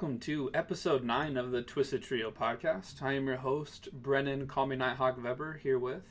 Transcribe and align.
welcome 0.00 0.18
to 0.18 0.50
episode 0.54 1.04
9 1.04 1.36
of 1.36 1.50
the 1.50 1.60
Twisted 1.60 2.02
Trio 2.02 2.30
podcast. 2.30 3.02
I 3.02 3.12
am 3.12 3.26
your 3.26 3.36
host, 3.36 3.90
Brennan, 3.92 4.46
call 4.46 4.64
me 4.64 4.74
Nighthawk 4.74 5.22
Weber, 5.22 5.60
here 5.62 5.78
with. 5.78 6.02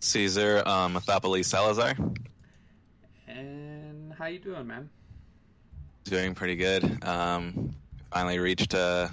Caesar 0.00 0.62
um, 0.66 0.92
Mathapoli 0.92 1.42
Salazar. 1.42 1.94
And 3.26 4.12
how 4.12 4.26
you 4.26 4.38
doing, 4.38 4.66
man? 4.66 4.90
Doing 6.04 6.34
pretty 6.34 6.54
good. 6.56 7.02
Um, 7.02 7.74
finally 8.12 8.38
reached 8.38 8.74
uh, 8.74 9.08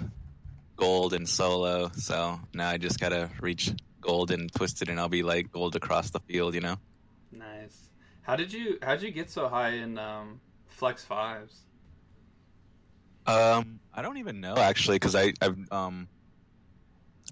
gold 0.76 1.14
in 1.14 1.24
solo, 1.24 1.90
so 1.96 2.38
now 2.52 2.68
I 2.68 2.76
just 2.76 3.00
gotta 3.00 3.30
reach 3.40 3.72
gold 4.02 4.30
and 4.30 4.52
twisted, 4.52 4.90
and 4.90 5.00
I'll 5.00 5.08
be 5.08 5.22
like 5.22 5.50
gold 5.50 5.74
across 5.74 6.10
the 6.10 6.20
field, 6.20 6.54
you 6.54 6.60
know. 6.60 6.76
Nice. 7.32 7.88
How 8.20 8.36
did 8.36 8.52
you 8.52 8.76
how 8.82 8.96
did 8.96 9.04
you 9.04 9.10
get 9.10 9.30
so 9.30 9.48
high 9.48 9.70
in 9.70 9.96
um, 9.96 10.38
flex 10.68 11.02
fives? 11.02 11.64
Um, 13.26 13.80
I 13.92 14.02
don't 14.02 14.18
even 14.18 14.40
know 14.40 14.56
actually, 14.56 14.96
because 14.96 15.14
I 15.14 15.32
I've 15.40 15.56
um. 15.72 16.08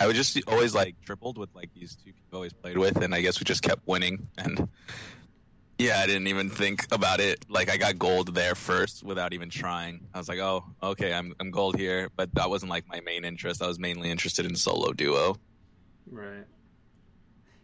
I 0.01 0.07
would 0.07 0.17
just 0.17 0.37
always 0.49 0.75
like 0.75 0.97
tripled 1.05 1.39
with 1.39 1.55
like 1.55 1.71
these 1.75 1.95
two 1.95 2.13
people 2.13 2.23
I 2.33 2.37
always 2.37 2.53
played 2.53 2.79
with, 2.79 2.97
and 3.03 3.15
I 3.15 3.21
guess 3.21 3.39
we 3.39 3.45
just 3.45 3.63
kept 3.63 3.87
winning. 3.87 4.27
And 4.39 4.69
yeah, 5.79 6.01
I 6.01 6.07
didn't 6.07 6.29
even 6.29 6.49
think 6.49 6.87
about 6.93 7.21
it. 7.21 7.45
Like 7.49 7.71
I 7.71 7.77
got 7.77 7.99
gold 7.99 8.35
there 8.35 8.55
first 8.55 9.03
without 9.03 9.33
even 9.33 9.51
trying. 9.51 10.07
I 10.15 10.19
was 10.19 10.29
like, 10.29 10.39
oh, 10.39 10.65
okay, 10.83 11.13
I'm 11.13 11.35
I'm 11.41 11.51
gold 11.51 11.77
here, 11.77 12.09
but 12.17 12.35
that 12.35 12.49
wasn't 12.49 12.71
like 12.71 12.89
my 12.89 13.01
main 13.01 13.25
interest. 13.25 13.63
I 13.63 13.67
was 13.67 13.79
mainly 13.79 14.11
interested 14.11 14.47
in 14.47 14.57
solo 14.57 14.93
duo. 14.93 15.37
Right. 16.11 16.47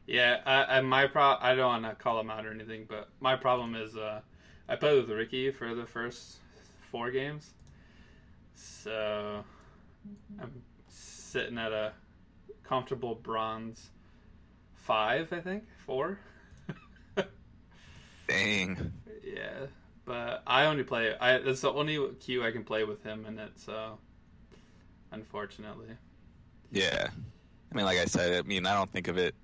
Yeah, 0.07 0.41
I, 0.47 0.79
I 0.79 0.81
my 0.81 1.07
pro 1.07 1.37
I 1.41 1.55
don't 1.55 1.83
want 1.83 1.85
to 1.85 1.95
call 2.03 2.19
him 2.19 2.31
out 2.31 2.47
or 2.47 2.51
anything, 2.51 2.87
but 2.89 3.09
my 3.21 3.37
problem 3.37 3.75
is 3.75 3.97
uh, 3.97 4.21
I 4.69 4.77
played 4.77 5.01
with 5.01 5.11
Ricky 5.11 5.51
for 5.51 5.75
the 5.75 5.87
first 5.87 6.37
four 6.91 7.11
games, 7.11 7.51
so 8.59 9.45
I'm 10.41 10.63
sitting 10.89 11.59
at 11.59 11.73
a 11.73 11.93
comfortable 12.65 13.15
bronze 13.15 13.91
five, 14.75 15.33
I 15.33 15.41
think 15.41 15.65
four. 15.87 16.19
Dang. 18.29 18.93
Yeah, 19.23 19.67
but 20.05 20.43
I 20.47 20.67
only 20.67 20.85
play. 20.85 21.15
I 21.21 21.39
that's 21.39 21.61
the 21.61 21.73
only 21.73 21.99
queue 22.21 22.45
I 22.45 22.51
can 22.51 22.65
play 22.65 22.85
with 22.85 23.03
him 23.03 23.27
in 23.27 23.39
it. 23.39 23.53
So, 23.57 23.99
unfortunately. 25.13 25.89
Yeah. 26.71 27.09
I 27.71 27.75
mean, 27.75 27.85
like 27.85 27.99
I 27.99 28.07
said, 28.07 28.33
I 28.33 28.47
mean, 28.47 28.67
I 28.67 28.75
don't 28.75 28.91
think 28.91 29.09
of 29.09 29.19
it 29.19 29.35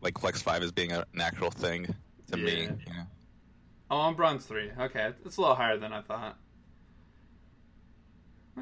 like 0.00 0.18
Flex 0.18 0.40
Five 0.40 0.62
as 0.62 0.72
being 0.72 0.92
a, 0.92 1.04
natural 1.12 1.50
thing 1.50 1.94
to 2.30 2.36
me. 2.36 2.62
Yeah. 2.62 2.70
You 2.86 2.94
know? 2.94 3.06
Oh, 3.90 4.00
I'm 4.02 4.14
bronze 4.14 4.46
three. 4.46 4.70
Okay, 4.78 5.12
it's 5.24 5.36
a 5.36 5.40
little 5.40 5.56
higher 5.56 5.76
than 5.76 5.92
I 5.92 6.02
thought. 6.02 6.38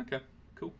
Okay, 0.00 0.20
cool. 0.56 0.74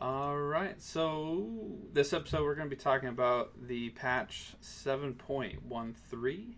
All 0.00 0.36
right, 0.36 0.82
so 0.82 1.46
this 1.92 2.12
episode 2.12 2.42
we're 2.42 2.56
going 2.56 2.68
to 2.68 2.74
be 2.74 2.80
talking 2.80 3.08
about 3.08 3.52
the 3.68 3.90
patch 3.90 4.54
7.13. 4.62 6.54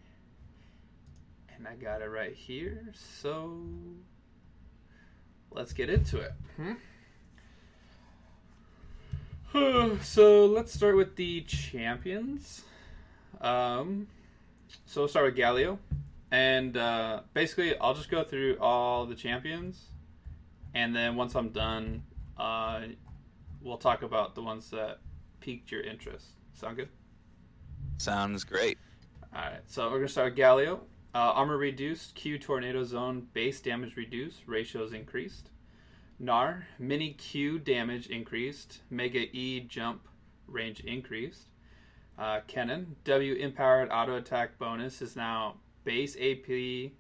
And 1.55 1.69
I 1.69 1.75
got 1.75 2.01
it 2.01 2.07
right 2.07 2.35
here, 2.35 2.93
so 2.95 3.61
let's 5.51 5.75
get 5.75 5.91
into 5.91 6.21
it. 6.21 6.33
Hmm? 9.53 9.97
so 10.03 10.47
let's 10.47 10.73
start 10.73 10.97
with 10.97 11.17
the 11.17 11.43
champions. 11.43 12.63
Um, 13.43 14.07
so 14.87 15.03
we'll 15.03 15.09
start 15.09 15.27
with 15.27 15.37
Galio. 15.37 15.77
And 16.31 16.79
uh, 16.79 17.21
basically, 17.35 17.77
I'll 17.79 17.93
just 17.93 18.11
go 18.11 18.25
through 18.25 18.57
all 18.59 19.05
the 19.05 19.15
champions, 19.15 19.89
and 20.75 20.95
then 20.95 21.17
once 21.17 21.35
I'm 21.35 21.51
done, 21.51 22.03
uh, 22.37 22.83
we'll 23.61 23.79
talk 23.79 24.03
about 24.03 24.35
the 24.35 24.43
ones 24.43 24.71
that 24.71 24.99
piqued 25.41 25.71
your 25.71 25.83
interest. 25.83 26.27
Sound 26.55 26.77
good? 26.77 26.89
Sounds 27.99 28.45
great. 28.45 28.79
All 29.35 29.43
right. 29.43 29.61
So 29.67 29.91
we're 29.91 29.99
gonna 29.99 30.09
start 30.09 30.33
with 30.33 30.39
Galio. 30.39 30.81
Uh, 31.15 31.19
armor 31.19 31.59
reduced, 31.59 32.15
Q 32.15 32.39
tornado 32.39 32.85
zone, 32.85 33.27
base 33.35 33.61
damage 33.61 33.97
reduced, 33.97 34.43
ratios 34.47 34.93
increased. 34.93 35.51
Gnar 36.23 36.63
mini 36.79 37.13
Q 37.15 37.59
damage 37.59 38.07
increased, 38.07 38.81
Mega 38.91 39.21
E 39.37 39.61
jump 39.61 40.09
range 40.47 40.81
increased. 40.81 41.49
Uh, 42.19 42.41
Kennen 42.49 42.87
W 43.05 43.35
empowered 43.35 43.91
auto 43.91 44.17
attack 44.17 44.59
bonus 44.59 45.03
is 45.03 45.17
now 45.17 45.57
base 45.85 46.17
AP 46.17 46.93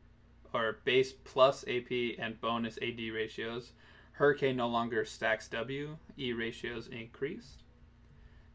or 0.55 0.79
base 0.85 1.13
plus 1.13 1.65
AP 1.69 2.19
and 2.19 2.41
bonus 2.41 2.79
AD 2.79 2.99
ratios. 3.13 3.73
Hurricane 4.13 4.57
no 4.57 4.69
longer 4.69 5.05
stacks 5.05 5.49
W. 5.49 5.97
E 6.19 6.33
ratios 6.33 6.89
increased. 6.89 7.63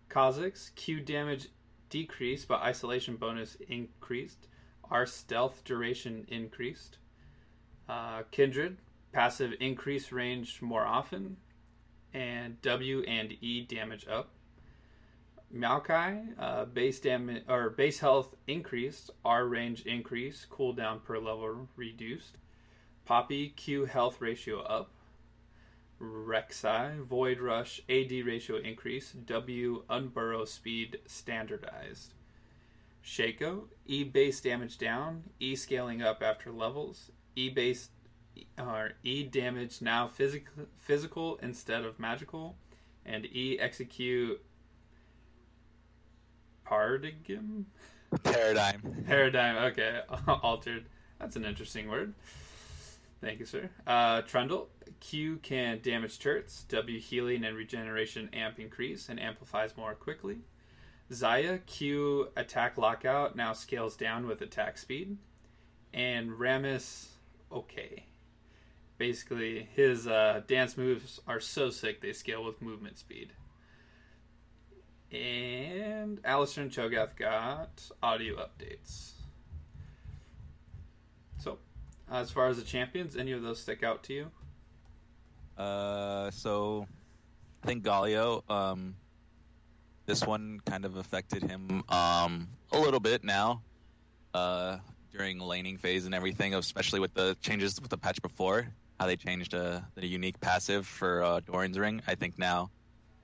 Kha'Zix 0.10 0.74
Q 0.76 1.00
damage 1.02 1.50
decreased, 1.90 2.48
but 2.48 2.62
isolation 2.62 3.16
bonus 3.16 3.58
increased. 3.68 4.48
R 4.90 5.06
stealth 5.06 5.64
duration 5.66 6.26
increased. 6.30 6.98
Uh, 7.90 8.24
Kindred 8.32 8.78
passive 9.12 9.54
increase 9.60 10.12
range 10.12 10.62
more 10.62 10.86
often, 10.86 11.38
and 12.14 12.62
W 12.62 13.02
and 13.04 13.34
E 13.42 13.62
damage 13.62 14.08
up. 14.08 14.30
Maokai, 15.54 16.34
uh, 16.38 16.66
base 16.66 17.00
damage 17.00 17.44
or 17.48 17.70
base 17.70 18.00
health 18.00 18.36
increased, 18.48 19.12
R 19.24 19.46
range 19.46 19.86
increase, 19.86 20.46
cooldown 20.50 21.04
per 21.04 21.18
level 21.18 21.70
reduced. 21.76 22.38
Poppy 23.06 23.50
Q 23.50 23.86
health 23.86 24.20
ratio 24.20 24.62
up. 24.62 24.92
Rek'Sai 26.00 27.02
Void 27.02 27.40
Rush 27.40 27.82
AD 27.90 28.12
ratio 28.12 28.58
increase, 28.58 29.14
W 29.14 29.84
unburrow 29.90 30.48
speed 30.48 31.00
standardized. 31.06 32.14
Shaco 33.04 33.64
E 33.86 34.04
base 34.04 34.42
damage 34.42 34.78
down, 34.78 35.24
E 35.40 35.56
scaling 35.56 36.02
up 36.02 36.22
after 36.22 36.52
levels, 36.52 37.10
E 37.36 37.50
base 37.50 37.90
or 38.60 38.92
E 39.02 39.24
damage 39.24 39.82
now 39.82 40.08
physical 40.08 40.66
physical 40.78 41.40
instead 41.42 41.84
of 41.84 42.00
magical, 42.00 42.58
and 43.06 43.26
E 43.26 43.58
execute 43.60 44.42
paradigm 46.68 47.66
Paradigm. 48.24 49.04
paradigm. 49.06 49.58
Okay, 49.72 50.02
altered. 50.28 50.86
That's 51.20 51.36
an 51.36 51.46
interesting 51.46 51.90
word. 51.90 52.14
Thank 53.22 53.40
you, 53.40 53.46
sir. 53.46 53.70
Uh, 53.86 54.22
Trundle 54.22 54.70
Q 55.00 55.38
can 55.38 55.80
damage 55.82 56.20
turrets. 56.20 56.64
W 56.70 57.00
healing 57.00 57.44
and 57.44 57.56
regeneration 57.56 58.30
amp 58.34 58.60
increase 58.60 59.10
and 59.10 59.20
amplifies 59.20 59.76
more 59.76 59.96
quickly. 59.96 60.38
Xayah 61.12 61.66
Q 61.66 62.30
attack 62.36 62.78
lockout 62.78 63.36
now 63.36 63.54
scales 63.54 63.96
down 63.96 64.28
with 64.28 64.42
attack 64.42 64.78
speed, 64.78 65.18
and 65.94 66.32
Rammus 66.32 67.08
okay. 67.52 68.06
Basically, 68.98 69.68
his 69.76 70.08
uh, 70.08 70.42
dance 70.48 70.76
moves 70.76 71.20
are 71.28 71.40
so 71.40 71.70
sick 71.70 72.02
they 72.02 72.14
scale 72.14 72.44
with 72.44 72.62
movement 72.62 72.98
speed. 72.98 73.32
And 75.12 76.22
Alistar 76.24 76.64
and 76.64 76.72
Cho'Gath 76.72 77.16
got 77.16 77.90
audio 78.04 78.36
updates. 78.36 79.12
So, 81.40 81.60
as 82.12 82.30
far 82.30 82.50
as 82.50 82.58
the 82.58 82.64
champions, 82.64 83.16
any 83.16 83.32
of 83.32 83.42
those 83.42 83.62
stick 83.62 83.84
out 83.84 84.04
to 84.04 84.14
you? 84.14 84.32
Uh, 85.58 86.30
so 86.32 86.88
I 87.64 87.68
think 87.68 87.84
Galio, 87.84 88.50
um, 88.50 88.96
this 90.06 90.24
one 90.24 90.60
kind 90.66 90.86
of 90.86 90.98
affected 90.98 91.44
him 91.44 91.84
um, 91.90 92.48
a 92.72 92.78
little 92.80 93.00
bit 93.00 93.24
now 93.24 93.62
uh, 94.34 94.78
during 95.12 95.40
laning 95.40 95.78
phase 95.78 96.06
and 96.06 96.14
everything, 96.14 96.54
especially 96.54 97.00
with 97.00 97.14
the 97.14 97.36
changes 97.42 97.80
with 97.82 97.90
the 97.90 97.98
patch 97.98 98.22
before, 98.22 98.68
how 99.00 99.08
they 99.08 99.16
changed 99.16 99.56
uh, 99.56 99.80
the 99.96 100.06
unique 100.06 100.40
passive 100.40 100.86
for 100.86 101.24
uh, 101.24 101.40
Doran's 101.40 101.80
Ring. 101.80 102.02
I 102.08 102.16
think 102.16 102.38
now 102.38 102.70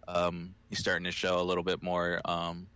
um, 0.08 0.56
he's 0.70 0.80
starting 0.80 1.04
to 1.06 1.12
show 1.12 1.40
a 1.40 1.44
little 1.44 1.64
bit 1.64 1.82
more, 1.82 2.22
um, 2.26 2.68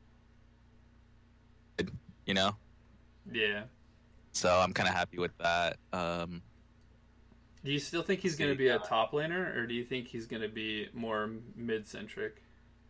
you 2.26 2.34
know? 2.34 2.56
Yeah. 3.32 3.64
So 4.32 4.50
I'm 4.56 4.74
kind 4.74 4.88
of 4.88 4.96
happy 4.96 5.18
with 5.18 5.38
that. 5.40 5.78
Um, 5.94 6.42
Do 7.64 7.72
you 7.72 7.80
still 7.80 8.04
think 8.04 8.22
he's 8.22 8.36
going 8.36 8.52
to 8.52 8.58
be 8.58 8.68
a 8.68 8.80
top 8.80 9.12
laner, 9.12 9.56
or 9.56 9.66
do 9.66 9.74
you 9.74 9.84
think 9.84 10.08
he's 10.08 10.26
going 10.28 10.42
to 10.42 10.50
be 10.50 10.90
more 10.94 11.32
mid 11.56 11.88
centric? 11.88 12.42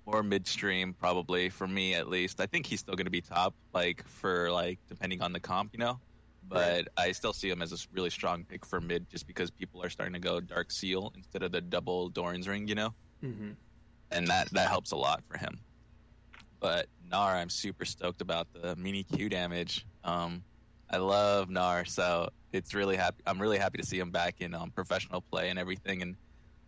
more 0.06 0.24
midstream 0.24 0.94
probably 0.94 1.50
for 1.50 1.68
me 1.68 1.94
at 1.94 2.08
least. 2.08 2.40
I 2.40 2.46
think 2.46 2.66
he's 2.66 2.80
still 2.80 2.96
going 2.96 3.08
to 3.08 3.12
be 3.12 3.20
top, 3.20 3.54
like 3.74 4.08
for 4.08 4.50
like 4.50 4.80
depending 4.88 5.22
on 5.22 5.34
the 5.34 5.40
comp, 5.40 5.74
you 5.74 5.80
know. 5.80 6.00
But 6.48 6.88
I 6.96 7.12
still 7.12 7.34
see 7.34 7.50
him 7.50 7.62
as 7.62 7.74
a 7.74 7.78
really 7.92 8.10
strong 8.10 8.46
pick 8.46 8.66
for 8.66 8.80
mid, 8.80 9.10
just 9.10 9.28
because 9.28 9.52
people 9.52 9.84
are 9.84 9.90
starting 9.90 10.14
to 10.14 10.20
go 10.20 10.40
Dark 10.40 10.72
Seal 10.72 11.12
instead 11.18 11.44
of 11.44 11.52
the 11.52 11.60
double 11.60 12.08
Doran's 12.08 12.48
Ring, 12.48 12.70
you 12.70 12.76
know, 12.76 12.94
Mm-hmm. 13.24 13.52
And 14.12 14.28
that 14.28 14.50
that 14.52 14.70
helps 14.70 14.92
a 14.92 14.96
lot 14.96 15.24
for 15.30 15.38
him. 15.38 15.60
But 16.60 16.88
Gnar, 17.12 17.36
I'm 17.36 17.50
super 17.50 17.86
stoked 17.86 18.22
about 18.22 18.48
the 18.54 18.76
mini 18.76 19.04
Q 19.04 19.30
damage. 19.30 19.86
Um, 20.04 20.44
I 20.90 20.98
love 20.98 21.50
Gnar, 21.50 21.88
so 21.88 22.30
it's 22.54 22.74
really 22.74 22.96
happy. 22.96 23.22
I'm 23.28 23.40
really 23.40 23.58
happy 23.58 23.78
to 23.78 23.86
see 23.86 24.00
him 24.00 24.10
back 24.12 24.40
in 24.40 24.54
um, 24.54 24.72
professional 24.72 25.22
play 25.22 25.50
and 25.50 25.60
everything, 25.60 26.02
and 26.02 26.16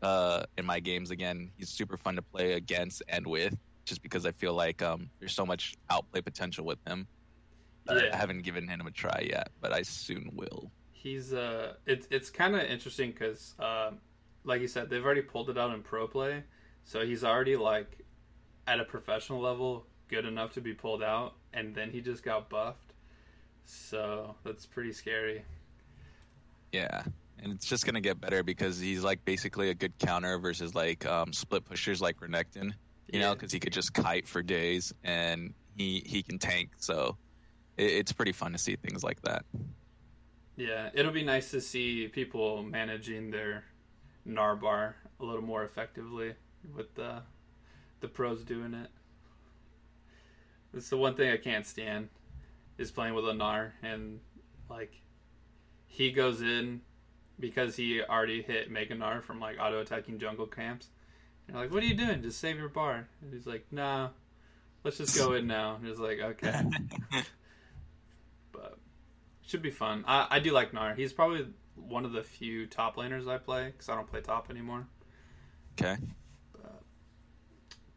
uh, 0.01 0.43
in 0.57 0.65
my 0.65 0.79
games 0.79 1.11
again. 1.11 1.51
He's 1.57 1.69
super 1.69 1.97
fun 1.97 2.15
to 2.15 2.21
play 2.21 2.53
against 2.53 3.01
and 3.09 3.25
with, 3.25 3.55
just 3.85 4.01
because 4.01 4.25
I 4.25 4.31
feel 4.31 4.53
like 4.53 4.81
um, 4.81 5.09
there's 5.19 5.33
so 5.33 5.45
much 5.45 5.75
outplay 5.89 6.21
potential 6.21 6.65
with 6.65 6.79
him. 6.87 7.07
Uh, 7.87 7.95
Yeah. 7.95 8.09
I 8.13 8.17
haven't 8.17 8.43
given 8.43 8.67
him 8.67 8.85
a 8.85 8.91
try 8.91 9.25
yet, 9.27 9.49
but 9.61 9.73
I 9.73 9.81
soon 9.81 10.29
will. 10.33 10.71
He's 10.91 11.33
uh, 11.33 11.73
it's 11.85 12.07
it's 12.11 12.29
kind 12.29 12.55
of 12.55 12.61
interesting 12.63 13.11
because, 13.11 13.55
um, 13.59 13.99
like 14.43 14.61
you 14.61 14.67
said, 14.67 14.89
they've 14.89 15.03
already 15.03 15.21
pulled 15.21 15.49
it 15.49 15.57
out 15.57 15.73
in 15.73 15.81
pro 15.81 16.07
play, 16.07 16.43
so 16.83 17.05
he's 17.05 17.23
already 17.23 17.55
like 17.55 18.05
at 18.67 18.79
a 18.79 18.85
professional 18.85 19.39
level 19.39 19.85
good 20.09 20.25
enough 20.25 20.53
to 20.53 20.61
be 20.61 20.73
pulled 20.73 21.03
out, 21.03 21.35
and 21.53 21.73
then 21.73 21.91
he 21.91 22.01
just 22.01 22.23
got 22.23 22.49
buffed. 22.49 22.93
So 23.65 24.35
that's 24.43 24.65
pretty 24.65 24.91
scary. 24.91 25.43
Yeah, 26.71 27.03
and 27.41 27.53
it's 27.53 27.65
just 27.65 27.85
gonna 27.85 28.01
get 28.01 28.19
better 28.19 28.43
because 28.43 28.79
he's 28.79 29.03
like 29.03 29.23
basically 29.23 29.69
a 29.69 29.73
good 29.73 29.97
counter 29.99 30.37
versus 30.39 30.75
like 30.75 31.05
um, 31.05 31.31
split 31.31 31.65
pushers 31.65 32.01
like 32.01 32.19
Renekton. 32.19 32.73
You 33.11 33.19
know, 33.19 33.33
because 33.33 33.51
he 33.51 33.59
could 33.59 33.73
just 33.73 33.93
kite 33.93 34.27
for 34.27 34.43
days 34.43 34.93
and 35.03 35.53
he 35.75 36.03
he 36.05 36.21
can 36.21 36.37
tank. 36.37 36.71
So 36.77 37.17
it, 37.77 37.85
it's 37.85 38.11
pretty 38.11 38.33
fun 38.33 38.51
to 38.51 38.57
see 38.57 38.75
things 38.75 39.03
like 39.03 39.21
that. 39.23 39.45
Yeah, 40.57 40.89
it'll 40.93 41.11
be 41.11 41.23
nice 41.23 41.51
to 41.51 41.61
see 41.61 42.07
people 42.07 42.61
managing 42.63 43.31
their 43.31 43.63
Narbar 44.27 44.93
a 45.19 45.25
little 45.25 45.41
more 45.41 45.63
effectively 45.63 46.33
with 46.75 46.93
the 46.95 47.21
the 48.01 48.07
pros 48.07 48.43
doing 48.43 48.73
it. 48.73 48.89
It's 50.73 50.89
the 50.89 50.97
one 50.97 51.15
thing 51.15 51.31
I 51.31 51.37
can't 51.37 51.65
stand 51.65 52.09
is 52.77 52.91
playing 52.91 53.13
with 53.13 53.27
a 53.27 53.33
Gnar 53.33 53.71
and 53.83 54.19
like 54.69 55.01
he 55.85 56.11
goes 56.11 56.41
in 56.41 56.81
because 57.39 57.75
he 57.75 58.01
already 58.01 58.41
hit 58.41 58.69
Mega 58.69 58.95
Gnar 58.95 59.23
from 59.23 59.39
like 59.39 59.57
auto 59.59 59.81
attacking 59.81 60.19
jungle 60.19 60.45
camps. 60.45 60.87
And 61.47 61.55
you're 61.55 61.63
like, 61.63 61.73
what 61.73 61.83
are 61.83 61.87
you 61.87 61.95
doing? 61.95 62.21
Just 62.21 62.39
save 62.39 62.57
your 62.57 62.69
bar. 62.69 63.07
And 63.21 63.33
he's 63.33 63.47
like, 63.47 63.65
nah, 63.71 64.09
let's 64.83 64.97
just 64.97 65.17
go 65.17 65.33
in 65.33 65.47
now. 65.47 65.75
And 65.75 65.85
he's 65.85 65.99
like, 65.99 66.19
okay. 66.19 66.61
but 68.51 68.77
should 69.45 69.61
be 69.61 69.71
fun. 69.71 70.03
I, 70.07 70.27
I 70.29 70.39
do 70.39 70.51
like 70.51 70.71
Gnar. 70.71 70.95
He's 70.95 71.13
probably 71.13 71.47
one 71.75 72.05
of 72.05 72.11
the 72.11 72.23
few 72.23 72.67
top 72.67 72.97
laners 72.97 73.27
I 73.27 73.37
play 73.37 73.67
because 73.67 73.89
I 73.89 73.95
don't 73.95 74.07
play 74.07 74.21
top 74.21 74.49
anymore. 74.49 74.87
okay. 75.79 75.97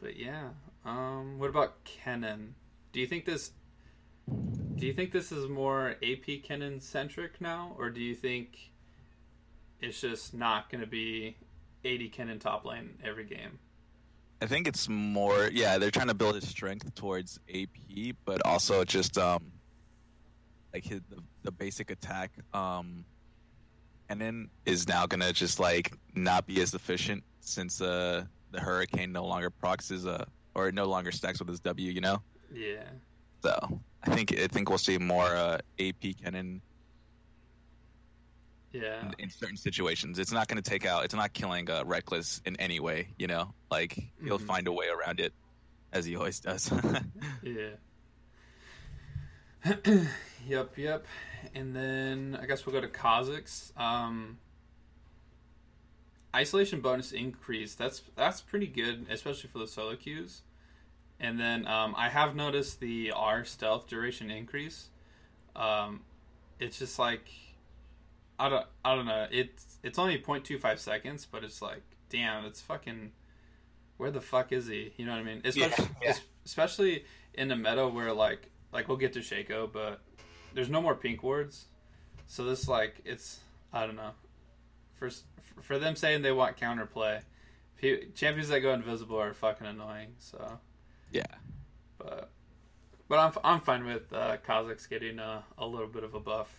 But 0.03 0.17
yeah, 0.17 0.49
um, 0.85 1.39
what 1.39 1.49
about 1.49 1.85
Kennen? 1.85 2.55
Do 2.93 2.99
you 2.99 3.07
think 3.07 3.25
this? 3.25 3.53
Do 4.77 4.87
you 4.87 4.93
think 4.93 5.13
this 5.13 5.31
is 5.31 5.49
more 5.49 5.91
AP 6.03 6.43
Kennen 6.45 6.83
centric 6.83 7.41
now, 7.41 7.77
or 7.79 7.89
do 7.89 8.01
you 8.01 8.17
think 8.17 8.73
it's 9.81 10.01
just 10.01 10.35
not 10.35 10.71
going 10.71 10.81
to 10.81 10.89
be 10.89 11.37
AD 11.85 12.01
Kennen 12.13 12.41
top 12.41 12.65
lane 12.65 12.99
every 13.05 13.25
game? 13.25 13.61
I 14.41 14.47
think 14.47 14.67
it's 14.67 14.89
more 14.89 15.49
yeah, 15.53 15.79
they're 15.79 15.93
trying 15.93 16.09
to 16.09 16.15
build 16.15 16.35
his 16.35 16.49
strength 16.49 16.93
towards 16.97 17.39
AP, 17.55 18.17
but 18.25 18.45
also 18.45 18.83
just 18.83 19.17
um 19.17 19.53
like 20.75 20.85
his 20.85 21.01
the, 21.11 21.19
the 21.45 21.53
basic 21.53 21.93
attack 21.93 22.33
um 22.53 23.05
then 24.21 24.51
is 24.67 24.89
now 24.89 25.07
gonna 25.07 25.33
just 25.33 25.61
like 25.61 25.93
not 26.15 26.47
be 26.47 26.61
as 26.61 26.75
efficient 26.75 27.23
since 27.41 27.81
uh 27.81 28.25
the 28.53 28.61
hurricane 28.61 29.13
no 29.13 29.25
longer 29.27 29.51
proxies 29.51 29.89
his 30.03 30.07
uh 30.07 30.25
or 30.55 30.71
no 30.71 30.85
longer 30.85 31.11
stacks 31.13 31.39
with 31.39 31.49
his 31.49 31.61
W, 31.61 31.91
you 31.91 32.01
know? 32.01 32.23
Yeah, 32.53 32.85
So 33.43 33.81
I 34.03 34.15
think 34.15 34.33
I 34.39 34.47
think 34.47 34.69
we'll 34.69 34.79
see 34.79 34.99
more 34.99 35.25
uh 35.35 35.59
AP 35.81 36.03
Kennen 36.23 36.61
yeah, 38.73 39.07
in, 39.07 39.15
in 39.25 39.31
certain 39.31 39.57
situations. 39.57 40.19
It's 40.19 40.33
not 40.33 40.49
gonna 40.49 40.63
take 40.63 40.87
out 40.87 41.05
it's 41.05 41.15
not 41.15 41.33
killing 41.33 41.71
uh 41.71 41.85
reckless 41.85 42.41
in 42.47 42.57
any 42.61 42.81
way, 42.81 43.09
you 43.19 43.27
know? 43.27 43.53
Like 43.71 43.99
he'll 44.25 44.39
Mhm. 44.39 44.47
find 44.47 44.67
a 44.69 44.73
way 44.73 44.87
around 44.89 45.21
it 45.21 45.33
as 45.93 46.05
he 46.05 46.17
always 46.17 46.41
does. 46.41 46.71
yeah. 47.43 47.71
yep, 50.47 50.77
yep. 50.77 51.07
And 51.55 51.75
then 51.77 52.39
I 52.41 52.47
guess 52.47 52.67
we'll 52.67 52.73
go 52.73 52.81
to 52.81 52.89
Kha'Zix. 52.89 53.79
Um, 53.79 54.39
isolation 56.35 56.81
bonus 56.81 57.13
increase. 57.13 57.75
That's 57.75 58.03
that's 58.17 58.41
pretty 58.41 58.67
good, 58.67 59.07
especially 59.11 59.51
for 59.51 59.59
the 59.59 59.67
solo 59.67 59.97
queues. 59.97 60.43
And 61.21 61.39
then 61.39 61.67
um, 61.67 61.95
I 61.97 62.09
have 62.09 62.35
noticed 62.35 62.81
the 62.81 63.13
R 63.15 63.45
stealth 63.45 63.89
duration 63.89 64.31
increase. 64.31 64.89
Um, 65.55 66.01
it's 66.59 66.79
just 66.79 66.99
like 66.99 67.29
I 68.39 68.49
don't 68.49 68.67
I 68.85 68.95
don't 68.95 69.07
know. 69.07 69.27
It's 69.31 69.79
it's 69.83 69.99
only 69.99 70.19
0.25 70.19 70.79
seconds, 70.79 71.27
but 71.31 71.45
it's 71.45 71.63
like 71.63 71.83
damn, 72.09 72.45
it's 72.45 72.61
fucking. 72.61 73.13
Where 73.97 74.11
the 74.11 74.21
fuck 74.21 74.53
is 74.53 74.67
he? 74.67 74.93
You 74.97 75.07
know 75.07 75.13
what 75.13 75.21
I 75.21 75.23
mean? 75.23 75.43
Especially, 75.45 75.89
yeah. 76.03 76.15
especially 76.45 77.05
in 77.35 77.49
the 77.49 77.57
meta 77.57 77.87
where 77.87 78.13
like 78.13 78.51
like 78.73 78.89
we'll 78.89 78.97
get 78.97 79.13
to 79.13 79.21
Shaco, 79.21 79.71
but 79.73 80.01
there's 80.55 80.69
no 80.69 80.83
more 80.83 80.95
pink 80.95 81.23
wards. 81.23 81.67
So 82.27 82.45
this 82.45 82.67
like 82.67 83.01
it's 83.05 83.41
I 83.73 83.87
don't 83.87 83.97
know. 83.97 84.11
For 85.11 85.63
for 85.63 85.79
them 85.79 85.97
saying 85.97 86.23
they 86.23 86.33
want 86.33 86.57
counterplay, 86.57 87.23
champions 88.15 88.49
that 88.49 88.61
go 88.61 88.73
invisible 88.73 89.21
are 89.21 89.35
fucking 89.35 89.67
annoying. 89.67 90.15
So 90.19 90.59
yeah. 91.11 91.27
but 91.99 92.31
but 93.09 93.19
I'm 93.19 93.33
I'm 93.45 93.61
fine 93.61 93.85
with 93.85 94.13
uh, 94.13 94.37
Kha'Zix 94.47 94.89
getting 94.89 95.19
a, 95.19 95.43
a 95.59 95.67
little 95.67 95.89
bit 95.89 96.05
of 96.05 96.15
a 96.15 96.21
buff. 96.21 96.55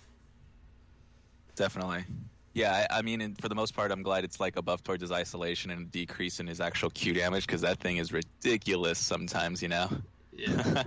Definitely. 1.55 2.05
Yeah, 2.53 2.85
I, 2.91 2.99
I 2.99 3.01
mean, 3.01 3.21
and 3.21 3.39
for 3.41 3.49
the 3.49 3.55
most 3.55 3.75
part, 3.75 3.91
I'm 3.91 4.03
glad 4.03 4.23
it's 4.23 4.39
like 4.39 4.57
a 4.57 4.61
buff 4.61 4.83
towards 4.83 5.01
his 5.01 5.11
isolation 5.11 5.71
and 5.71 5.81
a 5.81 5.85
decrease 5.85 6.39
in 6.39 6.45
his 6.45 6.61
actual 6.61 6.91
Q 6.91 7.13
damage 7.13 7.47
because 7.47 7.61
that 7.61 7.79
thing 7.79 7.97
is 7.97 8.13
ridiculous 8.13 8.99
sometimes, 8.99 9.61
you 9.63 9.69
know? 9.69 9.89
Yeah, 10.31 10.83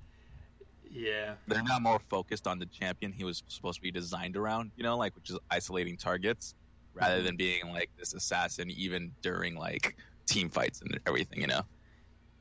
yeah, 0.90 1.34
They're 1.46 1.62
not 1.62 1.80
more 1.80 1.98
focused 1.98 2.46
on 2.46 2.58
the 2.58 2.66
champion 2.66 3.12
he 3.12 3.24
was 3.24 3.42
supposed 3.48 3.76
to 3.76 3.82
be 3.82 3.90
designed 3.90 4.36
around, 4.36 4.70
you 4.76 4.82
know, 4.82 4.98
like 4.98 5.14
which 5.14 5.30
is 5.30 5.38
isolating 5.50 5.96
targets 5.96 6.54
rather 7.00 7.22
than 7.22 7.36
being 7.36 7.72
like 7.72 7.90
this 7.98 8.14
assassin 8.14 8.70
even 8.70 9.12
during 9.22 9.54
like 9.54 9.96
team 10.26 10.48
fights 10.48 10.80
and 10.82 10.98
everything, 11.06 11.40
you 11.40 11.46
know? 11.46 11.62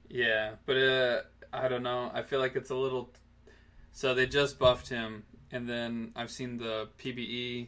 yeah. 0.09 0.51
But 0.65 0.77
uh, 0.77 1.21
I 1.53 1.67
don't 1.67 1.83
know. 1.83 2.11
I 2.13 2.21
feel 2.23 2.39
like 2.39 2.55
it's 2.55 2.69
a 2.69 2.75
little. 2.75 3.09
So 3.91 4.13
they 4.13 4.27
just 4.27 4.59
buffed 4.59 4.89
him, 4.89 5.23
and 5.51 5.67
then 5.67 6.11
I've 6.15 6.31
seen 6.31 6.57
the 6.57 6.89
PBE 6.99 7.67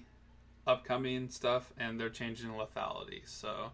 upcoming 0.68 1.30
stuff, 1.30 1.74
and 1.78 2.00
they're 2.00 2.10
changing 2.10 2.50
lethality. 2.52 3.22
So 3.26 3.72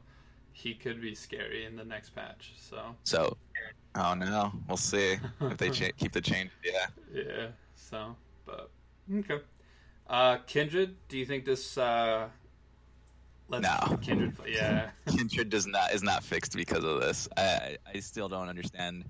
he 0.54 0.74
could 0.74 1.02
be 1.02 1.16
scary 1.16 1.66
in 1.66 1.76
the 1.76 1.84
next 1.84 2.12
patch. 2.12 2.54
So 2.58 2.96
So, 3.04 3.38
oh 3.96 4.14
no, 4.14 4.54
we'll 4.68 4.78
see 4.78 5.18
if 5.42 5.58
they 5.58 5.70
cha- 5.70 5.92
keep 5.98 6.14
the 6.14 6.22
change. 6.22 6.52
Yeah. 6.64 6.88
yeah. 7.14 7.48
So, 7.76 8.16
but 8.46 8.70
okay. 9.14 9.40
Uh, 10.08 10.38
Kindred, 10.46 10.96
do 11.10 11.18
you 11.18 11.26
think 11.26 11.46
this? 11.46 11.78
Uh, 11.78 12.30
let's 13.50 13.64
No. 13.64 13.98
Kindred. 13.98 14.36
Yeah. 14.48 14.90
Kindred 15.08 15.50
does 15.50 15.66
not 15.68 15.94
is 15.94 16.04
not 16.04 16.24
fixed 16.24 16.56
because 16.56 16.84
of 16.84 17.02
this. 17.02 17.28
I 17.38 17.78
I 17.94 18.00
still 18.00 18.28
don't 18.30 18.50
understand 18.50 19.06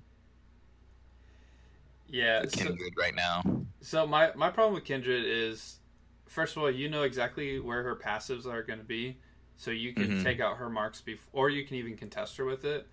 Yeah. 2.08 2.42
So, 2.42 2.48
Kindred 2.64 2.92
right 2.98 3.14
now. 3.14 3.42
so 3.80 4.06
my 4.06 4.32
my 4.34 4.50
problem 4.50 4.74
with 4.74 4.84
Kindred 4.84 5.24
is, 5.26 5.78
first 6.26 6.56
of 6.56 6.62
all, 6.62 6.70
you 6.70 6.88
know 6.88 7.02
exactly 7.02 7.58
where 7.58 7.82
her 7.82 7.96
passives 7.96 8.46
are 8.46 8.62
going 8.62 8.78
to 8.78 8.84
be, 8.84 9.18
so 9.56 9.70
you 9.70 9.92
can 9.92 10.18
Mhm. 10.18 10.22
take 10.22 10.40
out 10.40 10.58
her 10.58 10.68
marks 10.70 11.00
before, 11.00 11.46
or 11.46 11.50
you 11.50 11.64
can 11.64 11.76
even 11.76 11.96
contest 11.96 12.36
her 12.36 12.44
with 12.44 12.64
it. 12.64 12.86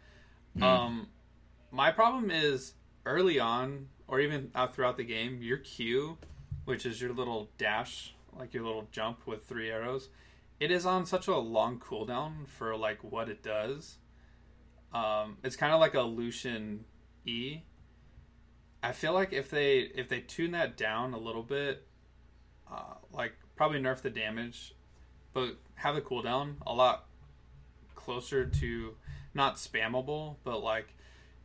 Hmm. 0.57 0.63
Um, 0.63 1.07
my 1.71 1.91
problem 1.91 2.31
is 2.31 2.73
early 3.05 3.39
on, 3.39 3.89
or 4.07 4.19
even 4.19 4.51
out 4.55 4.73
throughout 4.73 4.97
the 4.97 5.03
game, 5.03 5.41
your 5.41 5.57
Q, 5.57 6.17
which 6.65 6.85
is 6.85 7.01
your 7.01 7.13
little 7.13 7.49
dash, 7.57 8.13
like 8.37 8.53
your 8.53 8.63
little 8.63 8.87
jump 8.91 9.25
with 9.27 9.45
three 9.45 9.69
arrows, 9.69 10.09
it 10.63 10.71
is 10.71 10.85
on 10.85 11.05
such 11.05 11.27
a 11.27 11.35
long 11.35 11.77
cooldown 11.77 12.47
for 12.47 12.73
like 12.77 13.03
what 13.03 13.27
it 13.27 13.43
does. 13.43 13.97
Um, 14.93 15.35
it's 15.43 15.57
kind 15.57 15.73
of 15.73 15.81
like 15.81 15.93
a 15.93 16.03
Lucian 16.03 16.85
E. 17.25 17.63
I 18.81 18.93
feel 18.93 19.11
like 19.11 19.33
if 19.33 19.49
they 19.49 19.79
if 19.79 20.07
they 20.07 20.21
tune 20.21 20.51
that 20.51 20.77
down 20.77 21.13
a 21.13 21.17
little 21.17 21.43
bit, 21.43 21.85
uh, 22.71 22.93
like 23.11 23.33
probably 23.57 23.81
nerf 23.81 24.01
the 24.01 24.09
damage, 24.09 24.73
but 25.33 25.57
have 25.75 25.95
the 25.95 26.01
cooldown 26.01 26.55
a 26.65 26.73
lot 26.73 27.07
closer 27.93 28.45
to 28.45 28.95
not 29.33 29.57
spammable, 29.57 30.37
but 30.45 30.63
like 30.63 30.95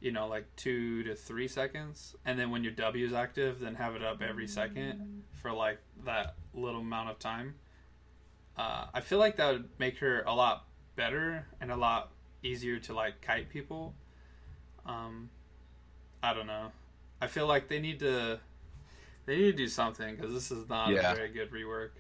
you 0.01 0.13
know 0.13 0.29
like 0.29 0.47
two 0.55 1.03
to 1.03 1.17
three 1.17 1.49
seconds, 1.49 2.15
and 2.25 2.39
then 2.39 2.51
when 2.51 2.63
your 2.63 2.73
W 2.73 3.05
is 3.05 3.13
active, 3.13 3.59
then 3.59 3.75
have 3.75 3.97
it 3.97 4.05
up 4.05 4.23
every 4.23 4.47
second 4.47 5.25
for 5.33 5.53
like 5.53 5.81
that 6.05 6.37
little 6.55 6.83
amount 6.83 7.11
of 7.11 7.19
time. 7.19 7.57
Uh, 8.59 8.87
I 8.93 9.01
feel 9.01 9.19
like 9.19 9.37
that 9.37 9.53
would 9.53 9.69
make 9.79 9.99
her 9.99 10.23
a 10.27 10.35
lot 10.35 10.65
better 10.97 11.47
and 11.61 11.71
a 11.71 11.77
lot 11.77 12.11
easier 12.43 12.79
to 12.81 12.93
like 12.95 13.21
kite 13.21 13.49
people. 13.51 13.95
Um, 14.85 15.31
I 16.23 16.35
don't 16.35 16.47
know. 16.47 16.73
I 17.21 17.27
feel 17.29 17.47
like 17.47 17.69
they 17.69 17.79
need 17.81 18.01
to 18.01 18.41
they 19.27 19.37
need 19.37 19.53
to 19.53 19.53
do 19.53 19.69
something 19.69 20.17
because 20.17 20.33
this 20.33 20.51
is 20.51 20.69
not 20.69 20.91
Yeah. 20.91 21.13
a 21.13 21.15
very 21.15 21.29
good 21.29 21.51
rework. 21.53 21.91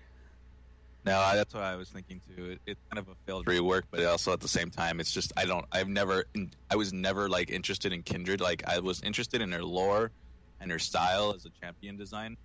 No, 1.04 1.12
that's 1.34 1.54
what 1.54 1.62
I 1.62 1.76
was 1.76 1.88
thinking 1.90 2.20
too. 2.36 2.50
It, 2.52 2.60
it's 2.66 2.80
kind 2.90 2.98
of 2.98 3.08
a 3.08 3.14
failed 3.26 3.46
rework, 3.46 3.82
but 3.90 4.04
also 4.04 4.32
at 4.32 4.40
the 4.40 4.48
same 4.48 4.70
time, 4.70 4.98
it's 5.00 5.12
just 5.12 5.32
I 5.36 5.44
don't. 5.44 5.64
I've 5.70 5.88
never. 5.88 6.24
I 6.70 6.76
was 6.76 6.92
never 6.92 7.28
like 7.28 7.50
interested 7.50 7.92
in 7.92 8.02
Kindred. 8.02 8.40
Like 8.40 8.66
I 8.66 8.80
was 8.80 9.00
interested 9.02 9.40
in 9.40 9.52
her 9.52 9.62
lore 9.62 10.10
and 10.60 10.70
her 10.72 10.78
style 10.78 11.32
as 11.34 11.46
a 11.46 11.50
champion 11.62 11.96
design, 11.96 12.36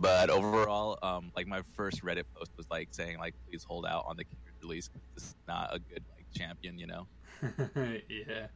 but 0.00 0.30
overall, 0.30 0.98
um, 1.02 1.30
like 1.36 1.46
my 1.46 1.62
first 1.76 2.02
Reddit 2.02 2.24
post 2.34 2.50
was 2.56 2.66
like 2.70 2.88
saying 2.90 3.18
like 3.18 3.34
please 3.46 3.62
hold 3.62 3.84
out 3.86 4.04
on 4.08 4.16
the 4.16 4.24
release. 4.62 4.88
This 5.14 5.24
is 5.24 5.34
not 5.46 5.74
a 5.74 5.78
good 5.78 6.02
like 6.16 6.26
champion, 6.34 6.78
you 6.78 6.86
know. 6.86 7.06
yeah, 8.08 8.46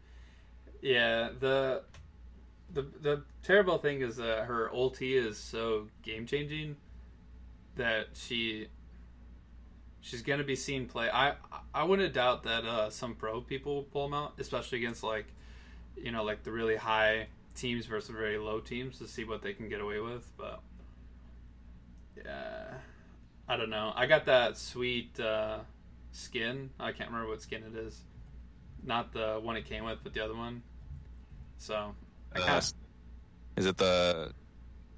yeah. 0.81 1.29
The 1.39 1.83
the 2.73 2.83
the 3.01 3.23
terrible 3.43 3.79
thing 3.79 4.01
is 4.01 4.17
that 4.17 4.45
her 4.45 4.71
ulti 4.75 5.15
is 5.15 5.37
so 5.37 5.89
game 6.03 6.27
changing 6.27 6.77
that 7.77 8.09
she 8.15 8.69
she's 10.01 10.23
gonna 10.23 10.45
be 10.45 10.57
seen 10.57 10.87
play. 10.87 11.11
I 11.13 11.35
I 11.75 11.85
wouldn't 11.85 12.15
doubt 12.15 12.45
that 12.45 12.65
uh, 12.65 12.91
some 12.91 13.15
pro 13.15 13.41
people 13.41 13.75
will 13.75 13.83
pull 13.83 14.05
them 14.05 14.15
out, 14.15 14.35
especially 14.39 14.79
against 14.79 15.03
like 15.03 15.27
you 15.97 16.11
know 16.11 16.25
like 16.25 16.43
the 16.43 16.53
really 16.53 16.77
high 16.77 17.29
teams 17.55 17.87
versus 17.87 18.11
very 18.11 18.39
low 18.39 18.61
teams 18.61 18.99
to 18.99 19.07
see 19.07 19.25
what 19.25 19.43
they 19.43 19.53
can 19.53 19.69
get 19.69 19.81
away 19.81 20.01
with. 20.01 20.31
But 20.37 20.61
yeah, 22.16 22.75
I 23.49 23.56
don't 23.56 23.71
know. 23.71 23.92
I 23.94 24.06
got 24.06 24.26
that 24.26 24.56
sweet 24.59 25.18
uh, 25.21 25.59
skin. 26.12 26.71
I 26.80 26.92
can't 26.92 27.11
remember 27.11 27.28
what 27.30 27.42
skin 27.42 27.62
it 27.62 27.76
is. 27.76 28.00
Not 28.83 29.12
the 29.12 29.40
one 29.42 29.56
it 29.56 29.64
came 29.66 29.85
with, 29.85 29.99
but 30.02 30.12
the 30.14 30.23
other 30.25 30.35
one. 30.35 30.62
So 31.59 31.94
I 32.35 32.38
Uh, 32.40 32.44
kinda, 32.44 32.62
is 33.56 33.66
it 33.66 33.76
the 33.76 34.33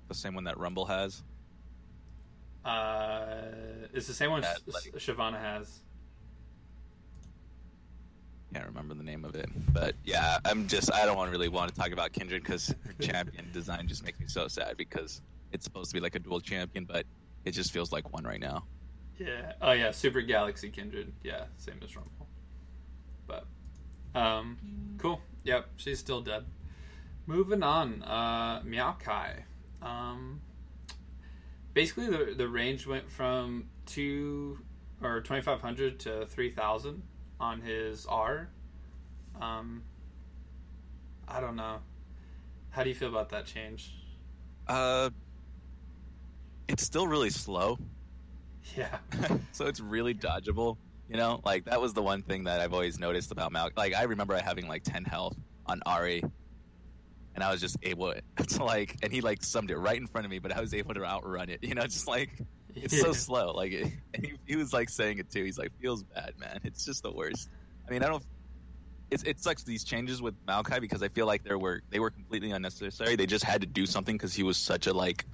the 0.09 0.15
same 0.15 0.35
one 0.35 0.45
that 0.45 0.59
Rumble 0.59 0.87
has? 0.87 1.23
uh, 2.65 3.43
it's 3.93 4.07
the 4.09 4.15
same 4.15 4.31
one 4.31 4.41
That, 4.43 4.59
like- 4.67 4.93
Shyvana 4.97 5.41
has. 5.41 5.81
Can't 8.53 8.67
remember 8.67 8.95
the 8.95 9.03
name 9.03 9.25
of 9.25 9.35
it, 9.35 9.49
but 9.73 9.95
yeah, 10.05 10.39
I'm 10.45 10.67
just 10.67 10.93
I 10.93 11.05
don't 11.05 11.17
want 11.17 11.31
really 11.31 11.49
want 11.49 11.73
to 11.75 11.79
talk 11.79 11.91
about 11.93 12.13
Kindred 12.13 12.43
because 12.43 12.69
her 12.69 12.93
champion 13.01 13.51
design 13.53 13.87
just 13.87 14.05
makes 14.05 14.19
me 14.19 14.27
so 14.29 14.49
sad 14.49 14.77
because 14.77 15.21
it's 15.53 15.65
supposed 15.65 15.91
to 15.91 15.95
be 15.95 16.01
like 16.01 16.15
a 16.15 16.19
dual 16.19 16.41
champion, 16.41 16.85
but 16.85 17.07
it 17.45 17.53
just 17.53 17.73
feels 17.73 17.93
like 17.93 18.13
one 18.13 18.25
right 18.25 18.41
now. 18.41 18.65
Yeah. 19.19 19.53
Oh 19.63 19.73
yeah, 19.73 19.91
Super 19.93 20.21
Galaxy 20.21 20.69
Kindred. 20.69 21.13
Yeah, 21.23 21.45
same 21.57 21.81
as 21.83 21.97
Rumble. 21.97 22.29
But 23.27 23.47
um 24.15 24.59
cool. 24.99 25.21
Yep, 25.45 25.69
she's 25.77 25.99
still 25.99 26.21
dead. 26.21 26.45
Moving 27.27 27.63
on. 27.63 28.03
Uh 28.03 28.61
Maokai. 28.63 29.43
Um 29.83 30.41
basically 31.73 32.09
the 32.09 32.35
the 32.37 32.49
range 32.49 32.87
went 32.87 33.11
from 33.11 33.69
2 33.87 34.59
or 35.03 35.21
2500 35.21 36.01
to 36.01 36.27
3000 36.27 37.03
on 37.41 37.61
his 37.61 38.07
R. 38.07 38.49
Um 39.41 39.83
I 41.29 41.41
don't 41.41 41.57
know. 41.57 41.79
How 42.71 42.83
do 42.83 42.91
you 42.91 42.95
feel 42.95 43.09
about 43.09 43.31
that 43.31 43.47
change? 43.47 43.95
Uh, 44.69 45.11
it's 46.69 46.83
still 46.83 47.07
really 47.07 47.31
slow, 47.31 47.79
Yeah. 48.77 48.99
so 49.53 49.67
it's 49.67 49.81
really 49.81 50.15
dodgeable. 50.15 50.77
You 51.09 51.17
know, 51.17 51.41
like 51.45 51.67
that 51.67 51.81
was 51.81 51.93
the 51.95 52.03
one 52.03 52.23
thing 52.23 52.45
that 52.45 52.61
I've 52.61 52.73
always 52.73 52.99
noticed 52.99 53.31
about 53.31 53.53
Mal. 53.53 53.71
Like 53.77 53.95
I 53.95 54.03
remember 54.05 54.37
having 54.43 54.67
like 54.67 54.83
10 54.83 55.05
health 55.05 55.37
on 55.67 55.81
Ahri, 55.87 56.29
and 57.35 57.45
I 57.45 57.51
was 57.53 57.61
just 57.61 57.77
able 57.85 58.13
to 58.49 58.65
like, 58.65 58.97
and 59.03 59.13
he 59.13 59.21
like 59.21 59.45
summed 59.45 59.71
it 59.71 59.77
right 59.79 59.97
in 59.97 60.07
front 60.09 60.25
of 60.25 60.31
me, 60.31 60.41
but 60.41 60.51
I 60.57 60.61
was 60.61 60.75
able 60.75 60.95
to 60.95 61.05
outrun 61.05 61.49
it. 61.49 61.63
You 61.63 61.75
know, 61.77 61.83
just 61.87 62.09
like 62.09 62.31
it's 62.75 62.99
so 63.01 63.13
slow. 63.13 63.53
Like 63.53 63.73
it, 63.73 63.93
and 64.15 64.27
he, 64.27 64.35
he 64.47 64.57
was 64.57 64.73
like 64.73 64.89
saying 64.89 65.19
it 65.19 65.31
too. 65.31 65.45
He's 65.45 65.59
like, 65.59 65.71
feels 65.81 66.03
bad, 66.03 66.35
man. 66.39 66.61
It's 66.65 66.85
just 66.85 67.03
the 67.05 67.13
worst. 67.13 67.49
I 67.87 67.93
mean, 67.93 68.03
I 68.03 68.09
don't. 68.09 68.25
It's 69.11 69.23
it 69.23 69.39
sucks 69.39 69.63
these 69.63 69.85
changes 69.85 70.21
with 70.21 70.35
Maokai 70.47 70.81
because 70.81 71.05
I 71.05 71.09
feel 71.09 71.27
like 71.27 71.45
they 71.45 71.55
were 71.55 71.83
they 71.91 72.01
were 72.01 72.11
completely 72.11 72.51
unnecessary. 72.51 73.15
They 73.15 73.27
just 73.27 73.45
had 73.45 73.61
to 73.61 73.67
do 73.69 73.87
something 73.87 74.17
because 74.17 74.35
he 74.35 74.43
was 74.43 74.57
such 74.57 74.89
a 74.89 74.93
like. 74.93 75.25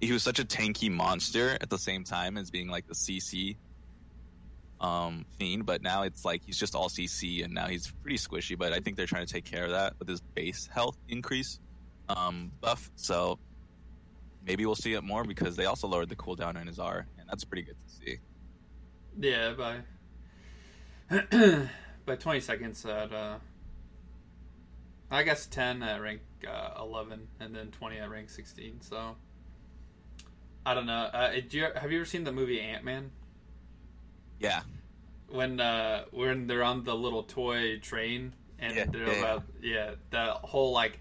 He 0.00 0.12
was 0.12 0.22
such 0.22 0.38
a 0.38 0.44
tanky 0.44 0.90
monster 0.90 1.58
at 1.60 1.68
the 1.68 1.78
same 1.78 2.04
time 2.04 2.38
as 2.38 2.50
being 2.50 2.68
like 2.68 2.86
the 2.86 2.94
CC 2.94 3.56
um 4.80 5.26
fiend, 5.38 5.66
but 5.66 5.82
now 5.82 6.02
it's 6.02 6.24
like 6.24 6.42
he's 6.42 6.58
just 6.58 6.74
all 6.74 6.88
CC 6.88 7.44
and 7.44 7.52
now 7.52 7.66
he's 7.66 7.92
pretty 8.02 8.16
squishy. 8.16 8.58
But 8.58 8.72
I 8.72 8.80
think 8.80 8.96
they're 8.96 9.06
trying 9.06 9.26
to 9.26 9.32
take 9.32 9.44
care 9.44 9.64
of 9.64 9.72
that 9.72 9.94
with 9.98 10.08
his 10.08 10.20
base 10.34 10.68
health 10.72 10.96
increase 11.08 11.60
um 12.08 12.50
buff. 12.60 12.90
So 12.96 13.38
maybe 14.46 14.66
we'll 14.66 14.74
see 14.74 14.94
it 14.94 15.04
more 15.04 15.24
because 15.24 15.56
they 15.56 15.66
also 15.66 15.86
lowered 15.86 16.08
the 16.08 16.16
cooldown 16.16 16.56
on 16.56 16.66
his 16.66 16.78
R, 16.78 17.06
and 17.18 17.28
that's 17.28 17.44
pretty 17.44 17.62
good 17.62 17.76
to 17.86 17.94
see. 17.94 18.18
Yeah, 19.18 19.52
by 19.52 19.80
by 22.06 22.16
twenty 22.16 22.40
seconds 22.40 22.84
at 22.86 23.12
uh, 23.12 23.38
I 25.10 25.22
guess 25.22 25.46
ten 25.46 25.82
at 25.82 26.00
rank 26.00 26.20
uh, 26.48 26.70
eleven, 26.80 27.28
and 27.38 27.54
then 27.54 27.70
twenty 27.70 27.98
at 27.98 28.08
rank 28.10 28.30
sixteen. 28.30 28.80
So 28.80 29.16
I 30.66 30.74
don't 30.74 30.86
know. 30.86 30.92
Uh, 31.12 31.32
do 31.48 31.58
you, 31.58 31.66
have 31.74 31.90
you 31.90 31.98
ever 31.98 32.04
seen 32.04 32.24
the 32.24 32.32
movie 32.32 32.60
Ant 32.60 32.84
Man? 32.84 33.10
Yeah, 34.38 34.60
When 35.28 35.60
uh, 35.60 36.04
when 36.12 36.46
they're 36.46 36.62
on 36.62 36.84
the 36.84 36.94
little 36.94 37.22
toy 37.22 37.78
train 37.78 38.32
and 38.58 38.74
Yeah, 38.74 38.84
they're 38.86 39.06
yeah, 39.06 39.12
yeah. 39.12 39.18
about 39.18 39.42
yeah 39.62 39.90
that 40.10 40.30
whole 40.36 40.72
like 40.72 40.98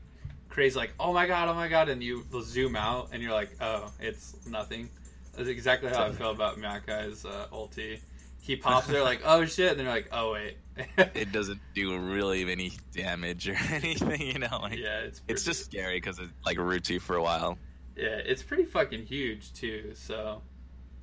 crazy 0.49 0.77
like 0.77 0.91
oh 0.99 1.13
my 1.13 1.25
god 1.27 1.47
oh 1.47 1.53
my 1.53 1.67
god 1.67 1.89
and 1.89 2.01
you 2.03 2.25
zoom 2.41 2.75
out 2.75 3.09
and 3.13 3.21
you're 3.23 3.31
like 3.31 3.51
oh 3.61 3.91
it's 3.99 4.35
nothing. 4.45 4.89
That's 5.35 5.47
exactly 5.47 5.89
how 5.89 6.03
I 6.03 6.11
feel 6.11 6.31
about 6.31 6.57
Maokai's 6.57 7.23
uh, 7.23 7.47
ulti. 7.53 7.99
He 8.41 8.55
pops 8.57 8.87
there 8.87 9.03
like 9.03 9.21
oh 9.23 9.45
shit 9.45 9.71
and 9.71 9.79
then 9.79 9.85
you're 9.85 9.95
like 9.95 10.09
oh 10.11 10.33
wait. 10.33 10.57
it 10.97 11.31
doesn't 11.31 11.59
do 11.73 11.97
really 11.97 12.49
any 12.51 12.73
damage 12.93 13.47
or 13.47 13.55
anything, 13.69 14.21
you 14.21 14.39
know. 14.39 14.59
Like 14.61 14.77
yeah, 14.77 14.99
it's 14.99 15.21
it's 15.29 15.43
just 15.45 15.63
scary 15.65 15.97
because 15.97 16.19
it 16.19 16.29
like 16.45 16.57
roots 16.57 16.89
you 16.89 16.99
for 16.99 17.15
a 17.15 17.23
while. 17.23 17.57
Yeah, 17.99 18.21
it's 18.25 18.43
pretty 18.43 18.65
fucking 18.65 19.05
huge 19.05 19.53
too. 19.53 19.91
So 19.95 20.41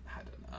I 0.09 0.19
don't 0.19 0.50
know. 0.50 0.59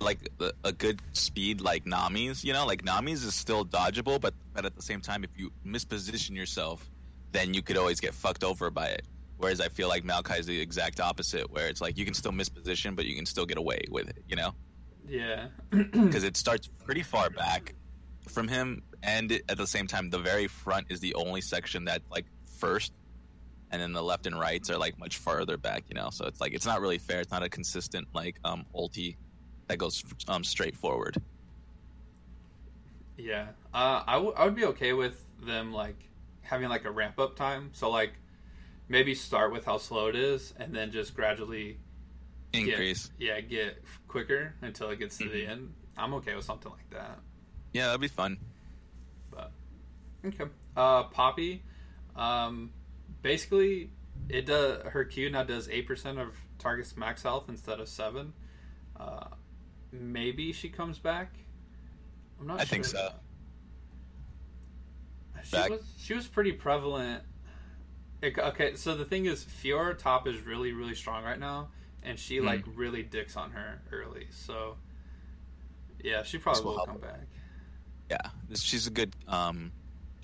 Like 0.00 0.28
a, 0.64 0.72
good 0.72 1.02
speed 1.12 1.60
like 1.60 1.84
Nami's, 1.84 2.44
you 2.44 2.52
know, 2.52 2.66
like 2.66 2.84
Nami's 2.84 3.24
is 3.24 3.34
still 3.34 3.64
dodgeable, 3.64 4.20
but 4.20 4.34
but 4.54 4.64
at 4.64 4.74
the 4.74 4.82
same 4.82 5.00
time, 5.00 5.24
if 5.24 5.30
you 5.36 5.52
misposition 5.66 6.34
yourself, 6.36 6.88
then 7.32 7.52
you 7.52 7.62
could 7.62 7.76
always 7.76 8.00
get 8.00 8.14
fucked 8.14 8.44
over 8.44 8.70
by 8.70 8.86
it. 8.88 9.06
Whereas 9.36 9.60
I 9.60 9.68
feel 9.68 9.88
like 9.88 10.04
Maokai 10.04 10.40
is 10.40 10.46
the 10.46 10.60
exact 10.60 10.98
opposite, 10.98 11.50
where 11.50 11.68
it's 11.68 11.80
like 11.80 11.96
you 11.96 12.04
can 12.04 12.14
still 12.14 12.32
misposition, 12.32 12.96
but 12.96 13.06
you 13.06 13.14
can 13.14 13.26
still 13.26 13.46
get 13.46 13.58
away 13.58 13.82
with 13.90 14.08
it, 14.08 14.24
you 14.28 14.36
know. 14.36 14.52
Yeah, 15.06 15.48
because 15.70 16.24
it 16.24 16.36
starts 16.36 16.68
pretty 16.84 17.02
far 17.02 17.30
back 17.30 17.74
from 18.28 18.48
him, 18.48 18.82
and 19.02 19.30
at 19.48 19.56
the 19.56 19.66
same 19.66 19.86
time, 19.86 20.10
the 20.10 20.18
very 20.18 20.48
front 20.48 20.86
is 20.90 21.00
the 21.00 21.14
only 21.14 21.40
section 21.40 21.84
that 21.84 22.02
like 22.10 22.26
first, 22.58 22.92
and 23.70 23.80
then 23.82 23.92
the 23.92 24.02
left 24.02 24.26
and 24.26 24.38
rights 24.38 24.70
are 24.70 24.78
like 24.78 24.98
much 24.98 25.16
farther 25.18 25.56
back. 25.56 25.84
You 25.88 25.94
know, 25.94 26.10
so 26.10 26.26
it's 26.26 26.40
like 26.40 26.52
it's 26.54 26.66
not 26.66 26.80
really 26.80 26.98
fair. 26.98 27.20
It's 27.20 27.30
not 27.30 27.42
a 27.42 27.48
consistent 27.48 28.08
like 28.14 28.38
um 28.44 28.64
ulti 28.74 29.16
that 29.68 29.78
goes 29.78 30.02
um 30.28 30.42
straight 30.44 30.76
forward. 30.76 31.20
yeah. 33.16 33.48
Uh, 33.74 34.02
I, 34.06 34.14
w- 34.14 34.32
I 34.36 34.44
would 34.44 34.54
be 34.54 34.64
okay 34.66 34.92
with 34.92 35.24
them 35.44 35.72
like 35.72 35.96
having 36.42 36.68
like 36.68 36.84
a 36.84 36.90
ramp 36.90 37.18
up 37.18 37.36
time. 37.36 37.70
So 37.72 37.90
like 37.90 38.12
maybe 38.88 39.14
start 39.14 39.52
with 39.52 39.64
how 39.64 39.78
slow 39.78 40.06
it 40.08 40.16
is, 40.16 40.54
and 40.58 40.74
then 40.74 40.90
just 40.92 41.14
gradually 41.14 41.78
get- 42.52 42.68
Increase, 42.68 43.10
yeah, 43.18 43.40
get 43.40 43.82
quicker 44.08 44.54
until 44.62 44.88
it 44.90 44.98
gets 44.98 45.18
to 45.18 45.28
the 45.28 45.42
Mhm. 45.44 45.48
end. 45.48 45.74
I'm 45.96 46.14
okay 46.14 46.34
with 46.34 46.44
something 46.44 46.70
like 46.72 46.88
that. 46.90 47.18
yeah, 47.72 47.86
that'd 47.86 48.00
be 48.00 48.08
fun. 48.08 48.38
But 49.30 49.50
okay, 50.24 50.44
uh, 50.76 51.04
Poppy, 51.04 51.62
um, 52.16 52.72
basically 53.22 53.90
it 54.28 54.46
does 54.46 54.82
her 54.86 55.04
Q 55.04 55.30
now 55.30 55.44
does 55.44 55.68
eight 55.68 55.86
percent 55.86 56.18
of 56.18 56.34
target's 56.58 56.96
max 56.96 57.22
health 57.22 57.44
instead 57.48 57.80
of 57.80 57.88
seven. 57.88 58.32
Uh, 58.98 59.26
maybe 59.92 60.52
she 60.52 60.68
comes 60.68 60.98
back. 60.98 61.32
I'm 62.40 62.46
not. 62.46 62.54
Sure. 62.54 62.62
I 62.62 62.64
think 62.64 62.84
so. 62.84 63.10
She 65.44 65.52
Back- 65.52 65.70
was 65.70 65.80
she 65.98 66.14
was 66.14 66.26
pretty 66.26 66.52
prevalent. 66.52 67.22
It- 68.20 68.38
okay, 68.38 68.74
so 68.74 68.96
the 68.96 69.04
thing 69.04 69.26
is, 69.26 69.44
Fiora 69.44 69.96
top 69.96 70.26
is 70.26 70.40
really 70.42 70.72
really 70.72 70.94
strong 70.94 71.22
right 71.24 71.38
now, 71.38 71.68
and 72.02 72.18
she 72.18 72.38
Hmm. 72.38 72.46
like 72.46 72.64
really 72.74 73.02
dicks 73.02 73.36
on 73.36 73.52
her 73.52 73.80
early. 73.92 74.26
So 74.30 74.76
yeah, 76.02 76.22
she 76.24 76.38
probably 76.38 76.64
will 76.64 76.76
will 76.76 76.86
come 76.86 76.98
back. 76.98 77.20
Yeah, 78.10 78.30
she's 78.54 78.86
a 78.86 78.90
good. 78.90 79.14
Um, 79.28 79.72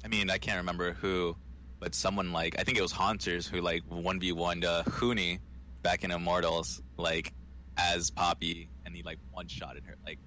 I 0.04 0.08
mean, 0.08 0.30
I 0.30 0.38
can't 0.38 0.58
remember 0.58 0.92
who, 0.94 1.36
but 1.84 1.94
someone 1.94 2.32
like 2.32 2.56
I 2.58 2.62
think 2.64 2.78
it 2.78 2.80
was 2.80 2.94
Hauntzer 2.94 3.46
who 3.46 3.60
like 3.60 3.82
one 3.90 4.18
v 4.18 4.32
one 4.32 4.64
uh, 4.64 4.82
Huni 4.86 5.38
back 5.82 6.02
in 6.02 6.10
Immortals 6.10 6.80
like 6.96 7.34
as 7.76 8.10
Poppy, 8.10 8.70
and 8.86 8.96
he 8.96 9.02
like 9.02 9.18
one 9.32 9.46
shotted 9.48 9.84
her. 9.84 9.94
Like, 10.06 10.18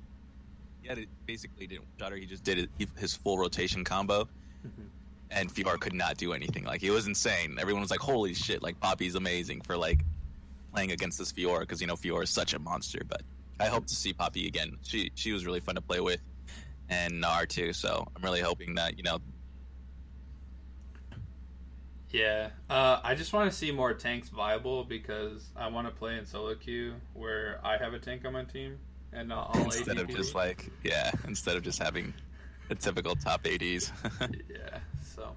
he 0.83 0.87
had 0.87 0.99
it 0.99 1.09
basically 1.25 1.65
didn't 1.65 1.85
shot 1.99 2.11
her. 2.11 2.17
He 2.17 2.27
just 2.27 2.43
did 2.43 2.59
it, 2.59 2.69
his 2.95 3.15
full 3.15 3.39
rotation 3.39 3.83
combo, 3.83 4.25
Mhm. 4.67 4.85
and 5.31 5.49
Fiora 5.51 5.79
could 5.79 5.93
not 5.95 6.17
do 6.17 6.33
anything. 6.33 6.63
Like, 6.63 6.83
it 6.83 6.91
was 6.91 7.07
insane. 7.07 7.57
Everyone 7.59 7.81
was 7.81 7.89
like, 7.89 8.01
"Holy 8.01 8.35
shit!" 8.35 8.61
Like 8.61 8.79
Poppy's 8.79 9.15
amazing 9.15 9.61
for 9.61 9.75
like 9.75 10.05
playing 10.73 10.91
against 10.91 11.17
this 11.17 11.31
Fiora 11.33 11.61
because 11.61 11.81
you 11.81 11.87
know 11.87 11.95
Fiora 11.95 12.23
is 12.25 12.29
such 12.29 12.53
a 12.53 12.59
monster, 12.59 13.01
but 13.07 13.23
I 13.59 13.65
hope 13.65 13.87
to 13.87 13.95
see 13.95 14.13
Poppy 14.13 14.45
again. 14.47 14.77
She 14.83 15.09
she 15.15 15.31
was 15.31 15.43
really 15.43 15.59
fun 15.59 15.73
to 15.73 15.81
play 15.81 16.01
with, 16.01 16.21
and 16.89 17.13
Gnar 17.15 17.47
too. 17.49 17.73
So 17.73 18.05
I'm 18.15 18.21
really 18.21 18.41
hoping 18.41 18.75
that 18.75 18.95
you 18.97 19.03
know. 19.03 19.17
Yeah, 22.11 22.49
uh, 22.69 22.99
I 23.03 23.15
just 23.15 23.33
want 23.33 23.51
to 23.51 23.57
see 23.57 23.71
more 23.71 23.93
tanks 23.93 24.29
viable 24.29 24.85
because 24.85 25.49
I 25.55 25.67
want 25.67 25.87
to 25.87 25.93
play 25.93 26.17
in 26.17 26.25
solo 26.25 26.55
queue 26.55 26.95
where 27.13 27.59
I 27.63 27.77
have 27.77 27.93
a 27.93 27.99
tank 27.99 28.25
on 28.25 28.33
my 28.33 28.45
team 28.45 28.79
and 29.11 29.29
not 29.29 29.55
all 29.55 29.63
instead 29.65 29.97
of 29.97 30.07
just 30.07 30.33
like 30.33 30.69
yeah, 30.83 31.11
instead 31.27 31.57
of 31.57 31.63
just 31.63 31.81
having 31.81 32.13
the 32.69 32.75
typical 32.75 33.15
top 33.15 33.45
ADs. 33.45 33.91
yeah. 34.49 34.79
So, 35.03 35.35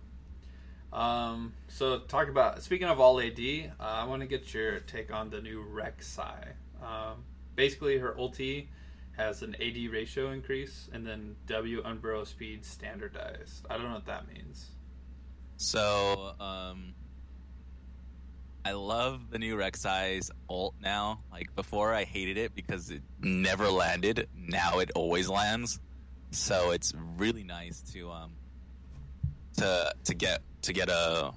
um, 0.96 1.52
so 1.68 2.00
talk 2.00 2.28
about 2.28 2.62
speaking 2.62 2.88
of 2.88 3.00
all 3.00 3.20
AD, 3.20 3.38
uh, 3.38 3.82
I 3.82 4.04
want 4.04 4.22
to 4.22 4.28
get 4.28 4.52
your 4.54 4.80
take 4.80 5.12
on 5.12 5.30
the 5.30 5.40
new 5.40 5.64
Rek'Sai. 5.64 6.52
Um, 6.82 7.24
basically, 7.56 7.98
her 7.98 8.14
ulti 8.18 8.68
has 9.16 9.42
an 9.42 9.54
AD 9.56 9.90
ratio 9.90 10.30
increase 10.30 10.88
and 10.92 11.06
then 11.06 11.36
W 11.46 11.82
unburrow 11.82 12.26
speed 12.26 12.64
standardized. 12.64 13.66
I 13.68 13.74
don't 13.74 13.88
know 13.88 13.94
what 13.94 14.06
that 14.06 14.32
means. 14.32 14.66
So, 15.64 16.32
um, 16.40 16.94
I 18.64 18.72
love 18.72 19.28
the 19.30 19.38
new 19.38 19.56
Rek'Sai's 19.56 20.30
ult 20.48 20.74
now. 20.80 21.20
Like 21.30 21.54
before, 21.54 21.92
I 21.92 22.04
hated 22.04 22.38
it 22.38 22.54
because 22.54 22.90
it 22.90 23.02
never 23.20 23.68
landed. 23.68 24.26
Now 24.34 24.78
it 24.78 24.90
always 24.94 25.28
lands. 25.28 25.78
So 26.30 26.70
it's 26.70 26.94
really 27.18 27.42
nice 27.44 27.80
to 27.92 28.10
um 28.10 28.32
to 29.58 29.92
to 30.04 30.14
get 30.14 30.40
to 30.62 30.72
get 30.72 30.88
a 30.88 31.32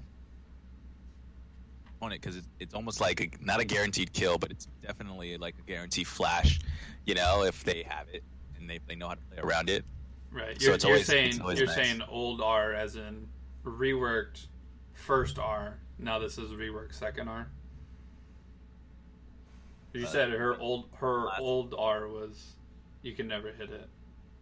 on 2.01 2.11
it 2.13 2.21
because 2.21 2.37
it's, 2.37 2.47
it's 2.61 2.73
almost 2.73 3.01
like 3.01 3.19
a, 3.19 3.29
not 3.45 3.59
a 3.59 3.65
guaranteed 3.65 4.13
kill, 4.13 4.37
but 4.37 4.51
it's 4.51 4.67
definitely 4.81 5.37
like 5.37 5.55
a 5.59 5.69
guaranteed 5.69 6.07
flash. 6.07 6.61
You 7.05 7.15
know, 7.15 7.43
if 7.43 7.63
they 7.65 7.83
have 7.89 8.07
it 8.13 8.23
and 8.57 8.69
they, 8.69 8.79
they 8.87 8.95
know 8.95 9.09
how 9.09 9.15
to 9.15 9.21
play 9.31 9.39
around 9.39 9.69
it. 9.69 9.83
Right. 10.31 10.59
So 10.61 10.67
You're, 10.67 10.75
it's 10.75 10.83
you're 10.85 10.93
always- 10.93 11.07
saying 11.07 11.29
it's 11.31 11.39
always 11.41 11.57
you're 11.59 11.67
nice. 11.67 11.75
saying 11.75 12.01
old 12.09 12.39
R 12.41 12.73
as 12.73 12.95
in 12.95 13.27
reworked 13.63 14.47
first 14.93 15.39
R. 15.39 15.79
Now 15.97 16.19
this 16.19 16.37
is 16.37 16.51
reworked 16.51 16.93
second 16.93 17.27
R. 17.27 17.47
You 19.93 20.05
Uh, 20.05 20.09
said 20.09 20.29
her 20.31 20.57
old 20.59 20.89
her 20.95 21.25
last- 21.25 21.39
old 21.41 21.73
R 21.77 22.07
was 22.07 22.55
you 23.01 23.13
can 23.13 23.27
never 23.27 23.51
hit 23.51 23.69
it. 23.69 23.89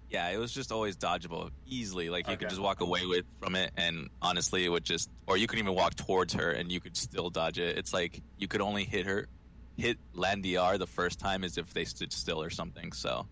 Yeah, 0.09 0.27
it 0.29 0.37
was 0.37 0.53
just 0.53 0.71
always 0.71 0.97
dodgeable 0.97 1.51
easily. 1.65 2.09
Like 2.09 2.27
you 2.27 2.33
Okay. 2.33 2.39
could 2.41 2.49
just 2.49 2.61
walk 2.61 2.81
away 2.81 3.05
with 3.05 3.25
from 3.39 3.55
it, 3.55 3.71
and 3.77 4.09
honestly, 4.21 4.65
it 4.65 4.69
would 4.69 4.83
just, 4.83 5.09
or 5.25 5.37
you 5.37 5.47
could 5.47 5.57
even 5.59 5.73
walk 5.73 5.95
towards 5.95 6.33
her 6.33 6.51
and 6.51 6.69
you 6.71 6.81
could 6.81 6.97
still 6.97 7.29
dodge 7.29 7.59
it. 7.59 7.77
It's 7.77 7.93
like 7.93 8.21
you 8.37 8.47
could 8.49 8.59
only 8.61 8.83
hit 8.83 9.05
her, 9.05 9.27
hit 9.77 9.97
land 10.13 10.43
DR 10.43 10.77
the 10.77 10.85
first 10.87 11.17
time 11.19 11.45
as 11.45 11.57
if 11.57 11.73
they 11.73 11.85
stood 11.85 12.11
still 12.11 12.41
or 12.41 12.49
something. 12.49 12.91
So, 12.91 13.25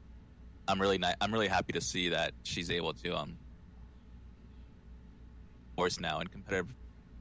I'm 0.69 0.79
really 0.79 0.98
ni- 0.98 1.13
I'm 1.19 1.34
really 1.34 1.50
happy 1.50 1.74
to 1.74 1.81
see 1.81 2.10
that 2.10 2.34
she's 2.43 2.69
able 2.69 2.93
to 2.96 3.17
um 3.17 3.38
now 6.00 6.19
in 6.19 6.27
competitive 6.27 6.75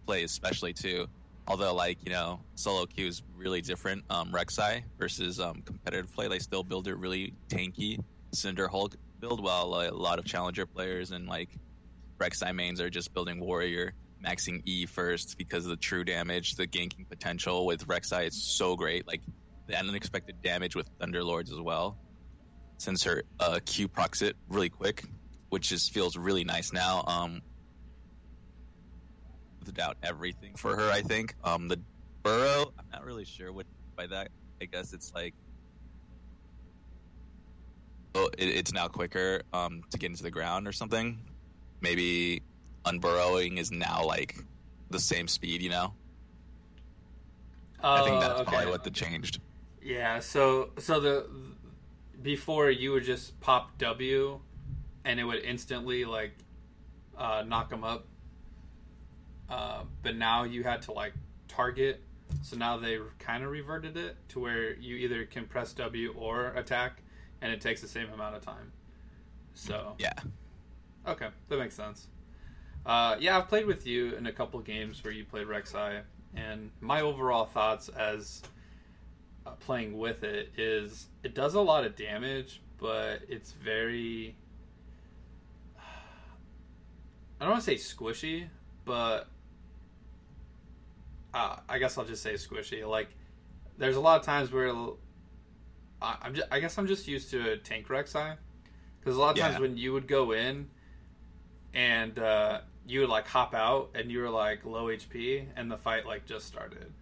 play, 0.07 0.25
especially 0.25 0.73
too. 0.73 1.07
Although, 1.47 1.75
like 1.75 1.99
you 2.05 2.13
know, 2.13 2.41
solo 2.55 2.87
queue 2.87 3.07
is 3.07 3.23
really 3.37 3.61
different. 3.61 4.05
Um, 4.11 4.33
Rek'Sai 4.33 4.83
versus 4.99 5.41
um, 5.41 5.63
competitive 5.63 6.13
play, 6.13 6.29
they 6.29 6.39
still 6.39 6.63
build 6.63 6.89
it 6.89 6.97
really 6.97 7.35
tanky. 7.49 7.99
Cinder 8.33 8.69
Hulk 8.69 8.97
build 9.21 9.43
while 9.43 9.75
a 9.75 9.91
lot 9.91 10.19
of 10.19 10.25
challenger 10.25 10.67
players 10.67 11.13
and 11.13 11.27
like 11.27 11.49
Rek'Sai 12.19 12.55
mains 12.55 12.81
are 12.81 12.91
just 12.91 13.15
building 13.15 13.41
warrior, 13.41 13.95
maxing 14.25 14.63
E 14.67 14.87
first 14.87 15.39
because 15.39 15.65
of 15.65 15.71
the 15.71 15.77
true 15.77 16.05
damage, 16.05 16.55
the 16.55 16.67
ganking 16.67 17.09
potential 17.09 17.65
with 17.65 17.87
Rek'Sai 17.87 18.27
is 18.27 18.43
so 18.57 18.77
great. 18.77 19.07
Like 19.07 19.23
the 19.67 19.79
unexpected 19.79 20.43
damage 20.43 20.75
with 20.75 20.89
Thunderlords 20.99 21.53
as 21.53 21.61
well. 21.61 21.99
Since 22.79 23.05
her 23.05 23.23
uh, 23.41 23.61
Q 23.65 23.89
procs 23.89 24.23
it 24.23 24.37
really 24.49 24.69
quick, 24.69 25.05
which 25.49 25.69
just 25.71 25.93
feels 25.93 26.17
really 26.17 26.45
nice 26.45 26.73
now. 26.73 27.05
Um, 27.07 27.41
without 29.69 29.97
everything 30.03 30.55
for 30.57 30.75
her, 30.75 30.91
I 30.91 31.03
think. 31.03 31.35
Um, 31.45 31.69
the 31.69 31.81
burrow, 32.25 32.73
I'm 32.79 32.87
not 32.93 33.05
really 33.05 33.25
sure 33.25 33.53
what 33.53 33.67
by 33.95 34.09
that. 34.09 34.31
I 34.61 34.65
guess 34.65 34.93
it's 34.93 35.15
like 35.15 35.35
oh, 38.17 38.29
it, 38.37 38.49
it's 38.49 38.73
now 38.73 38.89
quicker 38.89 39.43
um, 39.53 39.83
to 39.91 39.99
get 39.99 40.11
into 40.11 40.25
the 40.25 40.31
ground 40.31 40.67
or 40.67 40.73
something. 40.73 41.19
Maybe 41.81 42.43
unburrowing 42.85 43.59
is 43.59 43.71
now 43.71 44.03
like 44.05 44.37
the 44.91 44.99
same 44.99 45.29
speed, 45.29 45.63
you 45.63 45.71
know. 45.71 45.95
I 47.81 48.03
think 48.03 48.17
Oh, 48.17 48.21
that's 48.21 48.41
okay. 48.41 48.51
probably 48.51 48.71
what 48.73 48.83
the 48.83 48.91
changed. 48.91 49.41
Yeah, 49.81 50.19
so 50.19 50.71
so 50.79 50.99
the 50.99 51.27
before 52.21 52.71
you 52.71 52.91
would 52.93 53.05
just 53.05 53.39
pop 53.41 53.79
W, 53.79 54.41
and 55.05 55.21
it 55.21 55.25
would 55.25 55.45
instantly 55.45 56.05
like 56.05 56.33
uh, 57.17 57.45
knock 57.47 57.71
them 57.71 57.85
up. 57.85 58.07
Uh, 59.49 59.85
but 60.03 60.17
now 60.17 60.45
you 60.45 60.63
had 60.63 60.83
to 60.83 60.93
like 60.93 61.15
target, 61.49 62.03
so 62.43 62.57
now 62.57 62.77
they 62.77 62.99
kind 63.19 63.43
of 63.43 63.51
reverted 63.51 63.97
it 63.97 64.17
to 64.29 64.41
where 64.41 64.75
you 64.75 64.97
either 64.97 65.25
can 65.25 65.47
press 65.47 65.73
W 65.73 66.15
or 66.17 66.49
attack, 66.49 67.03
and 67.41 67.53
it 67.53 67.61
takes 67.61 67.81
the 67.81 67.89
same 67.89 68.11
amount 68.11 68.37
of 68.37 68.43
time. 68.43 68.73
So 69.55 69.95
Yeah, 69.99 70.13
Okay, 71.09 71.29
that 71.49 71.59
makes 71.59 71.75
sense. 71.75 72.07
Uh, 72.85 73.17
yeah, 73.19 73.39
I've 73.39 73.49
played 73.49 73.67
with 73.67 73.87
you 73.87 74.15
in 74.15 74.27
a 74.27 74.33
couple 74.33 74.61
games 74.61 75.03
where 75.03 75.13
you 75.13 75.25
played 75.25 75.47
Rek'Sai, 75.47 76.03
and 76.37 76.71
my 76.81 77.01
overall 77.01 77.47
thoughts 77.47 77.89
as 77.89 78.43
uh, 79.47 79.53
playing 79.53 79.97
with 79.99 80.23
it 80.23 80.53
is 80.59 81.07
it 81.23 81.35
does 81.35 81.55
a 81.55 81.61
lot 81.61 81.85
of 81.85 81.97
damage, 81.97 82.61
but 82.79 83.23
it's 83.29 83.53
very. 83.53 84.37
I 85.79 87.45
don't 87.45 87.51
want 87.51 87.65
to 87.65 87.77
say 87.77 87.77
squishy, 87.77 88.49
but 88.85 89.29
uh, 91.35 91.57
I 91.69 91.79
guess 91.79 91.99
I'll 91.99 92.05
just 92.05 92.23
say 92.23 92.35
squishy. 92.35 92.87
Like, 92.89 93.09
there's 93.77 93.97
a 93.97 94.01
lot 94.01 94.19
of 94.21 94.27
times 94.27 94.53
where 94.53 94.73
I, 96.01 96.17
I'm 96.23 96.35
just, 96.35 96.49
I 96.51 96.61
guess 96.61 96.79
I'm 96.79 96.87
just 96.87 97.09
used 97.09 97.31
to 97.31 97.59
tank 97.59 97.89
Rek'Sai 97.89 98.37
because 99.01 99.17
a 99.17 99.21
lot 99.21 99.37
of 99.37 99.43
times 99.43 99.59
when 99.59 99.77
you 99.77 99.93
would 99.93 100.09
go 100.09 100.33
in 100.33 100.69
and 101.75 102.19
uh, 102.19 102.61
you 102.87 103.01
would 103.01 103.09
like 103.09 103.27
hop 103.27 103.55
out 103.55 103.91
and 103.95 104.11
you 104.11 104.21
were 104.21 104.31
like 104.31 104.65
low 104.65 104.87
HP 104.87 105.47
and 105.57 105.71
the 105.71 105.77
fight 105.77 106.07
like 106.07 106.27
just 106.27 106.47
started. 106.47 106.93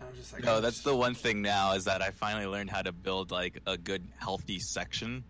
I 0.00 0.08
was 0.08 0.18
just 0.18 0.32
like, 0.32 0.44
no, 0.44 0.60
that's 0.60 0.82
the 0.82 0.94
one 0.94 1.14
thing 1.14 1.42
now 1.42 1.72
is 1.72 1.84
that 1.84 2.02
I 2.02 2.10
finally 2.10 2.46
learned 2.46 2.70
how 2.70 2.82
to 2.82 2.92
build 2.92 3.30
like 3.30 3.60
a 3.66 3.76
good 3.76 4.06
healthy 4.16 4.58
section 4.58 5.24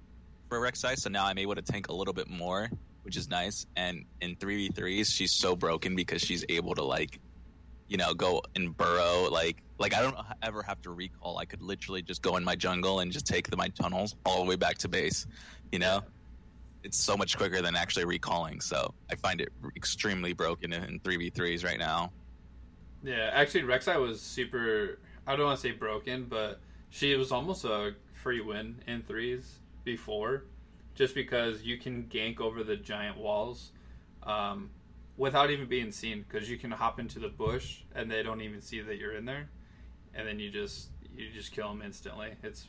for 0.49 0.61
Rek'Sai. 0.61 0.97
So 0.97 1.09
now 1.09 1.27
I'm 1.27 1.39
able 1.39 1.55
to 1.55 1.63
tank 1.63 1.89
a 1.89 1.93
little 1.93 2.15
bit 2.15 2.29
more, 2.29 2.71
which 3.03 3.17
is 3.17 3.29
nice. 3.29 3.67
And 3.77 4.05
in 4.21 4.37
three 4.37 4.69
v 4.69 4.75
threes, 4.75 5.11
she's 5.11 5.33
so 5.33 5.57
broken 5.57 5.97
because 5.97 6.23
she's 6.23 6.45
able 6.49 6.75
to 6.75 6.85
like, 6.85 7.19
you 7.89 7.97
know, 7.97 8.15
go 8.15 8.43
and 8.55 8.77
burrow. 8.77 9.29
Like, 9.31 9.63
like 9.79 9.95
I 9.95 10.03
don't 10.03 10.17
ever 10.43 10.63
have 10.63 10.81
to 10.83 10.91
recall. 10.91 11.39
I 11.39 11.45
could 11.45 11.63
literally 11.63 12.03
just 12.03 12.23
go 12.23 12.37
in 12.37 12.45
my 12.45 12.55
jungle 12.55 13.01
and 13.01 13.11
just 13.11 13.27
take 13.27 13.49
the, 13.49 13.57
my 13.57 13.69
tunnels 13.69 14.15
all 14.25 14.43
the 14.43 14.49
way 14.49 14.57
back 14.57 14.79
to 14.79 14.89
base. 14.89 15.27
You 15.73 15.79
know, 15.79 16.03
it's 16.85 16.99
so 16.99 17.17
much 17.17 17.37
quicker 17.37 17.63
than 17.63 17.77
actually 17.77 18.05
recalling. 18.05 18.61
So 18.61 18.95
I 19.11 19.17
find 19.17 19.41
it 19.41 19.51
extremely 19.77 20.33
broken 20.33 20.73
in 20.73 21.01
three 21.01 21.17
v 21.17 21.31
threes 21.31 21.65
right 21.65 21.79
now. 21.79 22.13
Yeah, 23.03 23.31
actually, 23.33 23.63
Rek'Sai 23.63 24.01
was 24.01 24.21
super. 24.21 24.99
I 25.27 25.37
don't 25.37 25.47
want 25.47 25.61
to 25.61 25.63
say 25.63 25.73
broken, 25.73 26.25
but 26.25 26.61
she 26.91 27.15
was 27.15 27.33
almost 27.33 27.65
a 27.65 27.95
free 28.15 28.41
win 28.41 28.77
in 28.87 29.03
threes 29.03 29.59
before, 29.85 30.45
just 30.95 31.15
because 31.15 31.63
you 31.63 31.79
can 31.79 32.05
gank 32.05 32.41
over 32.41 32.65
the 32.65 32.77
giant 32.77 33.17
walls, 33.17 33.71
um, 34.25 34.71
without 35.19 35.51
even 35.51 35.67
being 35.67 35.93
seen. 35.93 36.25
Because 36.27 36.49
you 36.49 36.57
can 36.57 36.71
hop 36.71 36.99
into 36.99 37.19
the 37.19 37.29
bush 37.29 37.83
and 37.95 38.11
they 38.11 38.23
don't 38.23 38.41
even 38.41 38.63
see 38.63 38.81
that 38.81 38.97
you're 38.97 39.15
in 39.15 39.27
there, 39.27 39.51
and 40.15 40.27
then 40.27 40.39
you 40.39 40.49
just 40.51 40.89
you 41.15 41.29
just 41.35 41.53
kill 41.53 41.69
them 41.69 41.83
instantly. 41.83 42.31
It's 42.43 42.67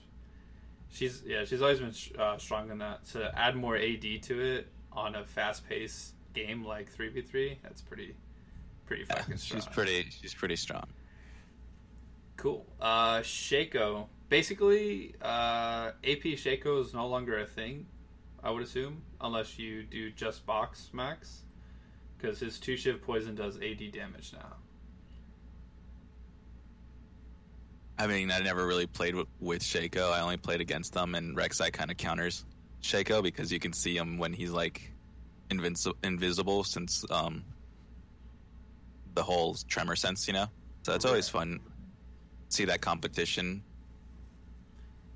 she's 0.92 1.24
yeah 1.26 1.46
she's 1.46 1.62
always 1.62 1.80
been 1.80 1.94
uh, 2.20 2.38
strong 2.38 2.70
in 2.72 2.80
that. 2.80 3.06
To 3.14 3.32
add 3.40 3.56
more 3.56 3.78
AD 3.78 4.02
to 4.24 4.42
it 4.42 4.68
on 4.92 5.16
a 5.16 5.24
fast 5.24 5.68
paced 5.70 6.14
game 6.34 6.66
like 6.66 6.90
three 6.90 7.10
v 7.10 7.22
three, 7.22 7.60
that's 7.64 7.82
pretty 7.82 8.16
pretty 8.86 9.06
Yeah, 9.10 9.16
fucking 9.20 9.38
strong. 9.38 9.62
she's 9.62 9.70
pretty. 9.70 10.10
She's 10.22 10.34
pretty 10.34 10.56
strong. 10.56 10.86
Cool. 12.38 12.66
Uh, 12.82 13.20
Shaco. 13.20 14.08
Basically, 14.30 15.16
uh, 15.22 15.92
AP 16.04 16.24
Shaco 16.38 16.80
is 16.82 16.94
no 16.94 17.08
longer 17.08 17.40
a 17.40 17.46
thing, 17.48 17.88
I 18.44 18.52
would 18.52 18.62
assume, 18.62 19.02
unless 19.20 19.58
you 19.58 19.82
do 19.84 20.12
just 20.12 20.46
box 20.46 20.90
max. 20.94 21.42
Because 22.20 22.40
his 22.40 22.60
two 22.60 22.76
shift 22.76 23.02
poison 23.02 23.36
does 23.36 23.56
AD 23.58 23.92
damage 23.94 24.34
now. 24.34 24.58
I 27.98 28.08
mean, 28.08 28.32
I 28.32 28.40
never 28.40 28.66
really 28.66 28.88
played 28.88 29.16
with, 29.16 29.28
with 29.40 29.62
Shaco. 29.62 30.12
I 30.12 30.22
only 30.22 30.38
played 30.38 30.62
against 30.62 30.94
them, 30.94 31.16
and 31.16 31.36
Rek'Sai 31.36 31.72
kind 31.72 31.92
of 31.92 31.98
counters 31.98 32.46
Shaco 32.82 33.22
because 33.22 33.52
you 33.52 33.60
can 33.60 33.74
see 33.74 33.96
him 33.96 34.18
when 34.18 34.34
he's 34.34 34.52
like 34.52 34.92
invinci- 35.50 35.94
invisible 36.04 36.64
since 36.64 37.04
um, 37.12 37.44
the 39.16 39.24
whole 39.24 39.56
tremor 39.68 39.96
sense, 39.96 40.28
you 40.28 40.34
know. 40.34 40.46
So 40.84 40.94
it's 40.94 41.06
always 41.06 41.28
fun 41.28 41.60
to 41.60 42.56
see 42.56 42.66
that 42.66 42.82
competition. 42.82 43.64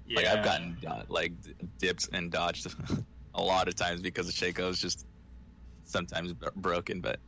Yeah. 0.06 0.18
Like 0.18 0.28
I've 0.28 0.44
gotten 0.44 0.78
uh, 0.86 1.04
like 1.08 1.32
dipped 1.80 2.10
and 2.12 2.32
dodged 2.32 2.68
a 3.36 3.42
lot 3.42 3.68
of 3.68 3.76
times 3.76 4.02
because 4.02 4.28
of 4.28 4.34
Shaco's 4.34 4.80
just 4.80 5.06
sometimes 5.86 6.34
broken. 6.56 7.02
But 7.02 7.20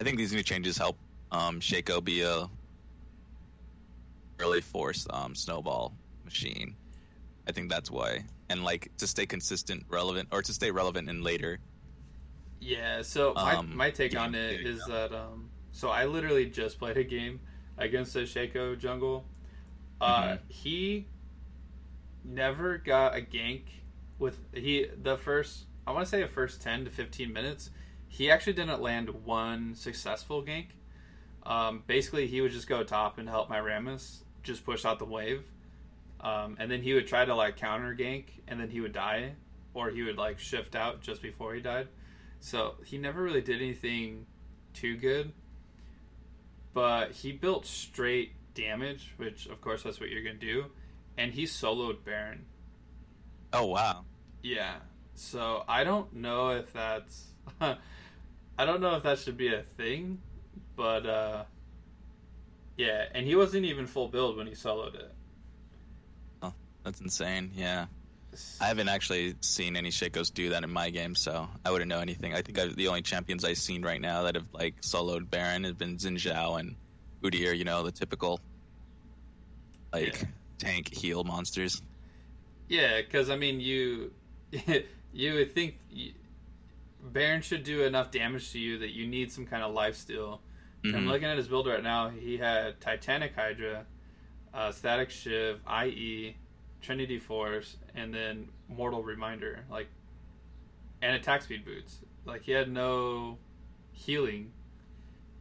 I 0.00 0.04
think 0.04 0.18
these 0.18 0.32
new 0.32 0.42
changes 0.42 0.76
help 0.78 0.98
um, 1.30 1.60
Shaco 1.60 2.02
be 2.02 2.22
a 2.22 2.48
really 4.38 4.60
force 4.60 5.06
um, 5.10 5.34
snowball 5.34 5.96
machine. 6.24 6.76
I 7.48 7.52
think 7.52 7.70
that's 7.70 7.90
why, 7.90 8.26
and 8.48 8.64
like 8.64 8.90
to 8.98 9.06
stay 9.06 9.26
consistent, 9.26 9.84
relevant, 9.88 10.28
or 10.32 10.42
to 10.42 10.52
stay 10.54 10.70
relevant 10.70 11.08
in 11.08 11.22
later. 11.22 11.60
Yeah, 12.60 13.02
so 13.02 13.36
my, 13.38 13.58
Um, 13.58 13.70
my 13.72 13.90
take 13.90 14.14
yeah, 14.14 14.18
on 14.18 14.34
it 14.34 14.60
is 14.64 14.86
go. 14.86 14.86
that 14.86 15.12
um 15.12 15.50
so 15.72 15.88
I 15.90 16.06
literally 16.06 16.46
just 16.46 16.78
played 16.78 16.96
a 16.96 17.04
game 17.04 17.40
against 17.76 18.14
the 18.14 18.20
Shaco 18.20 18.78
jungle. 18.78 19.26
Uh 20.00 20.36
Mhm. 20.36 20.40
he 20.48 21.08
never 22.24 22.78
got 22.78 23.16
a 23.16 23.20
gank 23.20 23.62
with 24.18 24.38
he 24.52 24.86
the 25.02 25.16
first 25.16 25.65
I 25.86 25.92
want 25.92 26.04
to 26.04 26.10
say 26.10 26.20
the 26.20 26.28
first 26.28 26.60
10 26.62 26.84
to 26.84 26.90
15 26.90 27.32
minutes 27.32 27.70
he 28.08 28.30
actually 28.30 28.52
didn't 28.54 28.80
land 28.80 29.24
one 29.24 29.74
successful 29.74 30.42
gank. 30.42 30.68
Um 31.44 31.82
basically 31.86 32.26
he 32.26 32.40
would 32.40 32.52
just 32.52 32.68
go 32.68 32.82
top 32.82 33.18
and 33.18 33.28
help 33.28 33.48
my 33.48 33.58
Rammus 33.58 34.22
just 34.42 34.64
push 34.64 34.84
out 34.84 34.98
the 34.98 35.04
wave. 35.04 35.44
Um, 36.20 36.56
and 36.58 36.70
then 36.70 36.80
he 36.80 36.94
would 36.94 37.06
try 37.06 37.24
to 37.24 37.34
like 37.34 37.56
counter 37.56 37.94
gank 37.94 38.24
and 38.48 38.58
then 38.58 38.70
he 38.70 38.80
would 38.80 38.92
die 38.92 39.32
or 39.74 39.90
he 39.90 40.02
would 40.02 40.16
like 40.16 40.38
shift 40.38 40.74
out 40.74 41.02
just 41.02 41.20
before 41.20 41.54
he 41.54 41.60
died. 41.60 41.88
So 42.40 42.76
he 42.84 42.96
never 42.96 43.22
really 43.22 43.42
did 43.42 43.60
anything 43.60 44.26
too 44.72 44.96
good. 44.96 45.32
But 46.72 47.12
he 47.12 47.32
built 47.32 47.66
straight 47.66 48.32
damage, 48.54 49.14
which 49.16 49.46
of 49.46 49.60
course 49.60 49.82
that's 49.82 50.00
what 50.00 50.10
you're 50.10 50.22
gonna 50.22 50.36
do. 50.36 50.66
And 51.18 51.32
he 51.32 51.44
soloed 51.44 52.04
Baron. 52.04 52.46
Oh 53.52 53.66
wow! 53.66 54.04
Yeah. 54.42 54.76
So 55.16 55.64
I 55.66 55.82
don't 55.82 56.12
know 56.14 56.50
if 56.50 56.72
that's 56.72 57.28
I 57.60 58.64
don't 58.64 58.80
know 58.80 58.96
if 58.96 59.02
that 59.02 59.18
should 59.18 59.36
be 59.36 59.52
a 59.54 59.62
thing, 59.62 60.20
but 60.76 61.06
uh 61.06 61.44
yeah, 62.76 63.06
and 63.14 63.26
he 63.26 63.34
wasn't 63.34 63.64
even 63.64 63.86
full 63.86 64.08
build 64.08 64.36
when 64.36 64.46
he 64.46 64.52
soloed 64.52 64.94
it. 64.94 65.14
Oh, 66.42 66.52
that's 66.84 67.00
insane. 67.00 67.50
Yeah, 67.54 67.86
I 68.60 68.66
haven't 68.66 68.88
actually 68.90 69.34
seen 69.40 69.76
any 69.76 69.88
Shakos 69.90 70.32
do 70.32 70.50
that 70.50 70.62
in 70.62 70.70
my 70.70 70.90
game, 70.90 71.14
so 71.14 71.48
I 71.64 71.70
wouldn't 71.70 71.88
know 71.88 72.00
anything. 72.00 72.34
I 72.34 72.42
think 72.42 72.58
I, 72.58 72.66
the 72.66 72.88
only 72.88 73.00
champions 73.02 73.44
I've 73.44 73.56
seen 73.56 73.82
right 73.82 74.00
now 74.00 74.24
that 74.24 74.34
have 74.34 74.48
like 74.52 74.82
soloed 74.82 75.30
Baron 75.30 75.64
have 75.64 75.78
been 75.78 75.96
Xin 75.96 76.16
Zhao 76.18 76.60
and 76.60 76.76
Udyr. 77.22 77.56
You 77.56 77.64
know, 77.64 77.82
the 77.82 77.92
typical 77.92 78.40
like 79.92 80.20
Yeah. 80.20 80.28
tank 80.58 80.92
heal 80.92 81.24
monsters. 81.24 81.80
Yeah, 82.68 83.00
because 83.00 83.30
I 83.30 83.36
mean, 83.36 83.60
you 83.60 84.12
you 85.16 85.34
would 85.34 85.52
think 85.52 85.78
you, 85.90 86.12
Baron 87.02 87.40
should 87.40 87.62
do 87.64 87.82
enough 87.84 88.10
damage 88.10 88.52
to 88.52 88.58
you 88.58 88.78
that 88.78 88.90
you 88.90 89.06
need 89.06 89.32
some 89.32 89.46
kind 89.46 89.62
of 89.62 89.72
life 89.72 89.96
steal. 89.96 90.42
I'm 90.84 90.92
Mhm. 90.92 91.06
looking 91.06 91.24
at 91.28 91.36
his 91.36 91.48
build 91.48 91.66
right 91.66 91.82
now. 91.82 92.10
He 92.10 92.36
had 92.36 92.80
Titanic 92.80 93.34
Hydra, 93.34 93.86
uh, 94.52 94.70
Static 94.72 95.10
Shiv, 95.10 95.60
IE, 95.66 96.36
Trinity 96.82 97.18
Force, 97.18 97.76
and 97.94 98.12
then 98.14 98.50
Mortal 98.68 99.02
Reminder, 99.02 99.64
like, 99.70 99.88
and 101.02 101.16
attack 101.16 101.42
speed 101.42 101.64
boots. 101.64 102.00
Like 102.24 102.42
he 102.42 102.52
had 102.52 102.70
no 102.70 103.38
healing, 103.92 104.52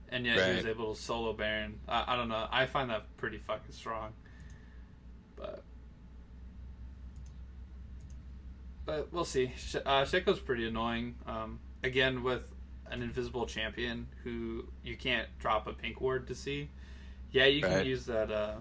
and 0.10 0.26
yet 0.26 0.38
he 0.52 0.56
was 0.56 0.66
able 0.66 0.96
to 0.96 1.00
solo 1.02 1.34
Baron. 1.34 1.80
I, 1.88 2.14
I 2.14 2.16
don't 2.16 2.30
know. 2.30 2.48
I 2.50 2.66
find 2.66 2.90
that 2.90 3.16
pretty 3.18 3.38
fucking 3.38 3.72
strong. 3.74 4.14
But 5.36 5.64
but 8.86 9.12
we'll 9.12 9.26
see. 9.26 9.52
Sh- 9.58 9.76
uh, 9.86 10.06
Shaco's 10.06 10.40
pretty 10.40 10.68
annoying. 10.68 11.16
Um, 11.26 11.60
again, 11.84 12.24
with 12.24 12.52
an 12.92 13.02
invisible 13.02 13.46
champion 13.46 14.08
who 14.24 14.66
you 14.84 14.96
can't 14.96 15.28
drop 15.40 15.68
a 15.68 15.74
pink 15.74 16.00
ward 16.02 16.28
to 16.28 16.36
see. 16.36 16.70
Yeah, 17.32 17.46
you 17.46 17.62
can 17.62 17.72
Right. 17.72 17.86
use 17.86 18.06
that. 18.06 18.32
Uh, 18.32 18.56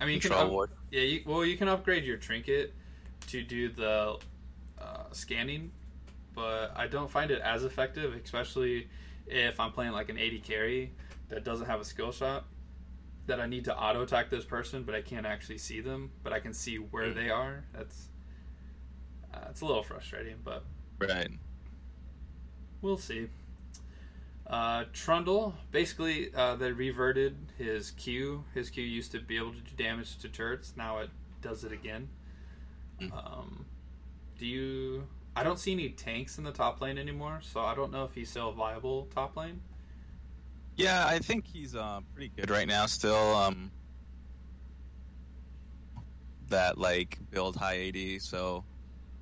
I 0.00 0.04
mean, 0.06 0.14
you 0.16 0.20
can 0.20 0.30
Control 0.30 0.46
up- 0.46 0.52
ward. 0.52 0.70
yeah, 0.90 1.02
you, 1.02 1.22
well, 1.26 1.44
you 1.44 1.56
can 1.56 1.68
upgrade 1.68 2.04
your 2.04 2.16
trinket 2.16 2.74
to 3.28 3.42
do 3.42 3.68
the 3.68 4.18
uh, 4.78 5.04
scanning, 5.12 5.70
but 6.34 6.72
I 6.76 6.86
don't 6.88 7.10
find 7.10 7.30
it 7.30 7.40
as 7.42 7.64
effective, 7.64 8.14
especially 8.14 8.88
if 9.26 9.60
I'm 9.60 9.72
playing 9.72 9.92
like 9.92 10.08
an 10.08 10.18
AD 10.18 10.42
carry 10.42 10.92
that 11.28 11.44
doesn't 11.44 11.66
have 11.66 11.80
a 11.80 11.84
skill 11.84 12.12
shot. 12.12 12.46
That 13.26 13.38
I 13.40 13.46
need 13.46 13.66
to 13.66 13.76
auto 13.76 14.02
attack 14.02 14.30
this 14.30 14.44
person, 14.44 14.82
but 14.82 14.94
I 14.94 15.02
can't 15.02 15.26
actually 15.26 15.58
see 15.58 15.80
them, 15.80 16.10
but 16.24 16.32
I 16.32 16.40
can 16.40 16.52
see 16.52 16.76
where 16.78 17.08
Mm. 17.10 17.14
they 17.14 17.30
are. 17.30 17.64
That's 17.72 18.08
uh, 19.34 19.46
it's 19.50 19.60
a 19.60 19.64
little 19.66 19.82
frustrating, 19.82 20.36
but 20.44 20.64
Right. 20.98 21.30
we'll 22.82 22.98
see. 22.98 23.28
Uh, 24.46 24.84
Trundle, 24.92 25.54
basically, 25.70 26.34
uh, 26.34 26.56
they 26.56 26.72
reverted 26.72 27.36
his 27.56 27.92
Q. 27.92 28.44
His 28.52 28.68
Q 28.68 28.82
used 28.82 29.12
to 29.12 29.20
be 29.20 29.36
able 29.36 29.52
to 29.52 29.60
do 29.60 29.76
damage 29.76 30.18
to 30.18 30.28
turrets. 30.28 30.74
Now 30.76 30.98
it 30.98 31.10
does 31.40 31.62
it 31.62 31.70
again. 31.72 32.08
Mm. 33.00 33.12
Um, 33.12 33.66
do 34.38 34.46
you? 34.46 35.06
I 35.36 35.44
don't 35.44 35.58
see 35.58 35.72
any 35.72 35.90
tanks 35.90 36.36
in 36.36 36.44
the 36.44 36.50
top 36.50 36.80
lane 36.80 36.98
anymore, 36.98 37.40
so 37.42 37.60
I 37.60 37.74
don't 37.76 37.92
know 37.92 38.04
if 38.04 38.12
he's 38.14 38.28
still 38.28 38.48
a 38.48 38.52
viable 38.52 39.06
top 39.14 39.36
lane. 39.36 39.60
Yeah, 40.76 41.06
I 41.06 41.20
think 41.20 41.46
he's 41.46 41.76
uh, 41.76 42.00
pretty 42.12 42.32
good 42.36 42.50
right 42.50 42.66
now. 42.66 42.86
Still, 42.86 43.36
um, 43.36 43.70
that 46.48 46.76
like 46.76 47.18
build 47.30 47.54
high 47.54 47.74
eighty. 47.74 48.18
So 48.18 48.64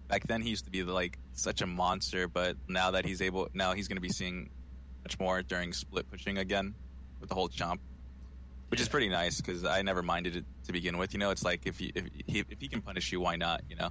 back 0.09 0.27
then 0.27 0.43
he 0.43 0.51
used 0.51 0.65
to 0.65 0.71
be 0.71 0.83
like 0.83 1.19
such 1.33 1.63
a 1.63 1.67
monster, 1.67 2.29
but 2.29 2.57
now 2.69 2.91
that 2.93 3.05
he's 3.05 3.23
able, 3.23 3.49
now 3.55 3.73
he's 3.75 3.89
going 3.89 3.97
to 3.97 4.03
be 4.03 4.09
seeing 4.09 4.51
much 5.05 5.19
more 5.19 5.43
during 5.43 5.73
split 5.73 6.11
pushing 6.11 6.39
again 6.39 6.75
with 7.21 7.29
the 7.29 7.35
whole 7.35 7.49
chomp, 7.49 7.79
which 8.69 8.81
is 8.81 8.89
pretty 8.89 9.09
nice 9.09 9.41
because 9.41 9.65
I 9.65 9.83
never 9.83 10.03
minded 10.03 10.37
it 10.37 10.45
to 10.67 10.73
begin 10.73 10.99
with. 10.99 11.13
You 11.13 11.21
know, 11.21 11.31
it's 11.31 11.45
like 11.45 11.67
if 11.67 11.79
he 11.79 11.93
if 11.95 12.05
he 12.27 12.41
if 12.41 12.61
he 12.61 12.69
can 12.69 12.83
punish 12.83 13.13
you, 13.13 13.21
why 13.21 13.37
not? 13.37 13.63
You 13.69 13.77
know, 13.77 13.91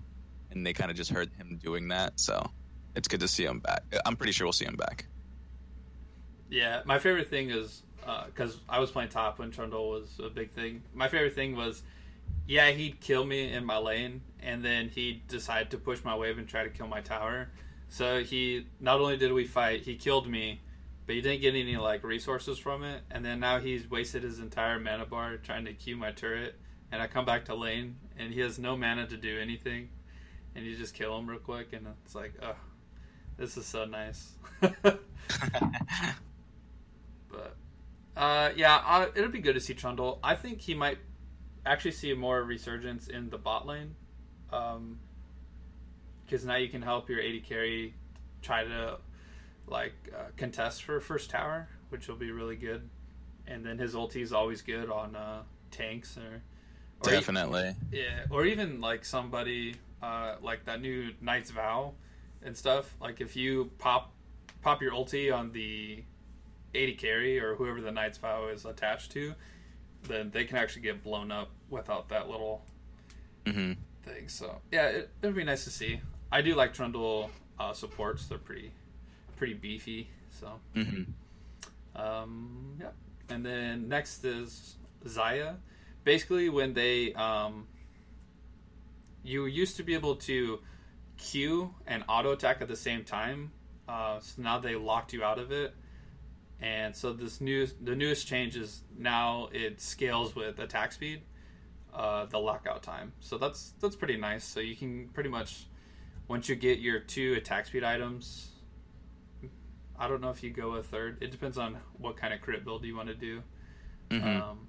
and 0.51 0.65
they 0.65 0.73
kind 0.73 0.91
of 0.91 0.97
just 0.97 1.11
heard 1.11 1.29
him 1.37 1.59
doing 1.63 1.87
that, 1.89 2.19
so 2.19 2.51
it's 2.95 3.07
good 3.07 3.19
to 3.21 3.27
see 3.27 3.45
him 3.45 3.59
back. 3.59 3.83
I'm 4.05 4.15
pretty 4.15 4.33
sure 4.33 4.45
we'll 4.45 4.53
see 4.53 4.65
him 4.65 4.75
back. 4.75 5.05
Yeah, 6.49 6.81
my 6.85 6.97
favorite 6.97 7.29
thing 7.29 7.49
is 7.49 7.83
uh, 8.05 8.25
because 8.25 8.59
I 8.69 8.79
was 8.79 8.89
playing 8.89 9.09
top 9.09 9.39
when 9.39 9.51
Trundle 9.51 9.89
was 9.89 10.19
a 10.23 10.29
big 10.29 10.51
thing. 10.51 10.81
My 10.93 11.07
favorite 11.09 11.33
thing 11.33 11.55
was, 11.55 11.83
yeah, 12.47 12.71
he'd 12.71 12.99
kill 12.99 13.25
me 13.25 13.51
in 13.51 13.65
my 13.65 13.77
lane, 13.77 14.21
and 14.41 14.63
then 14.63 14.89
he'd 14.89 15.27
decide 15.27 15.71
to 15.71 15.77
push 15.77 16.03
my 16.03 16.15
wave 16.15 16.37
and 16.37 16.47
try 16.47 16.63
to 16.63 16.69
kill 16.69 16.87
my 16.87 17.01
tower. 17.01 17.49
So 17.89 18.23
he 18.23 18.67
not 18.79 18.99
only 18.99 19.17
did 19.17 19.31
we 19.31 19.45
fight, 19.45 19.81
he 19.81 19.95
killed 19.95 20.27
me, 20.27 20.61
but 21.05 21.15
he 21.15 21.21
didn't 21.21 21.41
get 21.41 21.55
any 21.55 21.77
like 21.77 22.03
resources 22.03 22.57
from 22.57 22.83
it. 22.83 23.01
And 23.11 23.23
then 23.23 23.39
now 23.39 23.59
he's 23.59 23.89
wasted 23.89 24.23
his 24.23 24.39
entire 24.39 24.79
mana 24.79 25.05
bar 25.05 25.37
trying 25.37 25.65
to 25.65 25.73
Q 25.73 25.97
my 25.97 26.11
turret, 26.11 26.55
and 26.91 27.01
I 27.01 27.07
come 27.07 27.25
back 27.25 27.45
to 27.45 27.55
lane, 27.55 27.97
and 28.17 28.33
he 28.33 28.39
has 28.41 28.59
no 28.59 28.77
mana 28.77 29.07
to 29.07 29.17
do 29.17 29.39
anything, 29.39 29.89
and 30.55 30.65
you 30.65 30.75
just 30.75 30.93
kill 30.93 31.17
him 31.17 31.29
real 31.29 31.39
quick, 31.39 31.73
and 31.73 31.87
it's 32.05 32.15
like, 32.15 32.33
oh, 32.41 32.55
this 33.37 33.57
is 33.57 33.65
so 33.65 33.85
nice. 33.85 34.33
But 37.29 37.55
uh, 38.15 38.51
yeah, 38.55 38.81
uh, 38.85 39.07
it'll 39.15 39.31
be 39.31 39.39
good 39.39 39.53
to 39.53 39.59
see 39.59 39.73
Trundle. 39.73 40.19
I 40.23 40.35
think 40.35 40.61
he 40.61 40.73
might 40.73 40.97
actually 41.67 41.91
see 41.91 42.13
more 42.13 42.43
resurgence 42.43 43.07
in 43.07 43.29
the 43.29 43.37
bot 43.37 43.67
lane, 43.67 43.95
because 46.25 46.45
now 46.45 46.55
you 46.55 46.69
can 46.69 46.81
help 46.81 47.09
your 47.09 47.21
AD 47.21 47.43
carry 47.43 47.93
try 48.41 48.63
to 48.63 48.97
like 49.67 49.93
uh, 50.15 50.29
contest 50.37 50.83
for 50.83 50.99
first 50.99 51.29
tower, 51.29 51.67
which 51.89 52.07
will 52.07 52.15
be 52.15 52.31
really 52.31 52.55
good. 52.55 52.89
And 53.45 53.65
then 53.65 53.77
his 53.77 53.93
ulti 53.93 54.21
is 54.21 54.33
always 54.33 54.61
good 54.61 54.89
on 54.89 55.15
uh, 55.15 55.43
tanks 55.71 56.17
or, 56.17 56.41
or 57.01 57.11
e- 57.11 57.15
Definitely. 57.15 57.75
yeah, 57.91 58.25
or 58.29 58.45
even 58.45 58.81
like 58.81 59.05
somebody 59.05 59.75
uh, 60.01 60.35
like 60.41 60.65
that 60.65 60.81
new 60.81 61.13
Knight's 61.21 61.51
Vow 61.51 61.93
and 62.43 62.55
stuff. 62.55 62.95
Like 63.01 63.21
if 63.21 63.35
you 63.35 63.71
pop 63.77 64.11
pop 64.61 64.81
your 64.81 64.91
ulti 64.91 65.33
on 65.33 65.51
the 65.51 66.03
AD 66.75 66.97
carry 66.97 67.39
or 67.39 67.55
whoever 67.55 67.81
the 67.81 67.91
Knight's 67.91 68.17
Vow 68.17 68.47
is 68.47 68.65
attached 68.65 69.11
to, 69.11 69.33
then 70.07 70.31
they 70.31 70.45
can 70.45 70.57
actually 70.57 70.81
get 70.83 71.03
blown 71.03 71.31
up 71.31 71.49
without 71.69 72.09
that 72.09 72.29
little 72.29 72.63
hmm 73.45 73.73
thing. 74.03 74.27
So 74.27 74.61
yeah, 74.71 74.87
it 74.87 75.09
would 75.21 75.35
be 75.35 75.43
nice 75.43 75.63
to 75.65 75.69
see. 75.69 76.01
I 76.31 76.41
do 76.41 76.55
like 76.55 76.73
Trundle 76.73 77.29
uh, 77.59 77.73
supports; 77.73 78.27
they're 78.27 78.37
pretty 78.37 78.71
pretty 79.35 79.53
beefy. 79.53 80.09
So 80.29 80.59
hmm 80.73 81.03
um, 81.95 82.77
yeah. 82.79 82.89
And 83.29 83.45
then 83.45 83.89
next 83.89 84.23
is 84.23 84.75
Xayah. 85.05 85.57
Basically, 86.03 86.49
when 86.49 86.73
they 86.73 87.13
um, 87.13 87.67
you 89.23 89.45
used 89.45 89.77
to 89.77 89.83
be 89.83 89.93
able 89.93 90.15
to 90.15 90.59
Q 91.17 91.73
and 91.85 92.03
auto 92.07 92.31
attack 92.31 92.61
at 92.61 92.67
the 92.67 92.75
same 92.75 93.03
time. 93.03 93.51
Uh, 93.87 94.19
so 94.19 94.41
now 94.41 94.59
they 94.59 94.75
locked 94.75 95.13
you 95.13 95.23
out 95.23 95.39
of 95.39 95.51
it. 95.51 95.73
And 96.61 96.95
so 96.95 97.13
this 97.13 97.39
new 97.39 97.67
the 97.81 97.95
newest 97.95 98.27
change 98.27 98.55
is 98.57 98.83
now 98.97 99.49
it 99.51 99.79
scales 99.81 100.35
with 100.35 100.59
attack 100.59 100.91
speed. 100.91 101.21
uh, 101.93 102.25
the 102.27 102.37
lockout 102.37 102.83
time. 102.83 103.13
So 103.19 103.37
that's 103.37 103.73
that's 103.81 103.95
pretty 103.95 104.17
nice. 104.17 104.43
So 104.43 104.59
you 104.59 104.75
can 104.75 105.09
pretty 105.09 105.29
much 105.29 105.65
once 106.27 106.47
you 106.49 106.55
get 106.55 106.79
your 106.79 106.99
two 106.99 107.33
attack 107.33 107.65
speed 107.67 107.83
items. 107.83 108.51
I 109.99 110.07
don't 110.07 110.21
know 110.21 110.29
if 110.29 110.43
you 110.43 110.51
go 110.51 110.75
a 110.75 110.83
third. 110.83 111.17
It 111.21 111.31
depends 111.31 111.57
on 111.57 111.77
what 111.97 112.17
kind 112.17 112.33
of 112.33 112.41
crit 112.41 112.63
build 112.63 112.85
you 112.85 112.95
want 112.95 113.07
to 113.09 113.15
do. 113.15 113.41
Mhm. 114.11 114.41
Um, 114.41 114.67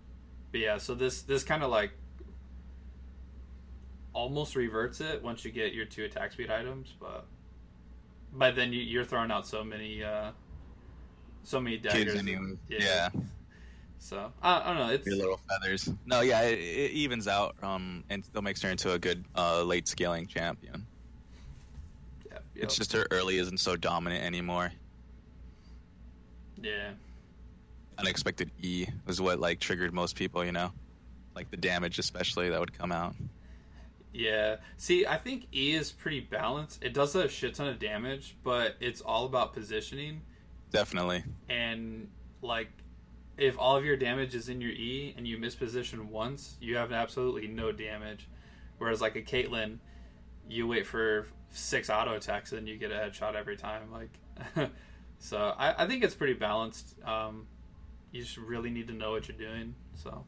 but 0.52 0.60
yeah, 0.60 0.78
so 0.78 0.94
this 0.94 1.22
this 1.22 1.44
kind 1.44 1.62
of 1.62 1.70
like 1.70 1.92
almost 4.14 4.56
reverts 4.56 5.00
it 5.00 5.22
once 5.22 5.44
you 5.44 5.50
get 5.50 5.72
your 5.74 5.84
two 5.84 6.04
attack 6.04 6.32
speed 6.32 6.50
items, 6.50 6.94
but 6.98 7.26
by 8.32 8.50
then 8.50 8.72
you, 8.72 8.80
you're 8.80 9.04
throwing 9.04 9.30
out 9.30 9.46
so 9.46 9.62
many 9.62 10.02
uh, 10.02 10.32
so 11.44 11.60
many 11.60 11.76
daggers. 11.78 12.04
Kids 12.04 12.16
anyway. 12.16 12.56
Yeah. 12.68 12.78
Yeah. 12.80 13.08
So 13.98 14.32
I, 14.42 14.60
I 14.60 14.66
don't 14.74 14.76
know. 14.88 14.94
It's 14.94 15.06
Your 15.06 15.16
little 15.16 15.40
feathers. 15.48 15.90
No, 16.06 16.20
yeah, 16.20 16.42
it, 16.42 16.58
it 16.58 16.92
evens 16.92 17.26
out 17.26 17.56
um, 17.62 18.04
and 18.10 18.24
still 18.24 18.42
makes 18.42 18.62
her 18.62 18.70
into 18.70 18.92
a 18.92 18.98
good 18.98 19.24
uh, 19.36 19.62
late 19.62 19.88
scaling 19.88 20.26
champion. 20.26 20.86
yeah, 22.30 22.38
yeah, 22.54 22.62
It's 22.62 22.76
just 22.76 22.92
her 22.92 23.06
early 23.10 23.38
isn't 23.38 23.58
so 23.58 23.76
dominant 23.76 24.24
anymore. 24.24 24.72
yeah. 26.62 26.90
Unexpected 27.98 28.52
E 28.62 28.86
was 29.06 29.20
what 29.20 29.40
like 29.40 29.58
triggered 29.58 29.92
most 29.92 30.14
people, 30.14 30.44
you 30.44 30.52
know, 30.52 30.70
like 31.34 31.50
the 31.50 31.56
damage 31.56 31.98
especially 31.98 32.48
that 32.48 32.60
would 32.60 32.72
come 32.72 32.92
out. 32.92 33.16
Yeah. 34.12 34.56
See, 34.76 35.04
I 35.04 35.16
think 35.18 35.48
E 35.52 35.72
is 35.74 35.90
pretty 35.90 36.20
balanced. 36.20 36.82
It 36.84 36.94
does 36.94 37.16
a 37.16 37.28
shit 37.28 37.56
ton 37.56 37.66
of 37.66 37.80
damage, 37.80 38.36
but 38.44 38.76
it's 38.78 39.00
all 39.00 39.26
about 39.26 39.52
positioning. 39.52 40.22
Definitely. 40.70 41.24
And 41.48 42.08
like, 42.42 42.68
if 43.36 43.58
all 43.58 43.76
of 43.76 43.84
your 43.84 43.96
damage 43.96 44.34
is 44.34 44.48
in 44.48 44.60
your 44.60 44.72
E 44.72 45.14
and 45.16 45.26
you 45.26 45.38
misposition 45.38 46.06
once, 46.06 46.56
you 46.60 46.76
have 46.76 46.92
absolutely 46.92 47.46
no 47.46 47.72
damage. 47.72 48.28
Whereas 48.78 49.00
like 49.00 49.16
a 49.16 49.22
Caitlyn, 49.22 49.78
you 50.48 50.66
wait 50.66 50.86
for 50.86 51.26
six 51.50 51.90
auto 51.90 52.14
attacks 52.14 52.52
and 52.52 52.68
you 52.68 52.76
get 52.76 52.90
a 52.90 52.94
headshot 52.94 53.34
every 53.34 53.56
time. 53.56 53.90
Like, 53.92 54.70
so 55.18 55.54
I, 55.56 55.84
I 55.84 55.86
think 55.86 56.04
it's 56.04 56.14
pretty 56.14 56.34
balanced. 56.34 56.94
Um, 57.04 57.46
you 58.12 58.22
just 58.22 58.36
really 58.36 58.70
need 58.70 58.88
to 58.88 58.94
know 58.94 59.12
what 59.12 59.28
you're 59.28 59.36
doing. 59.36 59.74
So 59.94 60.24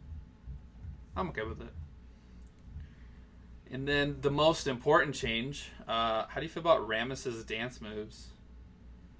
I'm 1.16 1.28
okay 1.30 1.44
with 1.44 1.60
it. 1.60 1.72
And 3.72 3.86
then 3.86 4.16
the 4.20 4.30
most 4.30 4.66
important 4.66 5.14
change. 5.14 5.70
Uh, 5.86 6.26
how 6.28 6.40
do 6.40 6.42
you 6.42 6.48
feel 6.48 6.62
about 6.62 6.86
Rammus's 6.88 7.44
dance 7.44 7.80
moves? 7.80 8.28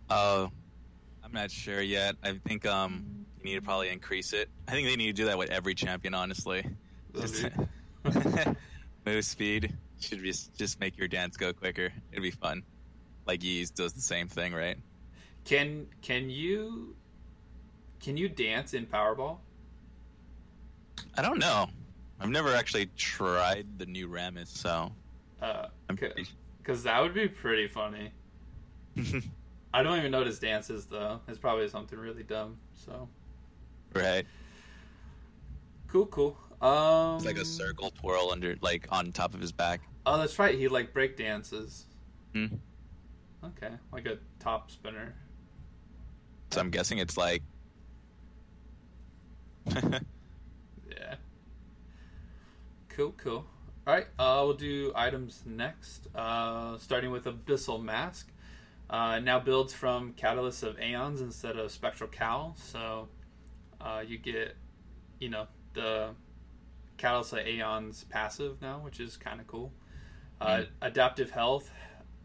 Oh, 0.09 0.51
I'm 1.31 1.35
not 1.43 1.51
sure 1.53 1.81
yet. 1.81 2.17
I 2.25 2.33
think 2.45 2.67
um, 2.67 3.25
you 3.39 3.45
need 3.45 3.55
to 3.55 3.63
probably 3.63 3.89
increase 3.89 4.33
it. 4.33 4.49
I 4.67 4.73
think 4.73 4.89
they 4.89 4.97
need 4.97 5.07
to 5.07 5.23
do 5.23 5.27
that 5.27 5.39
with 5.39 5.51
every 5.51 5.75
champion, 5.77 6.13
honestly. 6.13 6.65
Move 9.07 9.25
speed 9.25 9.77
should 10.01 10.23
just 10.25 10.55
just 10.57 10.81
make 10.81 10.99
your 10.99 11.07
dance 11.07 11.37
go 11.37 11.53
quicker. 11.53 11.93
It'd 12.11 12.23
be 12.23 12.33
fun. 12.33 12.65
Like 13.27 13.41
Yeez 13.41 13.73
does 13.73 13.93
the 13.93 14.01
same 14.01 14.27
thing, 14.29 14.53
right? 14.53 14.77
Can 15.45 15.87
can 16.03 16.31
you 16.31 16.97
can 18.01 18.17
you 18.17 18.29
dance 18.29 18.75
in 18.75 18.87
Powerball? 18.87 19.37
I 21.17 21.23
don't 21.23 21.39
know. 21.39 21.69
I've 22.19 22.31
never 22.31 22.55
actually 22.55 22.91
tried 22.97 23.67
the 23.79 23.87
new 23.87 24.09
Rammus, 24.09 24.49
so 24.49 24.91
Uh, 25.41 25.67
I'm 25.89 25.97
pretty 25.97 26.27
because 26.59 26.83
that 26.83 27.01
would 27.01 27.15
be 27.15 27.29
pretty 27.29 27.69
funny. 27.69 28.11
I 29.73 29.83
don't 29.83 29.99
even 29.99 30.11
know 30.11 30.19
what 30.19 30.27
his 30.27 30.39
dance 30.39 30.71
is 30.71 30.87
though. 30.87 31.21
It's 31.29 31.39
probably 31.39 31.69
something 31.69 31.99
really 31.99 32.23
dumb. 32.25 32.59
So 32.75 33.09
right. 33.95 34.27
cool, 35.89 36.07
cool. 36.07 36.37
Um, 36.61 37.17
It's 37.17 37.25
like 37.25 37.39
a 37.39 37.45
circle 37.45 37.91
twirl 37.91 38.31
under, 38.33 38.57
like 38.61 38.87
on 38.91 39.13
top 39.13 39.35
of 39.35 39.41
his 39.41 39.53
back. 39.53 39.81
Oh, 40.07 40.19
that's 40.19 40.39
right. 40.39 40.59
He 40.59 40.69
like 40.69 40.93
break 40.93 41.17
dances. 41.17 41.87
Hmm. 42.35 42.47
Okay, 43.45 43.71
like 43.93 44.07
a 44.07 44.19
top 44.39 44.71
spinner. 44.71 45.15
So 46.51 46.61
I'm 46.61 46.71
guessing 46.71 46.99
it's 46.99 47.17
like. 47.17 47.43
Yeah. 50.91 51.15
Cool, 52.89 53.15
cool. 53.17 53.47
All 53.87 53.95
right, 53.95 54.07
uh, 54.19 54.43
we'll 54.45 54.55
do 54.55 54.93
items 54.95 55.43
next. 55.47 56.09
Uh, 56.15 56.77
starting 56.79 57.11
with 57.11 57.25
Abyssal 57.25 57.83
Mask. 57.83 58.29
Uh, 58.91 59.21
now 59.21 59.39
builds 59.39 59.73
from 59.73 60.13
Catalyst 60.15 60.65
of 60.65 60.81
Aeons 60.81 61.21
instead 61.21 61.57
of 61.57 61.71
Spectral 61.71 62.11
Cowl. 62.11 62.57
So 62.59 63.09
uh, 63.81 64.03
you 64.05 64.19
get, 64.19 64.57
you 65.21 65.29
know, 65.29 65.47
the 65.75 66.11
Catalyst 66.99 67.33
of 67.35 67.47
Aeons 67.47 68.05
passive 68.11 68.61
now, 68.61 68.81
which 68.81 68.99
is 68.99 69.17
kind 69.17 69.41
of 69.41 69.47
cool. 69.47 69.73
Uh, 70.41 70.63
Adaptive 70.83 71.31
Health, 71.31 71.71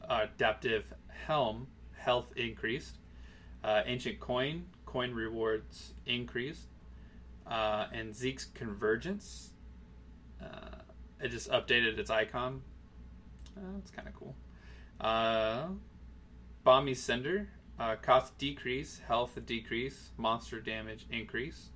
uh, 0.10 0.26
Adaptive 0.36 0.86
Helm, 1.28 1.68
health 1.96 2.34
increased. 2.36 2.98
Uh, 3.64 3.84
Ancient 3.86 4.20
Coin, 4.20 4.66
coin 4.88 5.14
rewards 5.14 5.94
increased. 6.08 6.68
Uh, 7.46 7.86
and 7.94 8.16
Zeke's 8.16 8.46
Convergence. 8.46 9.52
Uh, 10.42 10.80
it 11.22 11.30
just 11.30 11.52
updated 11.52 12.00
its 12.00 12.10
icon. 12.10 12.62
Uh, 13.56 13.62
that's 13.76 13.92
kind 13.92 14.08
of 14.08 14.16
cool. 14.16 14.36
Bomby 16.66 16.96
Cinder. 16.96 17.50
Uh, 17.78 17.96
cost 17.98 18.38
decrease, 18.38 19.02
health 19.06 19.38
decrease, 19.46 20.12
monster 20.18 20.62
damage 20.62 21.06
increase. 21.12 21.70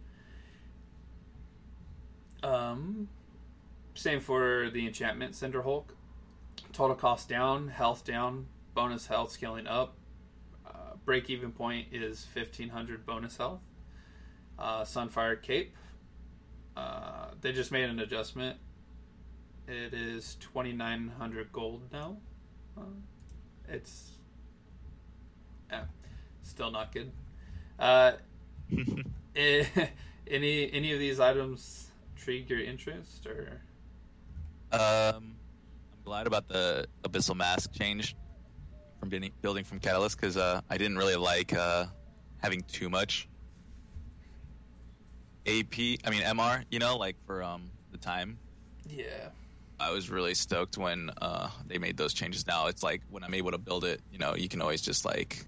Um, 2.42 3.10
same 3.96 4.22
for 4.22 4.70
the 4.70 4.88
enchantment 4.88 5.36
Cinder 5.36 5.62
Hulk. 5.64 5.94
Total 6.72 6.96
cost 6.96 7.28
down, 7.28 7.68
health 7.68 8.06
down, 8.06 8.48
bonus 8.74 9.08
health 9.08 9.32
scaling 9.32 9.68
up. 9.68 9.96
Uh, 10.66 10.96
break 11.04 11.30
even 11.30 11.52
point 11.52 11.88
is 11.92 12.26
1500 12.34 13.06
bonus 13.06 13.36
health. 13.36 13.60
Uh, 14.58 14.84
Sunfire 14.84 15.42
Cape. 15.42 15.76
Uh, 16.78 17.32
they 17.42 17.52
just 17.52 17.74
made 17.74 17.90
an 17.90 18.00
adjustment. 18.00 18.58
It 19.68 19.94
is 19.94 20.36
2900 20.36 21.52
gold 21.52 21.82
now. 21.92 22.18
Uh, 22.78 22.84
it's 23.68 24.12
still 26.50 26.72
not 26.72 26.92
good. 26.92 27.12
Uh, 27.78 28.14
eh, 29.36 29.66
any 30.28 30.72
any 30.74 30.94
of 30.94 31.00
these 31.00 31.20
items 31.20 31.92
intrigue 32.16 32.50
your 32.50 32.60
interest 32.60 33.26
or 33.26 33.62
Um, 34.72 35.36
I'm 35.94 36.04
glad 36.04 36.28
about 36.28 36.48
the 36.48 36.86
abyssal 37.04 37.36
mask 37.36 37.72
change 37.72 38.16
from 39.00 39.10
building 39.42 39.64
from 39.64 39.80
Catalyst 39.80 40.20
because 40.20 40.38
uh, 40.38 40.62
I 40.70 40.78
didn't 40.78 40.98
really 40.98 41.16
like 41.16 41.54
uh, 41.54 41.86
having 42.38 42.62
too 42.64 42.90
much 42.90 43.30
AP. 45.48 45.74
I 46.04 46.10
mean 46.10 46.22
MR. 46.22 46.64
You 46.70 46.80
know, 46.80 46.98
like 46.98 47.16
for 47.26 47.42
um, 47.42 47.72
the 47.92 47.98
time. 47.98 48.38
yeah 48.88 49.30
I 49.80 49.92
was 49.92 50.10
really 50.10 50.34
stoked 50.34 50.78
when 50.78 51.10
uh, 51.22 51.50
they 51.66 51.78
made 51.78 51.96
those 51.96 52.14
changes. 52.14 52.46
Now 52.46 52.68
it's 52.68 52.84
like 52.84 53.02
when 53.10 53.24
I'm 53.24 53.34
able 53.34 53.52
to 53.52 53.58
build 53.58 53.86
it, 53.86 54.02
you 54.12 54.20
know, 54.20 54.36
you 54.36 54.50
can 54.50 54.62
always 54.62 54.82
just 54.82 55.06
like 55.06 55.46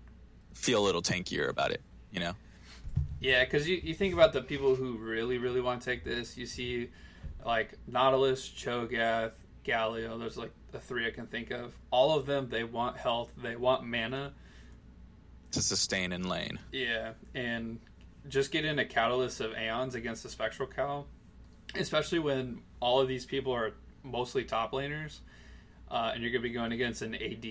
feel 0.53 0.83
a 0.83 0.85
little 0.85 1.01
tankier 1.01 1.49
about 1.49 1.71
it. 1.71 1.81
You 2.11 2.19
know. 2.19 2.33
Yeah, 3.19 3.43
because 3.43 3.69
you, 3.69 3.79
you 3.83 3.93
think 3.93 4.13
about 4.13 4.33
the 4.33 4.41
people 4.41 4.75
who 4.75 4.97
really, 4.97 5.37
really 5.37 5.61
want 5.61 5.81
to 5.81 5.85
take 5.85 6.03
this. 6.03 6.37
You 6.37 6.47
see, 6.47 6.89
like, 7.45 7.73
Nautilus, 7.87 8.49
Cho'Gath, 8.49 9.33
Galio. 9.63 10.19
There's, 10.19 10.37
like, 10.37 10.51
the 10.71 10.79
three 10.79 11.05
I 11.05 11.11
can 11.11 11.27
think 11.27 11.51
of. 11.51 11.75
All 11.91 12.17
of 12.17 12.25
them, 12.25 12.49
they 12.49 12.63
want 12.63 12.97
health. 12.97 13.31
They 13.41 13.55
want 13.55 13.85
mana. 13.85 14.33
To 15.51 15.61
sustain 15.61 16.13
in 16.13 16.27
lane. 16.27 16.57
Yeah, 16.71 17.11
and 17.35 17.79
just 18.27 18.51
getting 18.51 18.79
a 18.79 18.85
Catalyst 18.85 19.41
of 19.41 19.53
Aeons 19.53 19.95
against 19.95 20.23
the 20.23 20.29
Spectral 20.29 20.67
Cowl, 20.67 21.07
especially 21.75 22.19
when 22.19 22.61
all 22.79 23.01
of 23.01 23.07
these 23.07 23.25
people 23.25 23.53
are 23.53 23.73
mostly 24.03 24.43
top 24.43 24.71
laners, 24.71 25.19
uh, 25.89 26.11
and 26.13 26.23
you're 26.23 26.31
going 26.31 26.41
to 26.41 26.47
be 26.47 26.53
going 26.53 26.71
against 26.71 27.01
an 27.01 27.15
AD, 27.15 27.45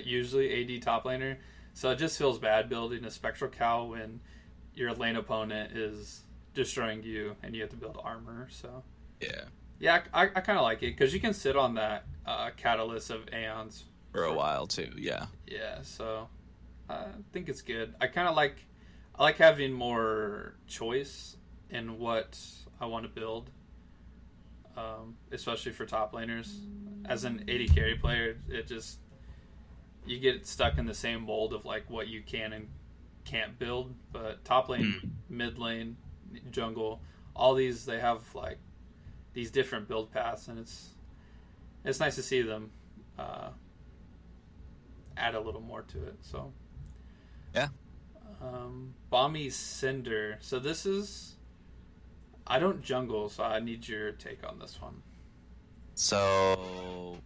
usually 0.04 0.76
AD 0.76 0.82
top 0.82 1.04
laner. 1.04 1.36
So 1.76 1.90
it 1.90 1.96
just 1.96 2.16
feels 2.16 2.38
bad 2.38 2.70
building 2.70 3.04
a 3.04 3.10
Spectral 3.10 3.50
Cowl 3.50 3.90
when 3.90 4.20
your 4.74 4.94
lane 4.94 5.14
opponent 5.14 5.76
is 5.76 6.22
destroying 6.54 7.02
you 7.02 7.36
and 7.42 7.54
you 7.54 7.60
have 7.60 7.68
to 7.68 7.76
build 7.76 7.98
armor. 8.02 8.48
So 8.50 8.82
Yeah. 9.20 9.42
yeah, 9.78 10.00
I, 10.14 10.22
I 10.22 10.40
kind 10.40 10.58
of 10.58 10.62
like 10.62 10.78
it 10.82 10.96
because 10.96 11.12
you 11.12 11.20
can 11.20 11.34
sit 11.34 11.54
on 11.54 11.74
that 11.74 12.06
uh, 12.24 12.48
Catalyst 12.56 13.10
of 13.10 13.28
Aeons 13.30 13.84
For 14.10 14.24
a 14.24 14.32
while 14.32 14.66
too. 14.66 14.90
Yeah. 14.96 15.26
yeah, 15.46 15.82
so 15.82 16.28
I 16.88 17.08
think 17.34 17.50
it's 17.50 17.60
good. 17.60 17.94
I 18.00 18.06
kind 18.06 18.26
of 18.26 18.34
like 18.34 18.56
I 19.14 19.24
like 19.24 19.36
having 19.36 19.74
more 19.74 20.54
choice 20.66 21.36
in 21.68 21.98
what 21.98 22.38
I 22.80 22.86
want 22.86 23.04
to 23.04 23.10
build, 23.10 23.50
um, 24.78 25.16
especially 25.30 25.72
for 25.72 25.84
top 25.84 26.14
laners. 26.14 26.58
As 27.04 27.24
an 27.24 27.44
AD 27.50 27.74
carry 27.74 27.96
player, 27.96 28.38
it 28.48 28.66
just 28.66 28.98
you 30.06 30.18
get 30.18 30.46
stuck 30.46 30.78
in 30.78 30.86
the 30.86 30.94
same 30.94 31.22
mold 31.22 31.52
of 31.52 31.64
like 31.64 31.88
what 31.90 32.08
you 32.08 32.22
can 32.22 32.52
and 32.52 32.68
can't 33.24 33.58
build. 33.58 33.94
But 34.12 34.44
top 34.44 34.68
lane, 34.68 35.12
mid 35.28 35.58
lane, 35.58 35.96
jungle, 36.50 37.00
all 37.34 37.54
these 37.54 37.84
they 37.84 38.00
have 38.00 38.22
like 38.34 38.58
these 39.34 39.50
different 39.50 39.88
build 39.88 40.12
paths, 40.12 40.48
and 40.48 40.58
it's 40.58 40.90
it's 41.84 42.00
nice 42.00 42.14
to 42.16 42.22
see 42.22 42.42
them 42.42 42.70
uh, 43.18 43.48
add 45.16 45.34
a 45.34 45.40
little 45.40 45.60
more 45.60 45.82
to 45.82 45.98
it. 46.06 46.16
So 46.22 46.52
Yeah. 47.54 47.68
um, 48.40 48.94
Bami's 49.12 49.56
Cinder. 49.56 50.38
So 50.40 50.58
this 50.58 50.86
is 50.86 51.36
I 52.46 52.58
don't 52.58 52.82
jungle, 52.82 53.28
so 53.28 53.42
I 53.44 53.58
need 53.60 53.88
your 53.88 54.12
take 54.12 54.46
on 54.48 54.58
this 54.60 54.80
one. 54.80 55.02
So, 55.96 57.18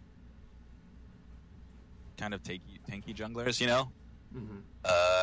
kind 2.21 2.33
of 2.35 2.43
tanky, 2.43 2.79
tanky 2.89 3.15
junglers, 3.15 3.59
you 3.59 3.67
know, 3.67 3.91
Mm-hmm. 4.35 4.59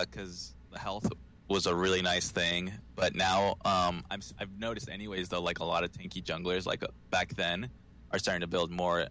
because 0.03 0.55
the 0.71 0.79
health 0.79 1.09
was 1.49 1.65
a 1.67 1.75
really 1.75 2.03
nice 2.03 2.31
thing. 2.31 2.73
But 2.95 3.15
now, 3.15 3.57
um, 3.65 4.05
I'm 4.11 4.19
s- 4.21 4.35
I've 4.39 4.51
noticed 4.59 4.91
anyways 4.91 5.31
though, 5.31 5.41
like 5.41 5.61
a 5.61 5.65
lot 5.65 5.83
of 5.85 5.93
tanky 5.93 6.23
junglers, 6.23 6.67
like 6.67 6.83
uh, 6.83 6.89
back 7.11 7.35
then, 7.35 7.71
are 8.11 8.19
starting 8.19 8.43
to 8.43 8.47
build 8.49 8.71
more 8.71 9.07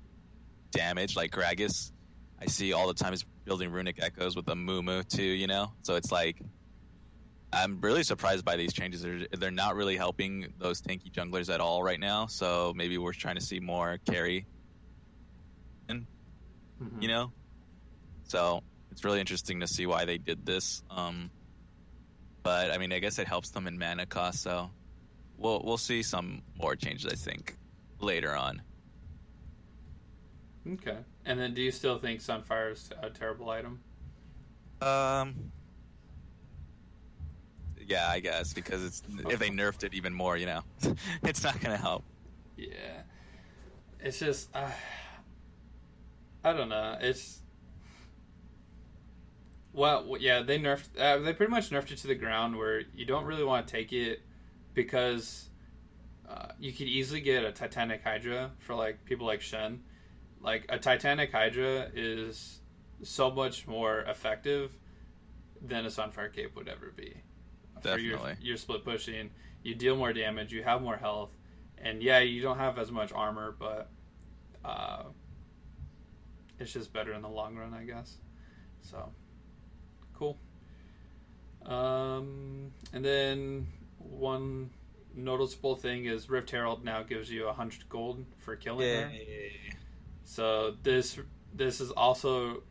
damage. 0.72 1.16
Like 1.16 1.32
Gragas, 1.32 1.92
I 2.40 2.46
see 2.46 2.74
all 2.74 2.88
the 2.88 2.94
time 2.94 3.14
is 3.14 3.24
building 3.46 3.72
runic 3.72 3.98
echoes 4.04 4.36
with 4.36 4.48
a 4.50 4.54
Mumu 4.56 5.08
too. 5.08 5.24
You 5.24 5.48
know, 5.48 5.72
so 5.82 5.96
it's 5.96 6.12
like. 6.12 6.42
I'm 7.54 7.80
really 7.80 8.04
surprised 8.04 8.44
by 8.44 8.58
these 8.58 8.74
changes. 8.74 9.02
They're, 9.04 9.26
they're 9.32 9.52
not 9.52 9.78
really 9.78 9.96
helping 9.96 10.54
those 10.60 10.82
tanky 10.82 11.10
junglers 11.10 11.52
at 11.52 11.62
all 11.62 11.82
right 11.82 12.00
now. 12.00 12.26
So 12.28 12.74
maybe 12.76 12.98
we're 12.98 13.14
trying 13.14 13.36
to 13.36 13.42
see 13.42 13.62
more 13.62 13.98
carry 14.06 14.46
Mm-hmm. 15.90 17.02
you 17.02 17.08
know 17.08 17.32
so 18.28 18.62
it's 18.92 19.04
really 19.04 19.20
interesting 19.20 19.60
to 19.60 19.68
see 19.68 19.86
why 19.86 20.06
they 20.06 20.18
did 20.18 20.46
this 20.46 20.84
um 20.90 21.30
but 22.44 22.72
i 22.72 22.78
mean 22.78 22.92
i 22.94 23.00
guess 23.00 23.20
it 23.20 23.28
helps 23.28 23.50
them 23.52 23.68
in 23.68 23.78
mana 23.78 24.06
cost 24.06 24.42
so 24.42 24.70
we'll 25.38 25.62
we'll 25.64 25.78
see 25.78 26.04
some 26.04 26.42
more 26.58 26.76
changes 26.76 27.06
i 27.12 27.16
think 27.16 27.58
later 28.00 28.36
on 28.36 28.62
Okay. 30.70 30.98
And 31.26 31.40
then, 31.40 31.54
do 31.54 31.62
you 31.62 31.72
still 31.72 31.98
think 31.98 32.20
Sunfire 32.20 32.74
is 32.74 32.90
a 33.02 33.10
terrible 33.10 33.50
item? 33.50 33.80
um 34.82 35.34
yeah 37.86 38.10
i 38.10 38.20
guess 38.20 38.54
because 38.54 38.84
it's 38.84 39.02
if 39.30 39.40
they 39.40 39.50
nerfed 39.50 39.86
it 39.86 39.94
even 39.94 40.14
more 40.14 40.36
you 40.36 40.46
know 40.46 40.62
it's 41.24 41.42
not 41.44 41.58
gonna 41.62 41.78
help 41.78 42.04
Yeah. 42.58 43.04
It's 44.00 44.20
just, 44.20 44.50
uh, 44.54 44.70
I 46.44 46.54
don't 46.54 46.70
know. 46.70 46.98
It's 47.02 47.42
well, 49.78 50.18
yeah. 50.20 50.42
They 50.42 50.60
nerfed. 50.60 51.00
Uh, 51.00 51.20
they 51.20 51.34
pretty 51.34 51.52
much 51.52 51.70
nerfed 51.70 51.92
it 51.92 52.00
to 52.00 52.08
the 52.08 52.16
ground 52.16 52.58
where 52.58 52.82
you 52.94 53.06
don't 53.06 53.26
really 53.26 53.44
want 53.44 53.68
to 53.68 53.72
take 53.72 53.94
it 53.94 54.22
because 54.74 55.50
uh, 56.28 56.48
you 56.60 56.72
could 56.74 56.88
easily 56.88 57.22
get 57.22 57.44
a 57.44 57.52
Titanic 57.52 58.04
Hydra 58.04 58.52
for 58.60 58.76
like 58.76 59.06
people 59.06 59.28
like 59.28 59.42
Shen. 59.42 59.84
Like 60.42 60.66
a 60.70 60.78
Titanic 60.78 61.32
Hydra 61.32 61.90
is 61.94 62.60
so 63.04 63.32
much 63.32 63.68
more 63.68 64.02
effective 64.02 64.72
than 65.62 65.86
a 65.86 65.90
Sunfire 65.90 66.34
Cape 66.34 66.56
would 66.56 66.68
ever 66.68 66.92
be. 66.96 67.22
For 67.82 67.98
your, 68.00 68.18
Definitely. 68.18 68.46
your 68.46 68.58
split 68.58 68.84
pushing, 68.84 69.30
you 69.64 69.76
deal 69.76 69.96
more 69.96 70.14
damage, 70.14 70.52
you 70.52 70.64
have 70.64 70.82
more 70.82 70.98
health, 70.98 71.30
and 71.78 72.02
yeah, 72.02 72.20
you 72.20 72.42
don't 72.42 72.58
have 72.58 72.80
as 72.80 72.92
much 72.92 73.12
armor, 73.14 73.56
but 73.58 73.90
uh, 74.66 75.04
it's 76.60 76.74
just 76.74 76.92
better 76.92 77.14
in 77.14 77.22
the 77.22 77.30
long 77.30 77.56
run, 77.56 77.74
I 77.74 77.84
guess. 77.84 78.18
So, 78.82 79.12
cool. 80.18 80.38
Um, 81.66 82.72
and 82.94 83.04
then 83.04 83.68
one 83.98 84.70
noticeable 85.14 85.76
thing 85.76 86.06
is 86.06 86.30
Rift 86.30 86.52
Herald 86.52 86.84
now 86.84 87.04
gives 87.04 87.30
you 87.30 87.48
a 87.48 87.54
hundred 87.54 87.88
gold 87.90 88.26
for 88.40 88.56
killing 88.56 88.88
her. 88.88 89.12
So 90.24 90.76
this 90.84 91.20
this 91.54 91.82
is 91.82 91.92
also 91.92 92.64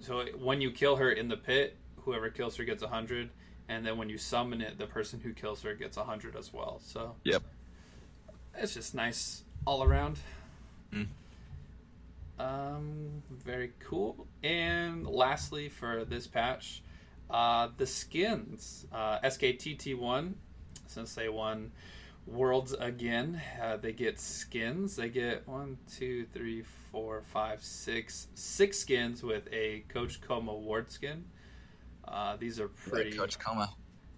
so 0.00 0.24
when 0.38 0.60
you 0.60 0.70
kill 0.70 0.96
her 0.96 1.10
in 1.10 1.28
the 1.28 1.36
pit, 1.36 1.76
whoever 1.96 2.28
kills 2.30 2.56
her 2.56 2.64
gets 2.64 2.82
a 2.82 2.88
hundred, 2.88 3.30
and 3.68 3.86
then 3.86 3.96
when 3.96 4.08
you 4.08 4.18
summon 4.18 4.60
it, 4.60 4.78
the 4.78 4.86
person 4.86 5.20
who 5.20 5.32
kills 5.32 5.62
her 5.62 5.74
gets 5.74 5.96
a 5.96 6.04
hundred 6.04 6.36
as 6.36 6.52
well. 6.52 6.80
So 6.84 7.14
Yep. 7.24 7.42
it's 8.58 8.74
just 8.74 8.94
nice 8.94 9.42
all 9.64 9.82
around. 9.82 10.18
Mm. 10.92 11.06
Um, 12.42 13.22
very 13.30 13.72
cool. 13.78 14.26
And 14.42 15.06
lastly, 15.06 15.68
for 15.68 16.04
this 16.04 16.26
patch, 16.26 16.82
uh, 17.30 17.68
the 17.76 17.86
skins. 17.86 18.86
Uh, 18.92 19.20
SKTT1, 19.20 20.34
since 20.86 21.14
they 21.14 21.28
won 21.28 21.70
Worlds 22.26 22.72
again, 22.72 23.40
uh, 23.60 23.76
they 23.76 23.92
get 23.92 24.18
skins. 24.18 24.96
They 24.96 25.08
get 25.08 25.46
one, 25.46 25.78
two, 25.96 26.26
three, 26.32 26.64
four, 26.90 27.22
five, 27.32 27.62
six, 27.62 28.28
six 28.34 28.78
skins 28.78 29.22
with 29.22 29.48
a 29.52 29.84
Coach 29.88 30.20
Kkoma 30.20 30.58
Ward 30.58 30.90
skin. 30.90 31.24
Uh, 32.06 32.36
these 32.36 32.58
are 32.58 32.68
pretty. 32.68 33.16
coach 33.16 33.38
Kkoma 33.38 33.68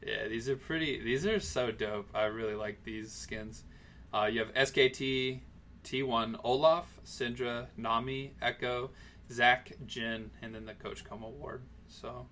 Yeah, 0.04 0.28
these 0.28 0.48
are 0.48 0.56
pretty. 0.56 1.00
These 1.02 1.26
are 1.26 1.40
so 1.40 1.70
dope. 1.70 2.08
I 2.14 2.24
really 2.24 2.54
like 2.54 2.82
these 2.84 3.12
skins. 3.12 3.64
Uh, 4.12 4.26
you 4.26 4.40
have 4.40 4.54
SKT, 4.54 5.40
T1, 5.85 6.40
Olaf, 6.42 6.87
Syndra, 7.07 7.66
Nami, 7.77 8.33
Ekko, 8.42 8.90
Zac, 9.31 9.73
Jhin, 9.87 10.31
and 10.42 10.55
then 10.55 10.66
the 10.66 10.75
Coach 10.75 11.05
Kkoma 11.05 11.31
Ward. 11.31 11.62
So, 11.88 12.27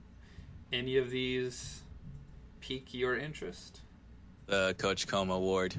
any 0.73 0.97
of 0.97 1.11
these 1.11 1.83
pique 2.61 2.95
your 2.95 3.17
interest? 3.17 3.83
the 4.47 4.75
coach 4.79 5.07
Kkoma 5.07 5.41
ward 5.41 5.75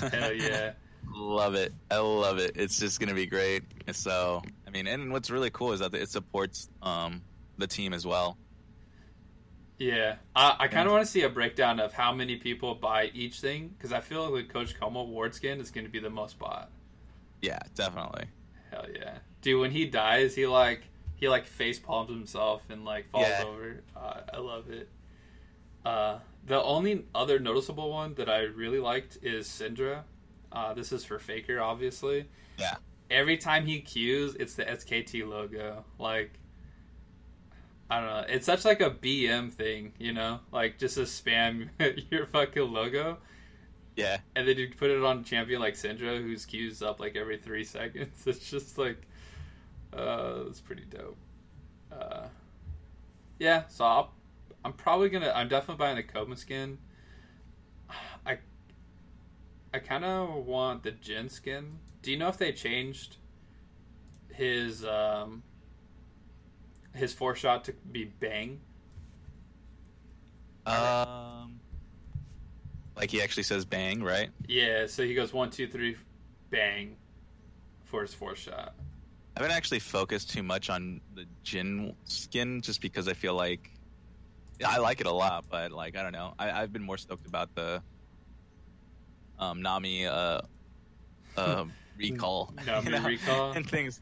Hell 0.00 0.32
yeah. 0.32 0.72
Love 1.14 1.54
it. 1.54 1.74
I 1.90 1.98
love 1.98 2.38
it. 2.38 2.52
It's 2.54 2.78
just 2.80 2.98
gonna 2.98 3.14
be 3.14 3.26
great. 3.26 3.62
So, 3.92 4.42
I 4.66 4.70
mean, 4.70 4.86
and 4.86 5.12
what's 5.12 5.30
really 5.30 5.50
cool 5.50 5.72
is 5.72 5.80
that 5.80 5.94
it 5.94 6.08
supports 6.08 6.70
um, 6.82 7.20
the 7.58 7.66
team 7.66 7.92
as 7.92 8.06
well. 8.06 8.38
Yeah, 9.78 10.16
I, 10.34 10.56
I 10.60 10.68
kind 10.68 10.86
of 10.86 10.92
want 10.92 11.04
to 11.04 11.10
see 11.10 11.22
a 11.22 11.28
breakdown 11.28 11.78
of 11.80 11.92
how 11.92 12.14
many 12.14 12.36
people 12.36 12.74
buy 12.74 13.10
each 13.12 13.40
thing 13.40 13.74
because 13.76 13.92
I 13.92 14.00
feel 14.00 14.30
like 14.30 14.46
the 14.46 14.52
Coach 14.52 14.74
Kkoma 14.80 15.06
Ward 15.06 15.34
skin 15.34 15.60
is 15.60 15.70
going 15.70 15.84
to 15.84 15.90
be 15.90 15.98
the 15.98 16.08
most 16.08 16.38
bought. 16.38 16.70
Yeah, 17.44 17.58
definitely. 17.74 18.24
Hell 18.70 18.86
yeah, 18.94 19.18
dude! 19.42 19.60
When 19.60 19.70
he 19.70 19.86
dies, 19.86 20.34
he 20.34 20.46
like 20.46 20.82
he 21.16 21.28
like 21.28 21.46
face 21.46 21.78
palms 21.78 22.10
himself 22.10 22.62
and 22.70 22.84
like 22.84 23.10
falls 23.10 23.26
Yeah. 23.28 23.44
over. 23.46 23.82
Uh, 23.96 24.20
I 24.32 24.38
love 24.38 24.70
it. 24.70 24.88
Uh, 25.84 26.18
the 26.46 26.62
only 26.62 27.04
other 27.14 27.38
noticeable 27.38 27.90
one 27.90 28.14
that 28.14 28.28
I 28.28 28.40
really 28.40 28.80
liked 28.80 29.18
is 29.22 29.46
Syndra. 29.46 30.02
Uh, 30.50 30.72
this 30.74 30.92
is 30.92 31.04
for 31.04 31.18
Faker, 31.18 31.60
obviously. 31.60 32.26
Yeah. 32.58 32.76
Every 33.10 33.36
time 33.36 33.66
he 33.66 33.80
cues, 33.80 34.34
it's 34.36 34.54
the 34.54 34.64
SKT 34.64 35.28
logo. 35.28 35.84
Like, 35.98 36.32
I 37.90 38.00
don't 38.00 38.08
know. 38.08 38.24
It's 38.34 38.46
such 38.46 38.64
like 38.64 38.80
a 38.80 38.90
BM 38.90 39.52
thing, 39.52 39.92
you 39.98 40.12
know? 40.12 40.40
Like 40.52 40.78
just 40.78 40.94
to 40.94 41.02
spam 41.02 41.68
your 42.10 42.26
fucking 42.26 42.72
logo, 42.72 43.18
and 44.36 44.48
then 44.48 44.58
you 44.58 44.68
put 44.76 44.90
it 44.90 45.02
on 45.02 45.24
champion 45.24 45.60
like 45.60 45.74
Syndra, 45.74 46.20
whose 46.20 46.44
cues 46.44 46.82
up 46.82 47.00
like 47.00 47.16
every 47.16 47.38
three 47.38 47.64
seconds. 47.64 48.22
It's 48.26 48.50
just 48.50 48.78
like, 48.78 49.02
uh, 49.92 50.44
it's 50.48 50.60
pretty 50.60 50.84
dope. 50.84 51.16
Uh, 51.92 52.26
yeah. 53.38 53.64
So 53.68 53.84
I'll, 53.84 54.12
I'm 54.64 54.72
probably 54.72 55.08
gonna. 55.08 55.32
I'm 55.34 55.48
definitely 55.48 55.84
buying 55.84 55.96
the 55.96 56.02
Kkoma 56.02 56.36
skin. 56.36 56.78
I, 58.26 58.38
I 59.72 59.78
kind 59.78 60.04
of 60.04 60.46
want 60.46 60.82
the 60.82 60.92
Jhin 60.92 61.30
skin. 61.30 61.78
Do 62.02 62.10
you 62.10 62.16
know 62.16 62.28
if 62.28 62.38
they 62.38 62.52
changed 62.52 63.16
his 64.32 64.84
um 64.84 65.42
his 66.94 67.12
four 67.12 67.34
shot 67.34 67.64
to 67.64 67.72
be 67.72 68.04
bang? 68.04 68.60
um, 70.66 71.13
like 72.96 73.10
he 73.10 73.22
actually 73.22 73.42
says 73.44 73.64
"bang," 73.64 74.02
right? 74.02 74.30
Yeah. 74.46 74.86
So 74.86 75.04
he 75.04 75.14
goes 75.14 75.32
one, 75.32 75.50
two, 75.50 75.66
three, 75.66 75.96
bang, 76.50 76.96
for 77.84 78.02
his 78.02 78.14
four 78.14 78.34
shot. 78.36 78.74
I 79.36 79.40
haven't 79.42 79.56
actually 79.56 79.80
focused 79.80 80.30
too 80.30 80.42
much 80.44 80.70
on 80.70 81.00
the 81.14 81.26
Jhin 81.44 81.94
skin, 82.04 82.60
just 82.62 82.80
because 82.80 83.08
I 83.08 83.14
feel 83.14 83.34
like 83.34 83.70
I 84.64 84.78
like 84.78 85.00
it 85.00 85.06
a 85.08 85.12
lot, 85.12 85.46
but 85.50 85.72
like 85.72 85.96
I 85.96 86.02
don't 86.02 86.12
know, 86.12 86.34
I, 86.38 86.50
I've 86.52 86.72
been 86.72 86.84
more 86.84 86.96
stoked 86.98 87.26
about 87.26 87.52
the 87.56 87.82
um, 89.38 89.60
Nami 89.62 90.06
uh, 90.06 90.40
uh, 91.36 91.64
recall, 91.98 92.54
Nami 92.66 92.84
you 92.86 92.92
know, 92.92 93.04
recall? 93.06 93.52
and 93.52 93.68
things. 93.68 94.00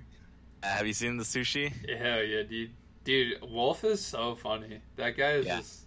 Uh, 0.62 0.66
have 0.68 0.86
you 0.86 0.92
seen 0.92 1.16
the 1.16 1.24
sushi? 1.24 1.72
Hell 1.98 2.22
yeah, 2.22 2.42
dude. 2.42 2.70
Dude, 3.04 3.38
Wolf 3.42 3.82
is 3.84 4.04
so 4.04 4.36
funny. 4.36 4.80
That 4.96 5.16
guy 5.16 5.32
is 5.32 5.46
Yeah. 5.46 5.56
just 5.58 5.86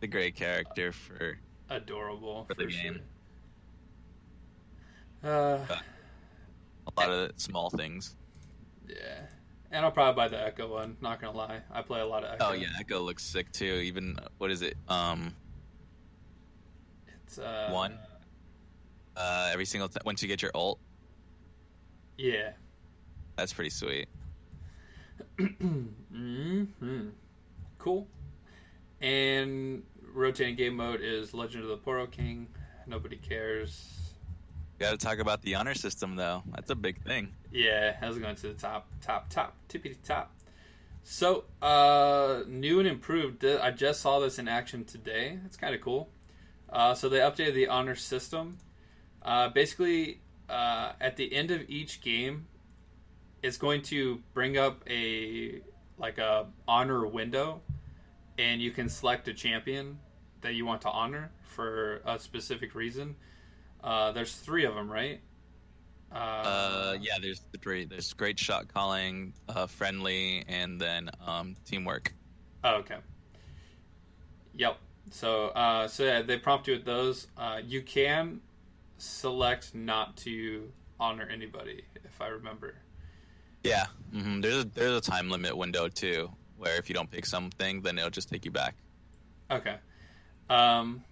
The 0.00 0.08
great 0.08 0.34
character 0.34 0.90
for 0.92 1.38
adorable 1.70 2.44
For 2.48 2.54
for, 2.54 2.64
the 2.64 2.70
sure. 2.70 2.82
game. 2.92 3.00
Uh, 5.24 5.58
a 6.86 7.00
lot 7.00 7.10
of 7.10 7.32
small 7.36 7.70
things. 7.70 8.16
yeah. 8.88 9.20
And 9.72 9.84
I'll 9.84 9.92
probably 9.92 10.16
buy 10.16 10.28
the 10.28 10.36
Ekko 10.36 10.68
one. 10.68 10.96
Not 11.00 11.20
gonna 11.20 11.36
lie, 11.36 11.60
I 11.72 11.82
play 11.82 12.00
a 12.00 12.06
lot 12.06 12.24
of 12.24 12.38
Ekko. 12.38 12.50
Oh 12.50 12.52
yeah, 12.54 12.66
Ekko 12.82 13.04
looks 13.04 13.22
sick 13.22 13.52
too. 13.52 13.80
Even 13.84 14.18
what 14.38 14.50
is 14.50 14.62
it? 14.62 14.76
Um, 14.88 15.32
it's 17.24 17.38
uh, 17.38 17.68
One? 17.70 17.96
Uh, 19.16 19.50
every 19.52 19.64
single 19.66 19.88
time 19.88 20.02
once 20.04 20.22
you 20.22 20.28
get 20.28 20.42
your 20.42 20.50
ult, 20.54 20.80
Yeah. 22.18 22.50
that's 23.36 23.52
pretty 23.52 23.70
sweet. 23.70 24.08
mm-hmm. 25.38 27.08
Cool. 27.78 28.08
And 29.00 29.82
rotating 30.12 30.56
game 30.56 30.76
mode 30.76 31.00
is 31.02 31.34
Legend 31.34 31.64
of 31.64 31.70
the 31.70 31.78
Poro 31.78 32.10
King. 32.10 32.48
Nobody 32.86 33.16
cares. 33.16 33.98
Got 34.78 34.92
to 34.92 34.96
talk 34.96 35.18
about 35.18 35.42
the 35.42 35.54
honor 35.56 35.74
system 35.74 36.16
though. 36.16 36.42
That's 36.54 36.70
a 36.70 36.74
big 36.74 37.02
thing. 37.04 37.34
Yeah, 37.52 37.96
I 38.00 38.08
was 38.08 38.18
going 38.18 38.34
to 38.36 38.48
the 38.48 38.54
top, 38.54 38.88
top, 39.02 39.28
top, 39.28 39.56
tippity 39.68 39.96
top. 40.02 40.32
So, 41.02 41.44
uh, 41.62 42.42
new 42.46 42.78
and 42.78 42.88
improved. 42.88 43.44
I 43.44 43.70
just 43.70 44.00
saw 44.00 44.20
this 44.20 44.38
in 44.38 44.48
action 44.48 44.84
today. 44.84 45.38
It's 45.44 45.56
kind 45.56 45.74
of 45.74 45.80
cool. 45.80 46.08
Uh, 46.70 46.94
so 46.94 47.08
they 47.08 47.18
updated 47.18 47.54
the 47.54 47.68
honor 47.68 47.96
system. 47.96 48.58
Uh, 49.22 49.48
basically, 49.48 50.20
uh, 50.48 50.92
at 51.00 51.16
the 51.16 51.34
end 51.34 51.50
of 51.50 51.68
each 51.68 52.00
game, 52.00 52.46
it's 53.42 53.56
going 53.56 53.82
to 53.82 54.22
bring 54.34 54.56
up 54.56 54.82
a 54.88 55.60
like 55.98 56.18
a 56.18 56.46
honor 56.66 57.06
window, 57.06 57.60
and 58.40 58.62
you 58.62 58.70
can 58.70 58.88
select 58.88 59.28
a 59.28 59.34
champion 59.34 59.98
that 60.40 60.54
you 60.54 60.64
want 60.64 60.80
to 60.80 60.88
honor 60.88 61.30
for 61.42 62.00
a 62.06 62.18
specific 62.18 62.74
reason. 62.74 63.14
Uh, 63.84 64.12
there's 64.12 64.34
three 64.34 64.64
of 64.64 64.74
them, 64.74 64.90
right? 64.90 65.20
Uh, 66.10 66.96
yeah, 67.00 67.18
there's 67.20 67.42
the 67.52 67.58
great 67.58 67.88
there's 67.90 68.12
great 68.14 68.38
shot 68.38 68.66
calling, 68.72 69.32
uh, 69.48 69.66
friendly, 69.66 70.44
and 70.48 70.80
then 70.80 71.10
um, 71.24 71.54
teamwork. 71.64 72.14
Oh, 72.64 72.76
okay. 72.76 72.96
Yep. 74.54 74.78
So, 75.10 75.48
uh, 75.48 75.86
so 75.86 76.04
yeah, 76.04 76.22
they 76.22 76.38
prompt 76.38 76.66
you 76.66 76.74
with 76.74 76.84
those. 76.84 77.26
Uh, 77.36 77.60
you 77.64 77.82
can 77.82 78.40
select 78.98 79.74
not 79.74 80.16
to 80.18 80.72
honor 80.98 81.28
anybody, 81.30 81.84
if 82.04 82.20
I 82.20 82.28
remember. 82.28 82.74
Yeah, 83.62 83.86
hmm 84.12 84.40
there's 84.40 84.64
a, 84.64 84.64
there's 84.64 84.96
a 84.96 85.00
time 85.00 85.30
limit 85.30 85.56
window 85.56 85.88
too, 85.88 86.30
where 86.60 86.76
if 86.76 86.88
you 86.90 86.94
don't 86.94 87.10
pick 87.10 87.24
something, 87.24 87.80
then 87.80 87.96
it'll 87.98 88.10
just 88.10 88.28
take 88.28 88.44
you 88.44 88.50
back. 88.50 88.76
Okay. 89.50 89.76
Um, 90.50 91.02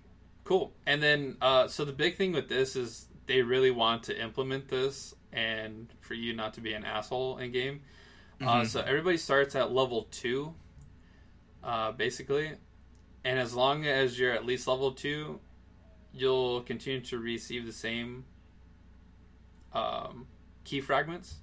cool. 0.44 0.72
And 0.86 1.02
then, 1.02 1.36
uh, 1.40 1.68
so 1.68 1.84
the 1.86 1.92
big 1.92 2.16
thing 2.16 2.32
with 2.32 2.48
this 2.48 2.76
is 2.76 3.08
they 3.26 3.40
really 3.42 3.70
want 3.70 4.02
to 4.04 4.22
implement 4.22 4.68
this 4.68 5.14
and 5.32 5.88
for 6.00 6.14
you 6.14 6.34
not 6.34 6.54
to 6.54 6.60
be 6.60 6.74
an 6.74 6.84
asshole 6.84 7.38
in 7.38 7.50
game. 7.50 7.80
Uh, 8.40 8.60
Mhm. 8.60 8.66
so 8.66 8.80
everybody 8.80 9.16
starts 9.16 9.54
at 9.56 9.72
level 9.72 10.04
two, 10.10 10.54
uh, 11.64 11.92
basically. 11.92 12.52
And 13.24 13.38
as 13.38 13.54
long 13.54 13.86
as 13.86 14.18
you're 14.18 14.32
at 14.32 14.44
least 14.44 14.68
level 14.68 14.92
two, 14.92 15.40
you'll 16.12 16.60
continue 16.62 17.00
to 17.00 17.18
receive 17.18 17.64
the 17.66 17.72
same 17.72 18.24
um, 19.72 20.26
key 20.64 20.80
fragments 20.80 21.36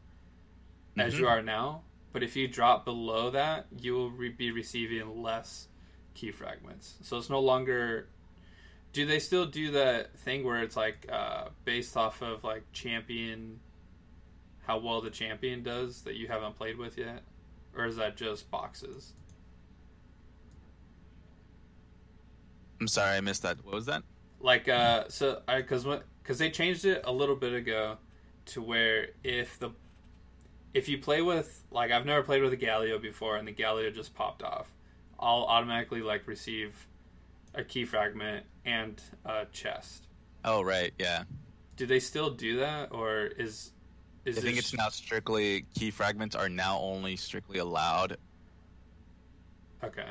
as 0.98 1.14
Mhm. 1.14 1.20
you 1.20 1.28
are 1.28 1.42
now. 1.42 1.84
But 2.16 2.24
if 2.24 2.38
you 2.38 2.48
drop 2.48 2.86
below 2.86 3.30
that, 3.32 3.66
you 3.78 3.94
will 3.94 4.10
re- 4.10 4.30
be 4.30 4.50
receiving 4.50 5.22
less 5.22 5.68
key 6.14 6.32
fragments. 6.32 6.94
So 7.02 7.18
it's 7.18 7.30
no 7.30 7.42
longer. 7.42 8.08
Do 8.94 9.06
they 9.06 9.20
still 9.20 9.46
do 9.46 9.72
that 9.72 10.18
thing 10.20 10.46
where 10.46 10.62
it's 10.64 10.78
like 10.78 11.08
uh, 11.12 11.50
based 11.66 11.98
off 11.98 12.22
of 12.22 12.46
like 12.46 12.64
champion, 12.72 13.60
how 14.66 14.78
well 14.78 15.02
the 15.02 15.10
champion 15.10 15.62
does 15.62 16.04
that 16.04 16.16
you 16.16 16.30
haven't 16.30 16.56
played 16.56 16.78
with 16.78 16.98
yet, 16.98 17.24
or 17.76 17.86
is 17.86 17.98
that 17.98 18.16
just 18.16 18.50
boxes? 18.50 19.12
I'm 22.80 22.88
sorry, 22.88 23.18
I 23.18 23.20
missed 23.20 23.42
that. 23.42 23.58
What 23.66 23.76
was 23.76 23.88
that? 23.88 24.04
Like 24.40 24.70
uh, 24.70 25.10
so 25.10 25.42
I 25.50 25.58
because 25.58 25.86
what 25.86 26.06
because 26.24 26.38
they 26.38 26.50
changed 26.50 26.86
it 26.86 27.02
a 27.04 27.12
little 27.12 27.36
bit 27.36 27.52
ago 27.52 27.98
to 28.46 28.62
where 28.62 29.10
if 29.22 29.60
the 29.60 29.72
if 30.76 30.90
you 30.90 30.98
play 30.98 31.22
with 31.22 31.64
like 31.72 31.90
I've 31.90 32.06
never 32.06 32.22
played 32.22 32.44
with 32.44 32.52
a 32.52 32.58
Galio 32.58 33.02
before 33.02 33.38
and 33.38 33.48
the 33.48 33.54
Galio 33.54 33.96
just 33.96 34.14
popped 34.14 34.44
off, 34.44 34.68
I'll 35.18 35.46
automatically 35.46 36.02
like 36.02 36.28
receive 36.28 36.88
a 37.56 37.64
key 37.64 37.86
fragment 37.86 38.46
and 38.66 39.02
a 39.24 39.46
chest. 39.54 40.08
Oh 40.44 40.62
right, 40.62 40.94
yeah. 41.00 41.24
Do 41.78 41.86
they 41.86 42.02
still 42.02 42.30
do 42.30 42.58
that 42.60 42.92
or 42.92 43.22
is 43.38 43.72
is 44.26 44.38
I 44.38 44.42
think 44.42 44.58
it's 44.58 44.74
now 44.74 44.90
strictly 44.90 45.66
key 45.74 45.92
fragments 45.92 46.36
are 46.36 46.50
now 46.50 46.78
only 46.80 47.16
strictly 47.16 47.60
allowed. 47.60 48.18
okay? 49.82 50.10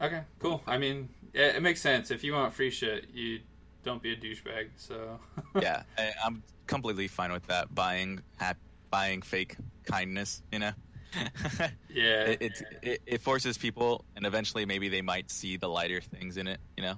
Okay, 0.00 0.22
cool. 0.40 0.60
I 0.66 0.78
mean, 0.78 1.08
it, 1.32 1.56
it 1.56 1.62
makes 1.62 1.80
sense. 1.80 2.10
If 2.10 2.24
you 2.24 2.32
want 2.32 2.52
free 2.52 2.70
shit, 2.70 3.06
you 3.14 3.38
don't 3.84 4.02
be 4.02 4.12
a 4.12 4.16
douchebag. 4.16 4.70
So 4.76 5.20
yeah, 5.60 5.84
I, 5.96 6.10
I'm 6.24 6.42
completely 6.66 7.06
fine 7.06 7.30
with 7.30 7.46
that. 7.46 7.72
Buying 7.72 8.20
hap- 8.38 8.58
buying 8.92 9.22
fake 9.22 9.56
kindness, 9.84 10.42
you 10.52 10.60
know. 10.60 10.72
yeah, 11.92 12.22
it, 12.24 12.42
it, 12.42 12.62
it 12.82 13.02
it 13.04 13.20
forces 13.20 13.58
people, 13.58 14.04
and 14.16 14.24
eventually 14.24 14.64
maybe 14.64 14.88
they 14.88 15.02
might 15.02 15.30
see 15.30 15.56
the 15.56 15.68
lighter 15.68 16.00
things 16.00 16.36
in 16.36 16.46
it. 16.46 16.60
You 16.76 16.84
know. 16.84 16.94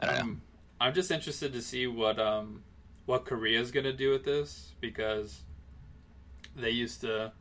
I 0.00 0.06
don't 0.06 0.14
know. 0.14 0.20
Um, 0.20 0.42
I'm 0.80 0.92
just 0.92 1.10
interested 1.10 1.54
to 1.54 1.62
see 1.62 1.86
what 1.86 2.18
um 2.18 2.62
what 3.06 3.24
Korea's 3.24 3.70
gonna 3.70 3.92
do 3.92 4.10
with 4.10 4.24
this 4.24 4.74
because 4.80 5.42
they 6.54 6.70
used 6.70 7.00
to 7.00 7.32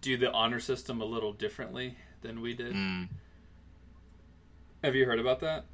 do 0.00 0.16
the 0.16 0.30
honor 0.32 0.60
system 0.60 1.00
a 1.00 1.04
little 1.04 1.32
differently 1.32 1.96
than 2.22 2.40
we 2.40 2.54
did. 2.54 2.74
Mm. 2.74 3.08
Have 4.82 4.94
you 4.94 5.04
heard 5.04 5.20
about 5.20 5.40
that? 5.40 5.64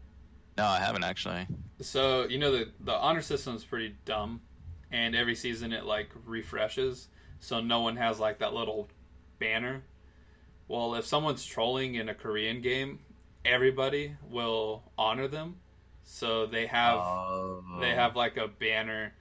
No, 0.56 0.64
I 0.64 0.78
haven't 0.78 1.04
actually. 1.04 1.46
So 1.80 2.26
you 2.26 2.38
know 2.38 2.52
the 2.52 2.70
the 2.80 2.94
honor 2.94 3.22
system 3.22 3.56
is 3.56 3.64
pretty 3.64 3.96
dumb, 4.04 4.40
and 4.96 5.14
every 5.14 5.34
season 5.34 5.74
it 5.74 5.84
like 5.84 6.08
refreshes, 6.24 7.08
so 7.38 7.60
no 7.60 7.80
one 7.80 7.96
has 7.96 8.18
like 8.18 8.38
that 8.38 8.54
little 8.54 8.88
banner. 9.38 9.82
Well, 10.68 10.94
if 10.94 11.04
someone's 11.04 11.44
trolling 11.44 11.96
in 11.96 12.08
a 12.08 12.14
Korean 12.14 12.62
game, 12.62 13.00
everybody 13.44 14.16
will 14.30 14.82
honor 14.96 15.28
them, 15.28 15.56
so 16.02 16.46
they 16.46 16.66
have 16.66 16.96
Oh. 16.96 17.62
they 17.78 17.90
have 17.90 18.16
like 18.16 18.38
a 18.38 18.48
banner 18.48 19.12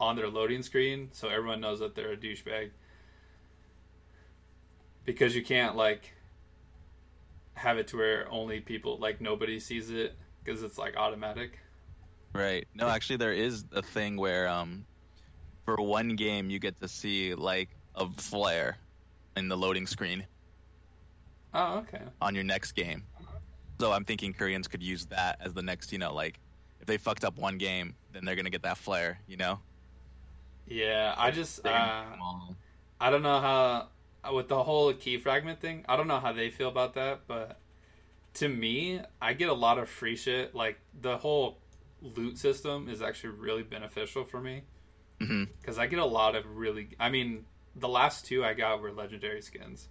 on 0.00 0.16
their 0.16 0.28
loading 0.28 0.62
screen, 0.62 1.10
so 1.12 1.28
everyone 1.28 1.60
knows 1.60 1.78
that 1.78 1.94
they're 1.94 2.12
a 2.12 2.16
douchebag. 2.16 2.70
Because 5.04 5.36
you 5.36 5.44
can't 5.44 5.76
like 5.76 6.14
have 7.54 7.78
it 7.78 7.86
to 7.88 7.96
where 7.96 8.28
only 8.28 8.60
people 8.60 8.98
like 8.98 9.20
nobody 9.20 9.60
sees 9.60 9.88
it 9.90 10.16
because 10.42 10.64
it's 10.64 10.78
like 10.78 10.96
automatic. 10.96 11.60
Right. 12.34 12.66
No, 12.74 12.88
actually, 12.88 13.18
there 13.18 13.32
is 13.32 13.64
a 13.72 13.82
thing 13.82 14.16
where, 14.16 14.48
um, 14.48 14.86
for 15.76 15.82
one 15.82 16.16
game, 16.16 16.50
you 16.50 16.58
get 16.58 16.78
to 16.80 16.88
see 16.88 17.34
like 17.34 17.70
a 17.94 18.06
flare 18.16 18.76
in 19.36 19.48
the 19.48 19.56
loading 19.56 19.86
screen 19.86 20.26
Oh, 21.54 21.78
okay. 21.78 22.02
on 22.20 22.34
your 22.34 22.44
next 22.44 22.72
game. 22.72 23.04
So 23.80 23.92
I'm 23.92 24.04
thinking 24.04 24.32
Koreans 24.32 24.68
could 24.68 24.82
use 24.82 25.06
that 25.06 25.38
as 25.40 25.54
the 25.54 25.62
next, 25.62 25.92
you 25.92 25.98
know, 25.98 26.14
like 26.14 26.38
if 26.80 26.86
they 26.86 26.98
fucked 26.98 27.24
up 27.24 27.38
one 27.38 27.58
game, 27.58 27.94
then 28.12 28.24
they're 28.24 28.36
gonna 28.36 28.50
get 28.50 28.62
that 28.62 28.76
flare, 28.76 29.18
you 29.26 29.36
know. 29.36 29.60
Yeah, 30.66 31.14
I 31.16 31.30
just 31.30 31.60
uh, 31.60 31.70
gonna 31.70 32.10
come 32.10 32.20
on. 32.22 32.56
I 33.00 33.10
don't 33.10 33.22
know 33.22 33.40
how 33.40 33.88
with 34.32 34.48
the 34.48 34.62
whole 34.62 34.92
key 34.92 35.18
fragment 35.18 35.60
thing. 35.60 35.84
I 35.88 35.96
don't 35.96 36.06
know 36.06 36.20
how 36.20 36.32
they 36.32 36.50
feel 36.50 36.68
about 36.68 36.94
that, 36.94 37.20
but 37.26 37.58
to 38.34 38.48
me, 38.48 39.00
I 39.20 39.32
get 39.32 39.48
a 39.48 39.54
lot 39.54 39.78
of 39.78 39.88
free 39.88 40.16
shit. 40.16 40.54
Like 40.54 40.78
the 41.00 41.16
whole 41.16 41.58
loot 42.02 42.36
system 42.38 42.88
is 42.88 43.00
actually 43.02 43.30
really 43.30 43.62
beneficial 43.62 44.24
for 44.24 44.40
me 44.40 44.62
Mhm. 45.22 45.48
because 45.60 45.78
I 45.78 45.86
get 45.86 45.98
a 45.98 46.04
lot 46.04 46.34
of 46.34 46.44
really. 46.56 46.88
I 46.98 47.10
mean, 47.10 47.44
the 47.76 47.88
last 47.88 48.26
two 48.26 48.44
I 48.44 48.54
got 48.54 48.80
were 48.80 48.92
legendary 48.92 49.42
skins. 49.42 49.88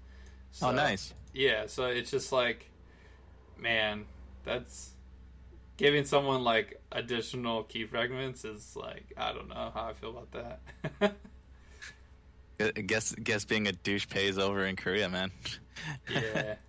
So, 0.51 0.67
oh, 0.69 0.71
nice. 0.71 1.13
Yeah, 1.33 1.67
so 1.67 1.85
it's 1.87 2.11
just 2.11 2.31
like, 2.31 2.69
man, 3.57 4.05
that's 4.43 4.91
giving 5.77 6.05
someone 6.05 6.43
like 6.43 6.81
additional 6.91 7.63
key 7.63 7.85
fragments 7.85 8.43
is 8.45 8.75
like 8.75 9.13
I 9.17 9.31
don't 9.33 9.47
know 9.49 9.71
how 9.73 9.85
I 9.85 9.93
feel 9.93 10.09
about 10.09 10.59
that. 10.99 11.15
Guess 12.85 13.15
guess 13.15 13.43
being 13.45 13.67
a 13.67 13.71
douche 13.71 14.07
pays 14.07 14.37
over 14.37 14.65
in 14.65 14.75
Korea, 14.75 15.09
man. 15.09 15.31
yeah. 16.11 16.55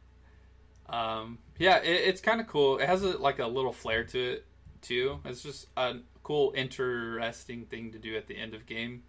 Um, 0.88 1.38
yeah, 1.58 1.78
it, 1.78 1.88
it's 2.08 2.20
kind 2.20 2.38
of 2.38 2.46
cool. 2.46 2.76
It 2.76 2.86
has 2.86 3.02
a, 3.02 3.16
like 3.16 3.38
a 3.38 3.46
little 3.46 3.72
flair 3.72 4.04
to 4.04 4.32
it 4.32 4.46
too. 4.82 5.20
It's 5.24 5.42
just 5.42 5.68
a 5.74 5.94
cool, 6.22 6.52
interesting 6.56 7.64
thing 7.66 7.92
to 7.92 7.98
do 7.98 8.16
at 8.16 8.26
the 8.26 8.36
end 8.36 8.54
of 8.54 8.66
game, 8.66 9.02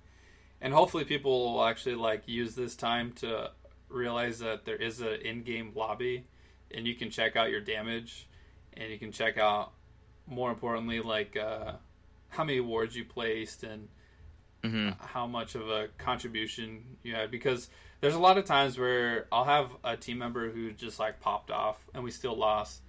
and 0.61 0.73
hopefully 0.73 1.05
people 1.05 1.53
will 1.53 1.63
actually 1.63 1.95
like 1.95 2.23
use 2.27 2.55
this 2.55 2.75
time 2.75 3.11
to 3.13 3.51
realize 3.89 4.39
that 4.39 4.65
there 4.65 4.75
is 4.75 5.01
an 5.01 5.21
in-game 5.23 5.71
lobby, 5.75 6.25
and 6.71 6.87
you 6.87 6.95
can 6.95 7.09
check 7.09 7.35
out 7.35 7.49
your 7.51 7.61
damage, 7.61 8.27
and 8.75 8.91
you 8.91 8.97
can 8.97 9.11
check 9.11 9.37
out 9.37 9.71
more 10.27 10.49
importantly 10.49 11.01
like 11.01 11.37
uh, 11.37 11.73
how 12.29 12.43
many 12.43 12.57
awards 12.57 12.95
you 12.95 13.05
placed 13.05 13.63
and 13.63 13.87
hmm 14.63 14.89
how 14.99 15.27
much 15.27 15.55
of 15.55 15.69
a 15.69 15.89
contribution 15.97 16.83
you 17.03 17.13
had. 17.13 17.29
Because 17.29 17.69
there's 17.99 18.15
a 18.15 18.19
lot 18.19 18.37
of 18.37 18.45
times 18.45 18.77
where 18.77 19.27
I'll 19.31 19.43
have 19.43 19.69
a 19.83 19.97
team 19.97 20.17
member 20.17 20.49
who 20.49 20.71
just 20.71 20.99
like 20.99 21.19
popped 21.19 21.51
off 21.51 21.85
and 21.93 22.03
we 22.03 22.11
still 22.11 22.35
lost 22.35 22.81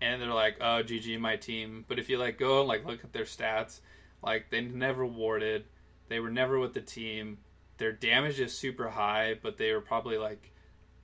and 0.00 0.20
they're 0.20 0.28
like 0.32 0.56
oh 0.60 0.82
GG 0.82 1.18
my 1.20 1.36
team 1.36 1.84
but 1.88 1.98
if 1.98 2.08
you 2.10 2.18
like 2.18 2.38
go 2.38 2.60
and 2.60 2.68
like 2.68 2.84
look 2.84 3.02
at 3.04 3.12
their 3.12 3.24
stats 3.24 3.80
Like 4.22 4.50
they 4.50 4.60
never 4.60 5.06
warded. 5.06 5.64
They 6.08 6.20
were 6.20 6.30
never 6.30 6.58
with 6.58 6.74
the 6.74 6.80
team. 6.80 7.38
Their 7.78 7.92
damage 7.92 8.40
is 8.40 8.56
super 8.56 8.88
high, 8.90 9.34
but 9.40 9.56
they 9.58 9.72
were 9.72 9.80
probably 9.80 10.18
like 10.18 10.50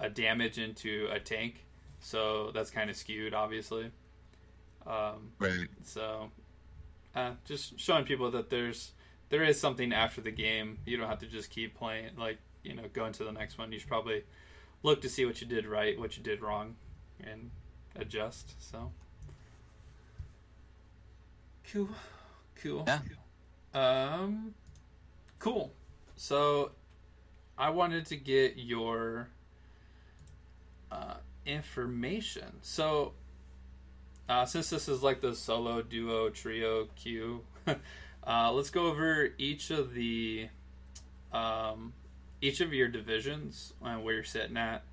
a 0.00 0.08
damage 0.08 0.58
into 0.58 1.08
a 1.12 1.20
tank, 1.20 1.64
so 2.00 2.50
that's 2.52 2.70
kind 2.70 2.88
of 2.90 2.96
skewed, 2.96 3.34
obviously. 3.34 3.90
Um, 4.86 5.32
Right. 5.38 5.68
so, 5.84 6.30
uh, 7.14 7.32
just 7.44 7.78
showing 7.78 8.04
people 8.04 8.30
that 8.32 8.48
there's 8.50 8.92
there 9.28 9.44
is 9.44 9.60
something 9.60 9.92
after 9.92 10.20
the 10.20 10.30
game. 10.32 10.78
You 10.86 10.96
don't 10.96 11.08
have 11.08 11.20
to 11.20 11.26
just 11.26 11.50
keep 11.50 11.74
playing, 11.76 12.10
like 12.16 12.38
you 12.64 12.74
know, 12.74 12.84
going 12.92 13.12
to 13.12 13.24
the 13.24 13.32
next 13.32 13.58
one. 13.58 13.70
You 13.72 13.78
should 13.78 13.88
probably 13.88 14.24
look 14.82 15.02
to 15.02 15.08
see 15.08 15.24
what 15.26 15.40
you 15.40 15.46
did 15.46 15.66
right, 15.66 15.98
what 15.98 16.16
you 16.16 16.22
did 16.22 16.40
wrong, 16.42 16.76
and 17.20 17.50
adjust. 17.96 18.54
So, 18.62 18.90
cool, 21.72 21.88
cool. 22.62 22.86
Yeah. 22.86 23.00
Um, 23.74 24.54
cool. 25.38 25.72
So, 26.16 26.72
I 27.58 27.70
wanted 27.70 28.06
to 28.06 28.16
get 28.16 28.56
your 28.56 29.28
uh, 30.90 31.14
information. 31.46 32.58
So, 32.62 33.12
uh, 34.28 34.44
since 34.44 34.70
this 34.70 34.88
is 34.88 35.02
like 35.02 35.20
the 35.20 35.34
solo, 35.34 35.82
duo, 35.82 36.30
trio, 36.30 36.88
queue, 36.96 37.42
uh, 38.26 38.52
let's 38.52 38.70
go 38.70 38.86
over 38.86 39.30
each 39.38 39.70
of 39.70 39.94
the 39.94 40.48
um, 41.32 41.92
each 42.40 42.60
of 42.60 42.72
your 42.72 42.88
divisions 42.88 43.72
and 43.82 44.04
where 44.04 44.14
you're 44.14 44.24
sitting 44.24 44.56
at, 44.56 44.84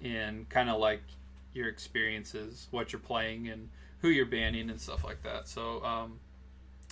and 0.00 0.48
kind 0.48 0.70
of 0.70 0.80
like 0.80 1.02
your 1.56 1.68
experiences, 1.68 2.68
what 2.70 2.92
you're 2.92 3.00
playing, 3.00 3.48
and 3.48 3.68
who 4.00 4.08
you're 4.08 4.26
banning 4.26 4.70
and 4.70 4.80
stuff 4.80 5.04
like 5.04 5.22
that. 5.22 5.48
So, 5.48 5.82
um, 5.84 6.20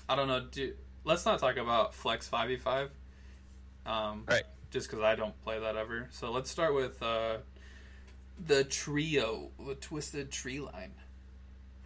I 0.09 0.17
don't 0.17 0.29
know. 0.29 0.47
Do 0.51 0.73
let's 1.05 1.25
not 1.25 1.39
talk 1.39 1.57
about 1.57 1.95
Flex 1.95 2.27
Five 2.27 2.49
v 2.49 2.57
Five, 2.57 2.91
um, 3.87 4.25
Right. 4.27 4.45
Just 4.71 4.91
because 4.91 5.05
I 5.05 5.15
don't 5.15 5.41
play 5.45 5.61
that 5.61 5.77
ever. 5.77 6.09
So 6.11 6.33
let's 6.33 6.51
start 6.51 6.75
with 6.75 7.01
uh, 7.01 7.37
the 8.47 8.65
trio, 8.65 9.51
the 9.65 9.77
Twisted 9.77 10.33
Tree 10.33 10.59
Line. 10.59 10.93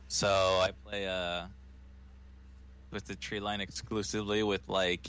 So 0.09 0.29
I 0.29 0.70
play 0.87 1.07
uh 1.07 1.47
with 2.91 3.05
the 3.05 3.14
tree 3.14 3.41
line 3.41 3.61
exclusively 3.61 4.43
with 4.43 4.62
like 4.68 5.07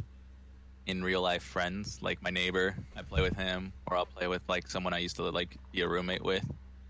in 0.86 1.04
real 1.04 1.22
life 1.22 1.44
friends, 1.44 2.00
like 2.02 2.22
my 2.22 2.30
neighbor. 2.30 2.76
I 2.98 3.04
play 3.04 3.22
with 3.22 3.38
him, 3.38 3.72
or 3.86 3.96
I'll 3.96 4.06
play 4.06 4.28
with 4.28 4.42
like 4.50 4.68
someone 4.68 4.94
I 4.94 4.98
used 4.98 5.16
to 5.18 5.24
like 5.30 5.56
be 5.72 5.82
a 5.82 5.88
roommate 5.88 6.24
with. 6.24 6.46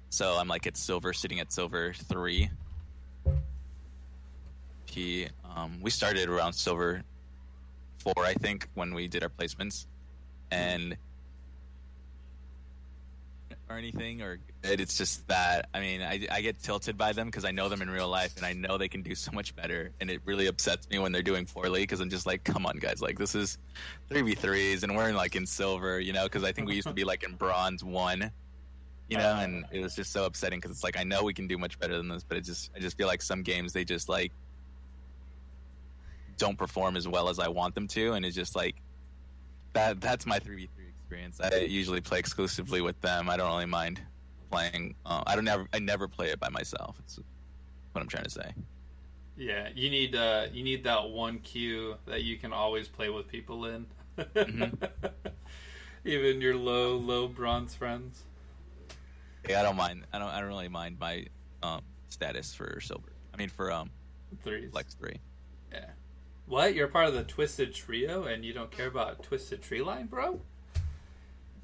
So 0.09 0.37
I'm 0.37 0.47
like 0.47 0.67
at 0.67 0.75
silver, 0.75 1.13
sitting 1.13 1.39
at 1.39 1.51
silver 1.51 1.93
three. 1.93 2.49
He, 4.85 5.27
um, 5.55 5.79
we 5.81 5.91
started 5.91 6.29
around 6.29 6.53
silver 6.53 7.03
four, 7.99 8.25
I 8.25 8.33
think, 8.33 8.67
when 8.73 8.93
we 8.93 9.07
did 9.07 9.23
our 9.23 9.29
placements, 9.29 9.85
and 10.51 10.97
or 13.69 13.77
anything 13.77 14.21
or 14.21 14.39
good. 14.63 14.81
It's 14.81 14.97
just 14.97 15.27
that 15.27 15.69
I 15.73 15.79
mean 15.79 16.01
I, 16.01 16.27
I 16.31 16.41
get 16.41 16.61
tilted 16.61 16.97
by 16.97 17.13
them 17.13 17.27
because 17.27 17.45
I 17.45 17.51
know 17.51 17.69
them 17.69 17.81
in 17.81 17.89
real 17.89 18.09
life 18.09 18.35
and 18.37 18.45
I 18.45 18.53
know 18.53 18.77
they 18.77 18.87
can 18.87 19.03
do 19.03 19.13
so 19.13 19.31
much 19.31 19.55
better 19.55 19.91
and 20.01 20.09
it 20.09 20.21
really 20.25 20.47
upsets 20.47 20.89
me 20.89 20.97
when 20.97 21.11
they're 21.11 21.21
doing 21.21 21.45
poorly 21.45 21.81
because 21.81 21.99
I'm 21.99 22.09
just 22.09 22.25
like 22.25 22.43
come 22.43 22.65
on 22.65 22.77
guys 22.77 23.01
like 23.01 23.19
this 23.19 23.35
is 23.35 23.57
three 24.09 24.23
v 24.23 24.33
threes 24.33 24.83
and 24.83 24.95
we're 24.95 25.09
in 25.09 25.15
like 25.15 25.35
in 25.35 25.45
silver 25.45 25.99
you 25.99 26.13
know 26.13 26.23
because 26.23 26.43
I 26.43 26.51
think 26.51 26.67
we 26.67 26.75
used 26.75 26.87
to 26.87 26.93
be 26.93 27.03
like 27.03 27.23
in 27.23 27.35
bronze 27.35 27.83
one 27.83 28.31
you 29.09 29.17
know 29.17 29.35
and 29.35 29.65
it 29.71 29.81
was 29.81 29.95
just 29.95 30.11
so 30.11 30.25
upsetting 30.25 30.59
because 30.59 30.71
it's 30.71 30.83
like 30.83 30.97
I 30.97 31.03
know 31.03 31.23
we 31.23 31.33
can 31.33 31.47
do 31.47 31.57
much 31.57 31.79
better 31.79 31.97
than 31.97 32.07
this 32.09 32.23
but 32.23 32.37
it 32.37 32.41
just 32.45 32.69
I 32.75 32.79
just 32.79 32.95
feel 32.97 33.07
like 33.07 33.21
some 33.21 33.41
games 33.41 33.73
they 33.73 33.83
just 33.83 34.07
like 34.09 34.31
don't 36.37 36.57
perform 36.57 36.95
as 36.95 37.07
well 37.07 37.27
as 37.29 37.39
I 37.39 37.47
want 37.47 37.75
them 37.75 37.87
to 37.89 38.13
and 38.13 38.25
it's 38.25 38.35
just 38.35 38.55
like 38.55 38.75
that 39.73 39.99
that's 40.01 40.25
my 40.25 40.39
three 40.39 40.55
v 40.55 40.69
three 40.75 40.85
experience. 40.89 41.39
I 41.41 41.59
usually 41.59 42.01
play 42.01 42.19
exclusively 42.19 42.81
with 42.81 42.99
them. 43.01 43.29
I 43.29 43.37
don't 43.37 43.49
really 43.51 43.65
mind 43.65 44.01
playing. 44.51 44.95
Uh, 45.05 45.23
I 45.27 45.35
don't 45.35 45.45
never. 45.45 45.67
I 45.73 45.79
never 45.79 46.07
play 46.07 46.29
it 46.29 46.39
by 46.39 46.49
myself. 46.49 46.97
It's 46.99 47.19
what 47.91 48.01
I'm 48.01 48.07
trying 48.07 48.23
to 48.23 48.29
say. 48.31 48.51
Yeah, 49.37 49.69
you 49.75 49.89
need 49.89 50.15
uh, 50.15 50.47
you 50.51 50.63
need 50.63 50.83
that 50.85 51.09
one 51.09 51.39
queue 51.39 51.95
that 52.07 52.23
you 52.23 52.37
can 52.37 52.51
always 52.51 52.87
play 52.87 53.09
with 53.09 53.27
people 53.27 53.65
in, 53.65 53.85
Mhm. 54.17 54.89
even 56.05 56.41
your 56.41 56.55
low 56.55 56.95
low 56.95 57.27
bronze 57.27 57.75
friends. 57.75 58.23
Yeah, 59.47 59.59
I 59.59 59.63
don't 59.63 59.75
mind. 59.77 60.05
I 60.11 60.19
don't. 60.19 60.27
I 60.29 60.39
don't 60.39 60.49
really 60.49 60.67
mind 60.67 60.97
my 60.99 61.25
um, 61.63 61.81
status 62.09 62.53
for 62.53 62.79
silver. 62.81 63.11
I 63.33 63.37
mean 63.37 63.49
for 63.49 63.71
um 63.71 63.89
Threes. 64.43 64.69
flex 64.71 64.93
three. 64.95 65.17
yeah. 65.71 65.85
What? 66.47 66.73
You're 66.75 66.87
part 66.87 67.07
of 67.07 67.13
the 67.13 67.23
Twisted 67.23 67.73
Trio, 67.73 68.23
and 68.23 68.43
you 68.43 68.53
don't 68.53 68.71
care 68.71 68.87
about 68.87 69.21
Twisted 69.23 69.61
Tree 69.61 69.81
Line, 69.81 70.07
bro? 70.07 70.39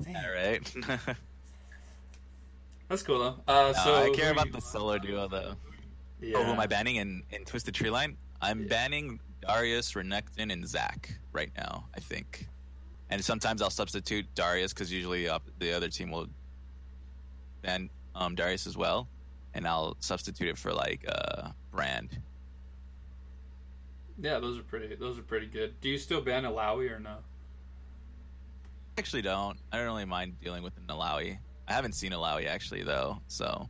Damn. 0.04 0.16
All 0.16 0.32
right. 0.34 0.76
That's 2.90 3.02
cool 3.04 3.20
though. 3.20 3.36
Uh, 3.48 3.74
No, 3.76 3.84
so 3.84 3.96
I 3.96 4.10
care 4.16 4.32
about 4.32 4.52
the 4.52 4.62
solo 4.62 4.98
duo 5.00 5.28
though. 5.28 5.56
Yeah. 6.22 6.38
Oh, 6.38 6.44
who 6.44 6.52
am 6.52 6.60
I 6.60 6.68
banning 6.68 6.98
in, 6.98 7.24
in 7.32 7.44
Twisted 7.46 7.74
Tree 7.74 7.90
Line? 7.90 8.16
I'm 8.42 8.62
Yeah. 8.62 8.68
banning 8.68 9.20
Darius, 9.42 9.92
Renekton, 9.94 10.52
and 10.52 10.68
Zac 10.68 11.14
right 11.34 11.52
now. 11.58 11.86
I 11.96 12.00
think, 12.00 12.48
and 13.10 13.24
sometimes 13.24 13.62
I'll 13.62 13.70
substitute 13.70 14.26
Darius 14.36 14.74
because 14.74 14.92
usually 14.92 15.28
uh, 15.28 15.40
the 15.60 15.72
other 15.74 15.90
team 15.90 16.12
will 16.12 16.28
ban 17.66 17.90
um, 18.14 18.36
Darius 18.36 18.68
as 18.68 18.78
well, 18.78 19.08
and 19.54 19.68
I'll 19.68 19.98
substitute 20.00 20.48
it 20.50 20.58
for 20.58 20.72
like 20.72 21.06
uh, 21.08 21.50
Brand. 21.72 22.18
Yeah, 24.22 24.40
those 24.40 24.58
are 24.58 24.64
pretty. 24.64 24.96
Those 24.96 25.18
are 25.18 25.24
pretty 25.24 25.48
good. 25.48 25.80
Do 25.82 25.90
you 25.90 25.98
still 25.98 26.22
ban 26.22 26.44
Illaoi 26.44 26.92
or 26.92 27.00
no? 27.00 27.10
I 27.10 29.00
Actually, 29.00 29.24
don't. 29.24 29.58
I 29.72 29.78
don't 29.78 29.86
really 29.86 30.06
mind 30.06 30.40
dealing 30.42 30.64
with 30.64 30.78
an 30.78 30.86
Illaoi. 30.88 31.38
I 31.68 31.74
haven't 31.74 31.94
seen 31.94 32.12
Illaoi 32.12 32.48
actually 32.48 32.84
though, 32.84 33.20
so 33.28 33.68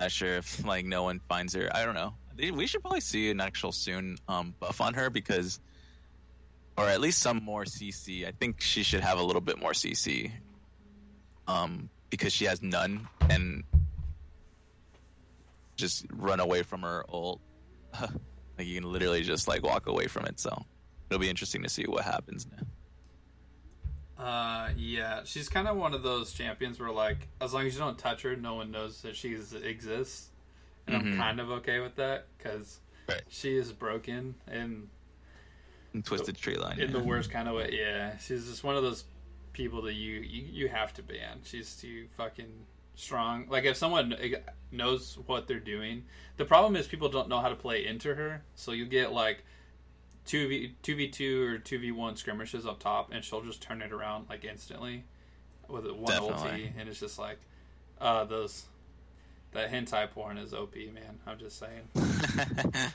not 0.00 0.10
sure 0.10 0.36
if 0.36 0.64
like 0.66 0.84
no 0.84 1.04
one 1.04 1.20
finds 1.28 1.54
her. 1.54 1.70
I 1.74 1.84
don't 1.84 1.94
know. 1.94 2.14
We 2.36 2.66
should 2.66 2.82
probably 2.82 3.00
see 3.00 3.30
an 3.30 3.40
actual 3.40 3.72
soon 3.72 4.16
um, 4.28 4.54
buff 4.60 4.80
on 4.80 4.94
her 4.94 5.10
because, 5.10 5.58
or 6.76 6.88
at 6.88 7.00
least 7.00 7.18
some 7.18 7.42
more 7.44 7.64
CC. 7.64 8.26
I 8.26 8.30
think 8.30 8.60
she 8.60 8.84
should 8.84 9.00
have 9.00 9.18
a 9.18 9.22
little 9.22 9.40
bit 9.40 9.58
more 9.60 9.72
CC, 9.72 10.30
um, 11.48 11.90
because 12.10 12.32
she 12.32 12.44
has 12.46 12.62
none 12.62 13.08
and 13.30 13.64
just 15.76 16.06
run 16.12 16.40
away 16.40 16.62
from 16.62 16.82
her 16.82 17.04
ult. 17.08 17.40
like 18.00 18.66
you 18.66 18.80
can 18.80 18.90
literally 18.90 19.22
just 19.22 19.46
like 19.48 19.62
walk 19.62 19.86
away 19.86 20.06
from 20.06 20.24
it. 20.26 20.40
So 20.40 20.64
it'll 21.10 21.20
be 21.20 21.30
interesting 21.30 21.62
to 21.62 21.68
see 21.68 21.84
what 21.84 22.04
happens 22.04 22.46
now. 22.50 22.66
Uh, 24.22 24.70
yeah, 24.76 25.20
she's 25.24 25.48
kind 25.48 25.68
of 25.68 25.76
one 25.76 25.94
of 25.94 26.02
those 26.02 26.32
champions 26.32 26.80
where 26.80 26.90
like 26.90 27.28
as 27.40 27.54
long 27.54 27.66
as 27.66 27.74
you 27.74 27.80
don't 27.80 27.98
touch 27.98 28.22
her, 28.22 28.34
no 28.36 28.54
one 28.54 28.70
knows 28.72 29.02
that 29.02 29.14
she 29.14 29.32
exists, 29.34 30.30
and 30.86 30.96
I'm 30.96 31.04
Mhm. 31.04 31.16
kind 31.16 31.40
of 31.40 31.50
okay 31.50 31.78
with 31.78 31.94
that 31.96 32.26
because 32.36 32.80
Right. 33.08 33.22
she 33.28 33.56
is 33.56 33.72
broken 33.72 34.34
and 34.48 34.88
And 35.94 36.04
Twisted 36.04 36.36
Tree 36.36 36.56
Line. 36.56 36.78
in 36.80 36.92
the 36.92 36.98
worst 37.00 37.30
kind 37.30 37.48
of 37.48 37.54
way. 37.54 37.70
Yeah, 37.78 38.18
she's 38.18 38.46
just 38.48 38.62
one 38.64 38.76
of 38.76 38.82
those 38.82 39.04
people 39.58 39.82
that 39.82 39.94
you 39.94 40.20
you, 40.20 40.44
you 40.50 40.68
have 40.68 40.94
to 40.94 41.02
ban. 41.02 41.40
She's 41.44 41.76
too 41.76 42.06
fucking 42.16 42.52
strong. 42.94 43.46
Like 43.50 43.64
if 43.64 43.76
someone 43.76 44.14
knows 44.72 45.18
what 45.26 45.46
they're 45.46 45.60
doing, 45.60 46.04
the 46.38 46.46
problem 46.46 46.76
is 46.76 46.86
people 46.86 47.10
don't 47.10 47.28
know 47.28 47.40
how 47.40 47.50
to 47.50 47.56
play 47.56 47.84
into 47.84 48.14
her. 48.14 48.42
So 48.54 48.72
you 48.72 48.86
get 48.86 49.12
like 49.12 49.44
two 50.24 50.48
v 50.48 50.74
two 50.82 50.94
v 50.96 51.08
two 51.08 51.42
or 51.42 51.58
two 51.58 51.78
v 51.78 51.90
one 51.92 52.16
skirmishes 52.16 52.64
up 52.64 52.78
top, 52.78 53.10
and 53.12 53.22
she'll 53.22 53.42
just 53.42 53.60
turn 53.60 53.82
it 53.82 53.92
around 53.92 54.26
like 54.30 54.44
instantly 54.44 55.04
with 55.68 55.84
one 55.90 56.06
Definitely. 56.06 56.50
ulti, 56.50 56.80
and 56.80 56.88
it's 56.88 57.00
just 57.00 57.18
like 57.18 57.38
uh 58.00 58.24
those. 58.24 58.64
That 59.52 59.72
hentai 59.72 60.10
porn 60.10 60.36
is 60.36 60.52
OP, 60.52 60.76
man. 60.76 61.20
I'm 61.26 61.38
just 61.38 61.58
saying. 61.58 61.88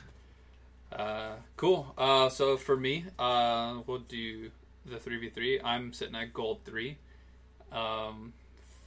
Uh, 0.92 1.32
cool. 1.56 1.92
Uh, 1.98 2.28
so 2.28 2.56
for 2.56 2.76
me, 2.76 3.04
uh, 3.18 3.80
we'll 3.86 3.98
do 3.98 4.50
the 4.86 4.98
three 4.98 5.18
v 5.18 5.30
three. 5.30 5.60
I'm 5.60 5.92
sitting 5.92 6.14
at 6.14 6.32
gold 6.32 6.60
three, 6.64 6.98
um, 7.72 8.32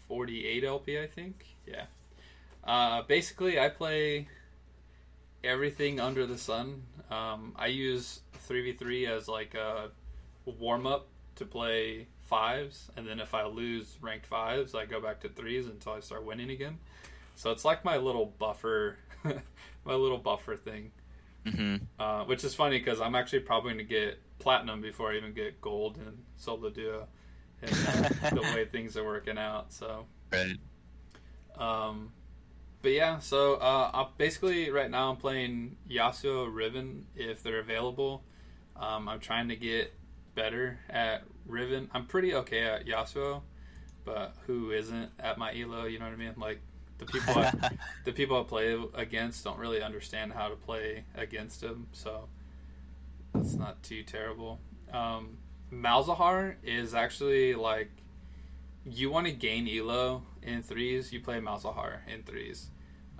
forty 0.08 0.45
eight 0.45 0.64
LP, 0.64 1.00
I 1.00 1.08
think. 1.08 1.45
Yeah. 1.66 1.86
Uh, 2.64 3.02
basically, 3.04 3.60
I 3.60 3.70
play 3.70 4.28
everything 5.43 6.00
under 6.00 6.26
the 6.26 6.38
sun. 6.38 6.84
Um, 7.10 7.54
I 7.56 7.68
use 7.68 8.22
three 8.34 8.62
v 8.64 8.74
three 8.74 9.06
as 9.06 9.28
like 9.28 9.56
a 9.56 9.89
warm 10.45 10.88
up 10.88 11.08
to 11.36 11.45
play 11.45 12.08
fives, 12.26 12.89
and 12.98 13.08
then 13.08 13.20
if 13.20 13.34
I 13.34 13.45
lose 13.45 13.98
ranked 14.02 14.26
fives, 14.26 14.76
I 14.76 14.86
go 14.86 15.00
back 15.00 15.22
to 15.22 15.30
threes 15.30 15.68
until 15.68 15.93
I 15.93 16.00
start 16.02 16.26
winning 16.26 16.50
again. 16.50 16.78
So 17.36 17.52
it's 17.52 17.64
like 17.64 17.86
my 17.86 17.98
little 17.98 18.26
buffer, 18.39 18.98
my 19.24 19.93
little 19.93 20.18
buffer 20.18 20.56
thing. 20.56 20.91
hmm 21.48 21.78
Uh, 22.00 22.24
which 22.26 22.43
is 22.43 22.54
funny 22.56 22.80
because 22.80 23.00
I'm 23.00 23.16
actually 23.16 23.39
probably 23.41 23.74
going 23.74 23.88
to 23.88 23.93
get 23.93 24.20
platinum 24.40 24.82
before 24.82 25.12
I 25.12 25.18
even 25.18 25.34
get 25.34 25.62
gold 25.62 25.98
in 25.98 26.14
solo 26.38 26.70
duo, 26.70 27.08
and 27.62 27.72
uh, 27.88 28.30
the 28.36 28.42
way 28.42 28.66
things 28.66 28.98
are 28.98 29.06
working 29.06 29.38
out. 29.38 29.74
So, 29.74 30.06
Right. 30.32 30.58
um, 31.58 32.12
but 32.82 32.92
yeah, 32.92 33.20
so 33.20 33.56
uh, 33.56 33.92
i 33.94 34.08
basically 34.18 34.70
right 34.70 34.90
now 34.90 35.10
I'm 35.12 35.18
playing 35.18 35.78
Yasuo 35.90 36.54
Riven 36.54 37.08
if 37.16 37.44
they're 37.44 37.60
available. 37.60 38.24
Um, 38.76 39.10
I'm 39.10 39.20
trying 39.20 39.50
to 39.50 39.56
get 39.56 39.94
better 40.36 40.80
at 40.90 41.24
Riven. 41.48 41.90
I'm 41.94 42.06
pretty 42.06 42.34
okay 42.36 42.64
at 42.64 42.86
Yasuo, 42.86 43.42
but 44.06 44.36
who 44.48 44.72
isn't 44.72 45.12
at 45.20 45.38
my 45.38 45.52
elo? 45.60 45.86
You 45.86 46.00
know 46.00 46.06
what 46.06 46.14
I 46.14 46.18
mean? 46.18 46.34
Like 46.38 46.62
the 47.00 47.06
people 47.06 47.36
I, 47.38 47.54
the 48.06 48.14
people 48.14 48.40
I 48.40 48.44
play 48.44 48.80
against 48.96 49.44
don't 49.44 49.60
really 49.60 49.82
understand 49.82 50.34
how 50.34 50.50
to 50.50 50.56
play 50.56 51.06
against 51.16 51.64
him, 51.64 51.88
so 51.92 52.30
it's 53.42 53.54
not 53.56 53.82
too 53.84 54.04
terrible. 54.04 54.60
Um, 54.94 55.38
Malzahar 55.72 56.56
is 56.64 56.94
actually 56.96 57.56
like 57.56 57.90
you 58.86 59.10
want 59.12 59.26
to 59.28 59.34
gain 59.34 59.68
elo 59.68 60.24
in 60.44 60.64
threes, 60.64 61.12
you 61.12 61.20
play 61.20 61.40
Malzahar 61.40 61.98
in 62.08 62.24
threes. 62.24 62.68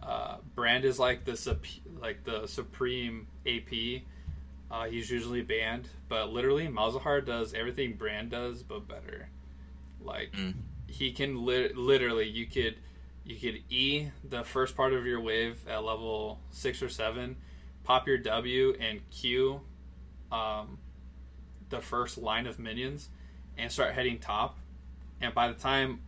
Uh, 0.02 0.38
Brand 0.56 0.86
is 0.86 1.00
like 1.00 1.26
the 1.26 1.36
sup- 1.36 1.66
like 2.00 2.24
the 2.24 2.48
supreme 2.48 3.28
AP. 3.46 4.04
Uh, 4.70 4.86
he's 4.86 5.10
usually 5.10 5.42
banned, 5.42 5.88
but 6.10 6.30
literally 6.32 6.68
Malzahar 6.68 7.26
does 7.26 7.54
everything 7.54 7.94
Brand 7.94 8.30
does, 8.32 8.64
but 8.64 8.88
better. 8.88 9.30
Like 10.02 10.32
Mm. 10.34 10.54
he 10.88 11.12
can 11.12 11.46
li- 11.46 11.74
literally, 11.74 12.28
you 12.30 12.46
could 12.46 12.76
you 13.26 13.36
could 13.36 13.62
E 13.70 14.08
the 14.24 14.44
first 14.46 14.78
part 14.78 14.94
of 14.94 15.06
your 15.06 15.20
wave 15.20 15.68
at 15.68 15.84
level 15.84 16.40
six 16.52 16.82
or 16.82 16.88
seven, 16.88 17.36
pop 17.84 18.08
your 18.08 18.18
W 18.18 18.74
and 18.80 19.02
Q, 19.10 19.60
um, 20.32 20.78
the 21.70 21.80
first 21.80 22.18
line 22.18 22.48
of 22.48 22.60
minions, 22.60 23.10
and 23.58 23.72
start 23.72 23.94
heading 23.94 24.20
top. 24.20 24.58
And 25.22 25.34
by 25.34 25.48
the 25.48 25.54
time 25.54 26.02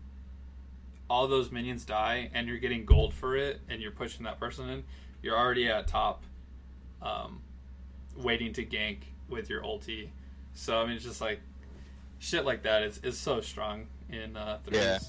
all 1.10 1.28
those 1.28 1.52
minions 1.52 1.84
die 1.86 2.30
and 2.34 2.48
you're 2.48 2.60
getting 2.60 2.86
gold 2.86 3.14
for 3.14 3.36
it 3.36 3.60
and 3.68 3.82
you're 3.82 3.92
pushing 3.92 4.24
that 4.26 4.40
person 4.40 4.70
in, 4.70 4.84
you're 5.24 5.38
already 5.38 5.68
at 5.68 5.88
top, 5.88 6.24
um, 7.02 7.42
waiting 8.16 8.54
to 8.54 8.64
gank 8.64 9.00
with 9.28 9.50
your 9.50 9.64
ulti. 9.64 10.10
So 10.54 10.80
I 10.80 10.86
mean, 10.86 10.96
it's 10.96 11.06
just 11.06 11.22
like 11.22 11.40
shit 12.20 12.46
like 12.46 12.64
that 12.64 12.84
is 12.84 13.00
is 13.04 13.18
so 13.18 13.42
strong 13.42 13.88
in 14.12 14.38
uh, 14.38 14.60
threes. 14.66 14.82
Yeah. 14.82 15.00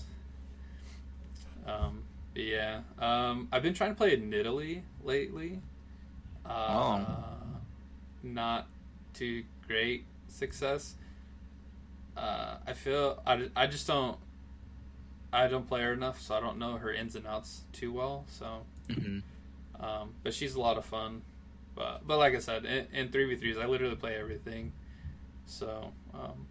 Um, 1.66 2.04
but 2.32 2.42
yeah, 2.42 2.80
um, 2.98 3.48
I've 3.52 3.62
been 3.62 3.74
trying 3.74 3.90
to 3.90 3.96
play 3.96 4.16
Nidalee 4.16 4.82
lately. 5.04 5.60
Uh, 6.46 7.04
Not 8.22 8.66
too 9.14 9.44
great 9.66 10.04
success. 10.28 10.94
Uh, 12.16 12.56
I 12.66 12.72
feel 12.72 13.22
I, 13.26 13.48
I 13.56 13.66
just 13.66 13.86
don't 13.86 14.18
I 15.32 15.46
don't 15.46 15.66
play 15.66 15.82
her 15.82 15.92
enough, 15.92 16.20
so 16.20 16.34
I 16.34 16.40
don't 16.40 16.58
know 16.58 16.76
her 16.76 16.92
ins 16.92 17.14
and 17.14 17.26
outs 17.26 17.62
too 17.72 17.92
well. 17.92 18.24
So, 18.28 18.62
hmm 18.92 19.20
um, 19.78 20.14
but 20.22 20.34
she's 20.34 20.54
a 20.54 20.60
lot 20.60 20.76
of 20.76 20.84
fun. 20.84 21.22
But 21.74 22.06
but 22.06 22.18
like 22.18 22.34
I 22.34 22.38
said, 22.38 22.64
in, 22.64 22.86
in 22.92 23.08
3v3s, 23.08 23.58
I 23.60 23.66
literally 23.66 23.96
play 23.96 24.16
everything. 24.16 24.72
So 25.46 25.92
um, 26.14 26.46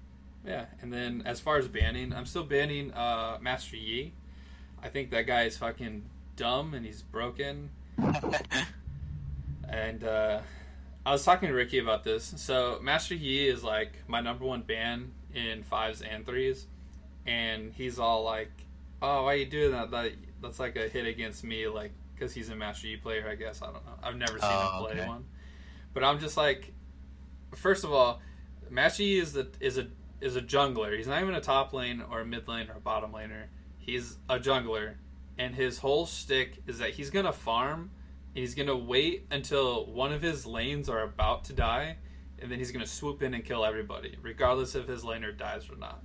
yeah, 0.45 0.65
and 0.81 0.91
then 0.93 1.23
as 1.25 1.39
far 1.39 1.57
as 1.57 1.67
banning, 1.67 2.13
I'm 2.13 2.25
still 2.25 2.43
banning 2.43 2.93
uh, 2.93 3.37
Master 3.41 3.75
Yi. 3.75 4.13
I 4.81 4.89
think 4.89 5.11
that 5.11 5.27
guy 5.27 5.43
is 5.43 5.57
fucking 5.57 6.03
dumb 6.37 6.73
and 6.73 6.85
he's 6.85 7.01
broken. 7.01 7.71
And 9.67 10.03
uh, 10.03 10.39
I 11.09 11.11
was 11.13 11.25
talking 11.25 11.49
to 11.49 11.55
Ricky 11.55 11.79
about 11.79 12.03
this. 12.03 12.35
So 12.37 12.77
Master 12.83 13.15
Yi 13.15 13.47
is 13.47 13.63
like 13.63 13.93
my 14.07 14.21
number 14.21 14.45
one 14.45 14.61
ban 14.61 15.11
in 15.33 15.63
fives 15.63 16.03
and 16.03 16.23
threes, 16.23 16.67
and 17.25 17.73
he's 17.73 17.97
all 17.97 18.23
like, 18.23 18.51
"Oh, 19.01 19.23
why 19.23 19.33
are 19.33 19.37
you 19.37 19.47
doing 19.47 19.71
that? 19.71 19.89
That 19.89 20.11
that's 20.39 20.59
like 20.59 20.75
a 20.75 20.87
hit 20.87 21.07
against 21.07 21.43
me, 21.43 21.67
like 21.67 21.93
because 22.13 22.31
he's 22.35 22.49
a 22.49 22.55
Master 22.55 22.85
Yi 22.85 22.97
player, 22.97 23.27
I 23.27 23.33
guess. 23.33 23.63
I 23.63 23.71
don't 23.71 23.83
know. 23.87 23.93
I've 24.03 24.17
never 24.17 24.33
seen 24.33 24.41
Oh, 24.43 24.61
him 24.61 24.83
play 24.83 25.01
okay. 25.01 25.07
one, 25.07 25.25
but 25.95 26.03
I'm 26.03 26.19
just 26.19 26.37
like, 26.37 26.73
first 27.55 27.83
of 27.83 27.91
all, 27.91 28.21
Master 28.69 29.01
Yi 29.01 29.17
is 29.17 29.33
the 29.33 29.47
is 29.59 29.79
a 29.79 29.87
is 30.21 30.35
a 30.35 30.41
jungler. 30.43 30.95
He's 30.95 31.07
not 31.07 31.23
even 31.23 31.33
a 31.33 31.41
top 31.41 31.73
lane 31.73 32.03
or 32.07 32.19
a 32.21 32.25
mid 32.25 32.47
lane 32.47 32.69
or 32.69 32.73
a 32.77 32.81
bottom 32.81 33.13
laner. 33.13 33.45
He's 33.79 34.19
a 34.29 34.37
jungler, 34.37 34.93
and 35.39 35.55
his 35.55 35.79
whole 35.79 36.05
stick 36.05 36.61
is 36.67 36.77
that 36.77 36.91
he's 36.91 37.09
gonna 37.09 37.33
farm 37.33 37.89
he's 38.33 38.55
gonna 38.55 38.75
wait 38.77 39.25
until 39.31 39.85
one 39.87 40.11
of 40.13 40.21
his 40.21 40.45
lanes 40.45 40.89
are 40.89 41.01
about 41.01 41.43
to 41.45 41.53
die, 41.53 41.97
and 42.39 42.51
then 42.51 42.59
he's 42.59 42.71
gonna 42.71 42.85
swoop 42.87 43.21
in 43.21 43.33
and 43.33 43.43
kill 43.43 43.65
everybody, 43.65 44.15
regardless 44.21 44.75
if 44.75 44.87
his 44.87 45.03
laner 45.03 45.35
dies 45.37 45.69
or 45.69 45.75
not. 45.77 46.03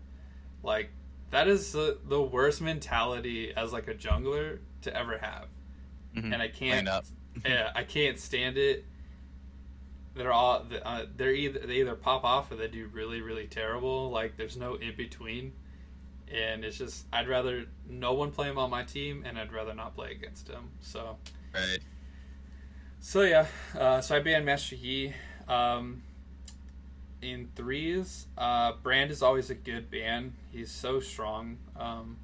Like 0.63 0.91
that 1.31 1.49
is 1.49 1.73
the, 1.73 1.99
the 2.07 2.21
worst 2.23 2.61
mentality 2.61 3.53
as 3.57 3.73
like 3.73 3.89
a 3.89 3.95
jungler 3.95 4.59
to 4.83 4.97
ever 4.97 5.19
have, 5.19 5.47
Mhm. 6.17 6.33
and 6.33 6.43
I 6.43 6.49
can't. 6.49 6.89
Yeah, 7.45 7.73
I 7.75 7.83
can't 7.83 8.17
stand 8.21 8.57
it. 8.57 8.85
They're 10.15 10.33
all 10.33 10.65
uh, 10.85 11.07
they're 11.17 11.33
either 11.35 11.59
they 11.67 11.81
either 11.81 11.97
pop 11.97 12.23
off 12.23 12.53
or 12.53 12.55
they 12.55 12.69
do 12.69 12.87
really 12.93 13.21
really 13.21 13.49
terrible. 13.49 14.11
Like 14.11 14.37
there's 14.37 14.57
no 14.57 14.77
in 14.77 14.95
between, 14.97 15.53
and 16.33 16.65
it's 16.65 16.79
just 16.79 17.07
I'd 17.13 17.27
rather 17.29 17.65
no 17.89 18.13
one 18.13 18.31
play 18.31 18.49
him 18.49 18.57
on 18.59 18.71
my 18.71 18.85
team, 18.85 19.25
and 19.27 19.37
I'd 19.37 19.53
rather 19.53 19.75
not 19.75 19.97
play 19.97 20.13
against 20.13 20.47
him. 20.49 20.71
So. 20.81 21.19
Right. 21.53 21.81
So 23.05 23.21
yeah, 23.21 23.47
uh, 23.79 24.01
so 24.01 24.17
I 24.17 24.21
banned 24.21 24.47
Master 24.47 24.77
Yi. 24.77 25.13
Um, 25.47 26.03
in 27.21 27.51
threes, 27.55 28.27
uh, 28.39 28.73
Brand 28.83 29.11
is 29.11 29.23
always 29.23 29.51
a 29.51 29.55
good 29.55 29.91
ban. 29.91 30.33
He's 30.51 30.71
so 30.71 31.01
strong. 31.01 31.59
Um, 31.77 32.17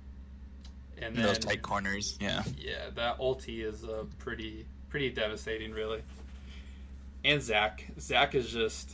and 0.96 1.14
then 1.14 1.22
those 1.22 1.38
tight 1.38 1.60
corners. 1.60 2.16
Yeah. 2.18 2.42
yeah, 2.56 2.88
that 2.94 3.18
ulti 3.18 3.62
is 3.62 3.84
uh, 3.84 4.04
pretty 4.18 4.64
pretty 4.88 5.10
devastating, 5.10 5.72
really. 5.72 6.02
And 7.26 7.42
Zac, 7.42 7.84
Zac 8.00 8.34
is 8.34 8.50
just 8.50 8.90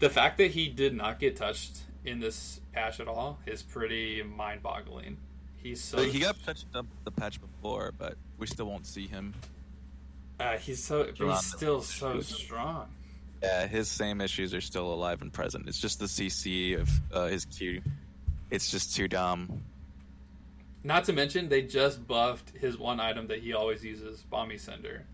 the 0.00 0.10
fact 0.10 0.36
that 0.36 0.50
he 0.50 0.68
did 0.68 0.94
not 0.94 1.18
get 1.18 1.36
touched 1.36 1.78
in 2.04 2.20
this 2.20 2.60
patch 2.74 3.00
at 3.00 3.08
all 3.08 3.38
is 3.46 3.62
pretty 3.62 4.22
mind-boggling. 4.22 5.16
He's 5.62 5.82
so 5.82 6.02
he 6.02 6.20
got 6.20 6.36
touched 6.44 6.66
up 6.74 6.84
the 7.04 7.10
patch 7.10 7.40
before, 7.40 7.94
but 7.98 8.18
we 8.36 8.46
still 8.46 8.66
won't 8.66 8.86
see 8.86 9.06
him. 9.06 9.32
Uh, 10.40 10.56
he's 10.56 10.82
so 10.82 11.08
but 11.18 11.28
he's 11.28 11.46
still 11.46 11.82
so 11.82 12.20
strong. 12.20 12.86
Yeah, 13.42 13.66
his 13.66 13.88
same 13.88 14.20
issues 14.20 14.54
are 14.54 14.60
still 14.60 14.92
alive 14.92 15.22
and 15.22 15.32
present. 15.32 15.68
It's 15.68 15.80
just 15.80 15.98
the 15.98 16.06
CC 16.06 16.80
of 16.80 16.88
uh, 17.12 17.26
his 17.26 17.44
Q. 17.44 17.82
It's 18.50 18.70
just 18.70 18.94
too 18.96 19.08
dumb. 19.08 19.62
Not 20.84 21.04
to 21.04 21.12
mention, 21.12 21.48
they 21.48 21.62
just 21.62 22.06
buffed 22.06 22.50
his 22.56 22.78
one 22.78 23.00
item 23.00 23.26
that 23.28 23.40
he 23.40 23.52
always 23.52 23.84
uses, 23.84 24.24
Bami's 24.30 24.62
Cinder. 24.62 25.04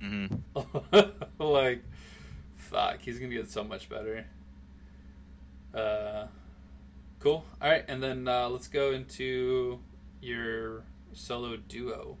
hmm 0.00 0.26
like, 1.38 1.82
fuck, 2.56 3.00
he's 3.00 3.18
gonna 3.18 3.34
get 3.34 3.50
so 3.50 3.64
much 3.64 3.88
better. 3.88 4.26
Uh, 5.74 6.26
cool. 7.20 7.44
All 7.60 7.70
right, 7.70 7.84
and 7.88 8.02
then 8.02 8.26
uh, 8.26 8.48
let's 8.48 8.68
go 8.68 8.92
into 8.92 9.80
your 10.20 10.84
solo 11.12 11.56
duo. 11.56 12.16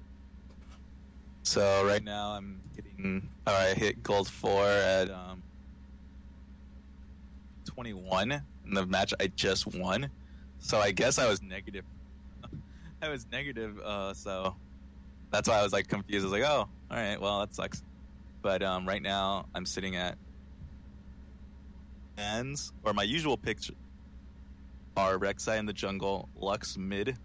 So 1.46 1.86
right 1.86 2.02
now 2.02 2.30
I'm 2.32 2.60
hitting. 2.74 3.28
Or 3.46 3.52
I 3.52 3.72
hit 3.72 4.02
gold 4.02 4.26
four 4.26 4.64
at 4.64 5.08
um, 5.10 5.44
21 7.66 8.32
in 8.32 8.42
the 8.74 8.84
match 8.84 9.14
I 9.20 9.28
just 9.28 9.64
won. 9.64 10.10
So 10.58 10.80
I 10.80 10.90
guess 10.90 11.20
I 11.20 11.28
was 11.28 11.40
negative. 11.42 11.84
I 13.02 13.08
was 13.08 13.28
negative. 13.30 13.78
Uh, 13.78 14.12
so 14.12 14.56
that's 15.30 15.48
why 15.48 15.60
I 15.60 15.62
was 15.62 15.72
like 15.72 15.86
confused. 15.86 16.24
I 16.24 16.30
was 16.30 16.32
like, 16.32 16.50
oh, 16.50 16.68
all 16.90 16.96
right, 16.96 17.20
well 17.20 17.38
that 17.38 17.54
sucks. 17.54 17.84
But 18.42 18.64
um, 18.64 18.84
right 18.84 19.00
now 19.00 19.46
I'm 19.54 19.66
sitting 19.66 19.94
at 19.94 20.18
ends 22.18 22.72
or 22.82 22.92
my 22.92 23.04
usual 23.04 23.36
picks 23.36 23.70
are 24.96 25.16
Rek'Sai 25.16 25.58
in 25.58 25.66
the 25.66 25.72
jungle, 25.72 26.28
Lux 26.40 26.76
mid, 26.76 27.16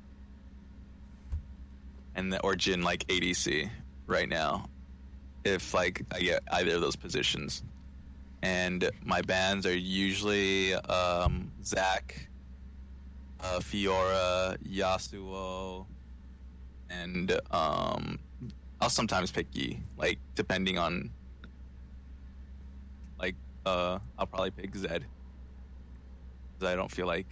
and 2.13 2.31
the 2.31 2.39
or 2.41 2.53
Jhin 2.53 2.83
like 2.83 3.07
ADC 3.07 3.71
right 4.07 4.29
now. 4.29 4.69
If 5.43 5.73
like 5.73 6.03
I 6.11 6.19
get 6.19 6.43
either 6.51 6.75
of 6.75 6.81
those 6.81 6.95
positions, 6.95 7.63
and 8.43 8.89
my 9.03 9.21
bands 9.21 9.65
are 9.65 9.77
usually 9.77 10.73
um, 10.73 11.51
Zac, 11.63 12.27
uh, 13.39 13.59
Fiora, 13.59 14.57
Yasuo, 14.67 15.85
and 16.89 17.39
um, 17.51 18.19
I'll 18.79 18.89
sometimes 18.89 19.31
pick 19.31 19.47
Yi, 19.53 19.79
like 19.97 20.19
depending 20.35 20.77
on. 20.77 21.11
Like, 23.19 23.35
uh, 23.65 23.99
I'll 24.17 24.25
probably 24.25 24.49
pick 24.51 24.75
Zed. 24.75 25.05
Because 26.53 26.73
I 26.73 26.75
don't 26.75 26.89
feel 26.89 27.05
like 27.05 27.27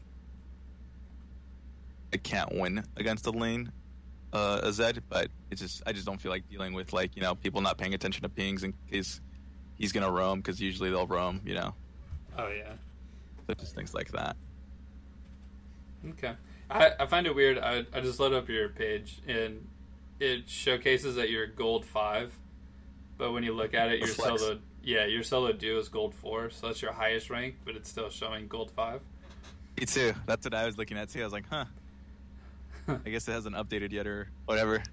I 2.14 2.18
can't 2.18 2.54
win 2.54 2.84
against 2.96 3.24
the 3.24 3.32
lane 3.32 3.72
uh, 4.34 4.62
a 4.64 4.72
Zed, 4.72 5.04
but 5.10 5.30
it's 5.52 5.62
just 5.62 5.84
I 5.86 5.92
just 5.92 6.06
don't 6.06 6.20
feel 6.20 6.32
like 6.32 6.48
dealing 6.50 6.74
with 6.74 6.94
like 6.94 7.16
you 7.16 7.22
know 7.22 7.36
people 7.36 7.62
not 7.62 7.78
paying 7.78 7.94
attention 7.94 8.24
to 8.24 8.30
pings 8.30 8.64
in 8.64 8.74
case 8.92 9.22
he's 9.78 9.92
gonna 9.92 10.12
roam 10.12 10.40
because 10.40 10.62
usually 10.62 10.90
they'll 10.90 11.08
roam, 11.08 11.42
you 11.46 11.56
know. 11.56 11.74
Oh 12.38 12.50
yeah. 12.50 12.74
So 13.48 13.54
just 13.56 13.76
things 13.76 13.94
like 13.94 14.12
that. 14.12 14.36
Okay. 16.10 16.34
I, 16.70 16.92
I 17.00 17.06
find 17.08 17.26
it 17.26 17.36
weird. 17.36 17.58
I, 17.58 17.86
I 17.94 18.02
just 18.02 18.20
load 18.20 18.34
up 18.34 18.48
your 18.48 18.70
page 18.70 19.22
and 19.28 19.68
it 20.20 20.48
showcases 20.48 21.16
that 21.16 21.30
you're 21.30 21.48
gold 21.48 21.86
five, 21.86 22.32
but 23.18 23.32
when 23.34 23.44
you 23.44 23.54
look 23.54 23.74
at 23.74 23.90
it, 23.90 24.00
you're 24.06 24.08
Flex. 24.08 24.42
solo 24.42 24.60
Yeah, 24.84 25.06
your 25.06 25.24
solo 25.24 25.52
duo 25.52 25.80
is 25.80 25.90
gold 25.90 26.14
four, 26.14 26.50
so 26.52 26.68
that's 26.68 26.82
your 26.82 26.92
highest 26.92 27.30
rank, 27.30 27.56
but 27.66 27.76
it's 27.76 27.90
still 27.90 28.10
showing 28.10 28.48
gold 28.48 28.72
five. 28.72 29.02
Me 29.80 29.86
too. 29.86 30.14
That's 30.26 30.46
what 30.46 30.54
I 30.54 30.66
was 30.66 30.78
looking 30.78 30.98
at 30.98 31.10
too. 31.10 31.22
I 31.22 31.24
was 31.24 31.34
like, 31.34 31.46
huh. 31.50 31.66
I 33.06 33.10
guess 33.10 33.28
it 33.28 33.32
hasn't 33.32 33.56
updated 33.56 33.92
yet 33.92 34.08
or 34.08 34.30
whatever. 34.46 34.84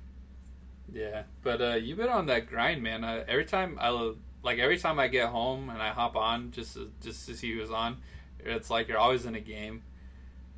Yeah, 0.93 1.23
but 1.43 1.61
uh, 1.61 1.75
you've 1.75 1.99
been 1.99 2.09
on 2.09 2.27
that 2.27 2.49
grind, 2.49 2.83
man. 2.83 3.05
Uh, 3.05 3.25
every 3.27 3.45
time 3.45 3.79
I 3.81 4.13
like, 4.43 4.59
every 4.59 4.79
time 4.79 4.99
I 4.99 5.09
get 5.09 5.29
home 5.29 5.71
and 5.71 5.83
I 5.83 5.89
hop 5.89 6.17
on 6.17 6.53
just 6.53 6.75
to, 6.75 6.91
just 7.03 7.27
to 7.27 7.35
see 7.35 7.53
who's 7.53 7.71
on, 7.71 7.99
it's 8.39 8.71
like 8.71 8.89
you're 8.89 8.99
always 8.99 9.27
in 9.27 9.35
a 9.35 9.41
game. 9.41 9.83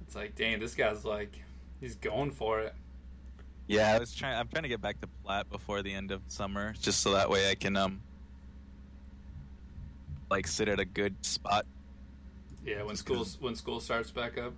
It's 0.02 0.14
like, 0.14 0.34
dang, 0.34 0.58
this 0.58 0.74
guy's 0.74 1.04
like, 1.04 1.32
he's 1.80 1.96
going 1.96 2.30
for 2.30 2.60
it. 2.60 2.74
Yeah, 3.66 3.94
I 3.94 3.98
was 3.98 4.14
trying. 4.14 4.36
I'm 4.36 4.48
trying 4.48 4.62
to 4.62 4.68
get 4.68 4.80
back 4.80 5.00
to 5.02 5.06
plat 5.24 5.48
before 5.50 5.82
the 5.82 5.92
end 5.92 6.10
of 6.10 6.22
summer, 6.28 6.74
just 6.80 7.00
so 7.00 7.12
that 7.12 7.28
way 7.28 7.50
I 7.50 7.54
can 7.54 7.76
um, 7.76 8.00
like 10.30 10.46
sit 10.46 10.68
at 10.68 10.80
a 10.80 10.86
good 10.86 11.14
spot. 11.24 11.66
Yeah, 12.64 12.82
when 12.82 12.96
school 12.96 13.26
when 13.40 13.54
school 13.54 13.80
starts 13.80 14.10
back 14.10 14.38
up. 14.38 14.54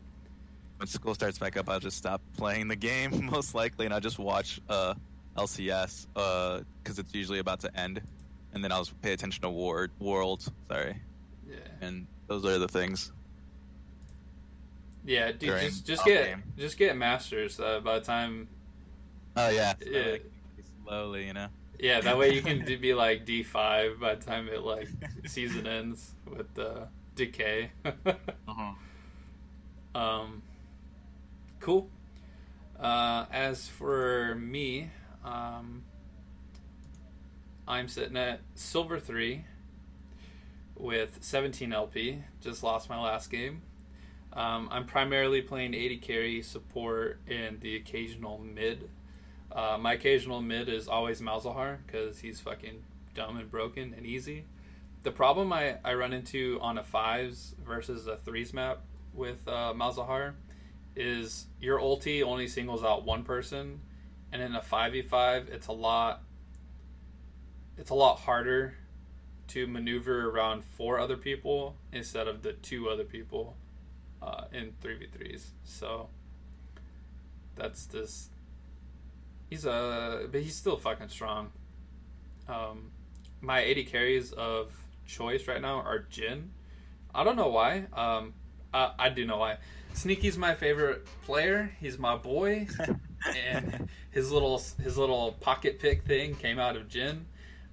When 0.80 0.86
school 0.86 1.14
starts 1.14 1.38
back 1.38 1.58
up, 1.58 1.68
I'll 1.68 1.78
just 1.78 1.98
stop 1.98 2.22
playing 2.38 2.68
the 2.68 2.76
game 2.76 3.26
most 3.30 3.54
likely, 3.54 3.84
and 3.84 3.92
I'll 3.92 4.00
just 4.00 4.18
watch 4.18 4.62
uh, 4.70 4.94
LCS 5.36 6.06
because 6.14 6.98
uh, 6.98 7.02
it's 7.02 7.14
usually 7.14 7.38
about 7.38 7.60
to 7.60 7.78
end, 7.78 8.00
and 8.54 8.64
then 8.64 8.72
I'll 8.72 8.88
pay 9.02 9.12
attention 9.12 9.42
to 9.42 9.50
Ward 9.50 9.90
Worlds. 9.98 10.50
Sorry. 10.68 10.96
Yeah. 11.46 11.56
And 11.82 12.06
those 12.28 12.46
are 12.46 12.58
the 12.58 12.66
things. 12.66 13.12
Yeah, 15.04 15.32
dude, 15.32 15.60
just 15.60 15.86
just 15.86 16.02
get 16.06 16.28
game. 16.28 16.42
just 16.56 16.78
get 16.78 16.96
masters. 16.96 17.60
Uh, 17.60 17.80
by 17.80 17.98
the 17.98 18.04
time 18.06 18.48
Oh 19.36 19.50
yeah, 19.50 19.74
yeah. 19.86 20.16
Slowly, 20.86 21.26
you 21.26 21.34
know. 21.34 21.48
Yeah, 21.78 22.00
that 22.00 22.16
way 22.16 22.32
you 22.32 22.40
can 22.40 22.64
be 22.80 22.94
like 22.94 23.26
D 23.26 23.42
five 23.42 24.00
by 24.00 24.14
the 24.14 24.24
time 24.24 24.48
it 24.48 24.62
like 24.62 24.88
season 25.26 25.66
ends 25.66 26.12
with 26.26 26.52
the 26.54 26.70
uh, 26.70 26.86
decay. 27.16 27.70
uh-huh. 27.84 28.72
Um, 29.92 30.40
cool. 31.60 31.88
Uh, 32.78 33.26
as 33.30 33.68
for 33.68 34.34
me, 34.34 34.90
um, 35.24 35.84
I'm 37.68 37.88
sitting 37.88 38.16
at 38.16 38.40
silver 38.54 38.98
three 38.98 39.44
with 40.76 41.18
17 41.20 41.72
LP. 41.72 42.22
Just 42.40 42.62
lost 42.62 42.88
my 42.88 43.00
last 43.00 43.30
game. 43.30 43.62
Um, 44.32 44.68
I'm 44.70 44.86
primarily 44.86 45.42
playing 45.42 45.74
AD 45.74 46.02
carry 46.02 46.42
support 46.42 47.20
and 47.28 47.60
the 47.60 47.76
occasional 47.76 48.38
mid 48.38 48.88
uh, 49.52 49.76
my 49.80 49.94
occasional 49.94 50.40
mid 50.40 50.68
is 50.68 50.86
always 50.88 51.20
Malzahar 51.20 51.78
because 51.86 52.18
he's 52.18 52.40
fucking 52.40 52.82
dumb 53.14 53.36
and 53.36 53.50
broken 53.50 53.94
and 53.96 54.06
easy. 54.06 54.44
The 55.02 55.10
problem 55.10 55.52
I, 55.52 55.76
I 55.84 55.94
run 55.94 56.12
into 56.12 56.58
on 56.62 56.78
a 56.78 56.84
fives 56.84 57.54
versus 57.64 58.06
a 58.06 58.16
threes 58.16 58.52
map 58.52 58.80
with 59.12 59.46
uh, 59.48 59.72
Malzahar 59.74 60.34
is 60.96 61.46
your 61.60 61.78
ulti 61.78 62.22
only 62.22 62.48
singles 62.48 62.84
out 62.84 63.04
one 63.04 63.22
person, 63.22 63.80
and 64.32 64.42
in 64.42 64.54
a 64.54 64.62
five 64.62 64.92
v 64.92 65.02
five, 65.02 65.48
it's 65.48 65.66
a 65.66 65.72
lot. 65.72 66.22
It's 67.76 67.90
a 67.90 67.94
lot 67.94 68.18
harder 68.20 68.74
to 69.48 69.66
maneuver 69.66 70.28
around 70.28 70.64
four 70.64 71.00
other 71.00 71.16
people 71.16 71.76
instead 71.92 72.28
of 72.28 72.42
the 72.42 72.52
two 72.52 72.88
other 72.88 73.04
people 73.04 73.56
uh, 74.22 74.44
in 74.52 74.72
three 74.80 74.98
v 74.98 75.06
threes. 75.06 75.52
So 75.64 76.08
that's 77.56 77.86
this 77.86 78.30
He's 79.50 79.64
a, 79.64 79.72
uh, 79.72 80.26
but 80.28 80.42
he's 80.42 80.54
still 80.54 80.76
fucking 80.76 81.08
strong. 81.08 81.50
Um, 82.48 82.92
my 83.40 83.64
AD 83.64 83.84
carries 83.88 84.32
of 84.32 84.72
choice 85.06 85.48
right 85.48 85.60
now 85.60 85.80
are 85.80 86.06
Jhin. 86.10 86.50
I 87.12 87.24
don't 87.24 87.34
know 87.34 87.48
why. 87.48 87.86
Um, 87.92 88.34
I, 88.72 88.92
I 88.96 89.08
do 89.08 89.26
know 89.26 89.38
why. 89.38 89.58
Sneaky's 89.94 90.38
my 90.38 90.54
favorite 90.54 91.06
player. 91.22 91.70
He's 91.80 91.98
my 91.98 92.16
boy, 92.16 92.66
and 93.46 93.88
his 94.10 94.32
little 94.32 94.62
his 94.82 94.96
little 94.96 95.32
pocket 95.40 95.78
pick 95.78 96.04
thing 96.04 96.34
came 96.34 96.58
out 96.58 96.76
of 96.76 96.88
Jhin. 96.88 97.20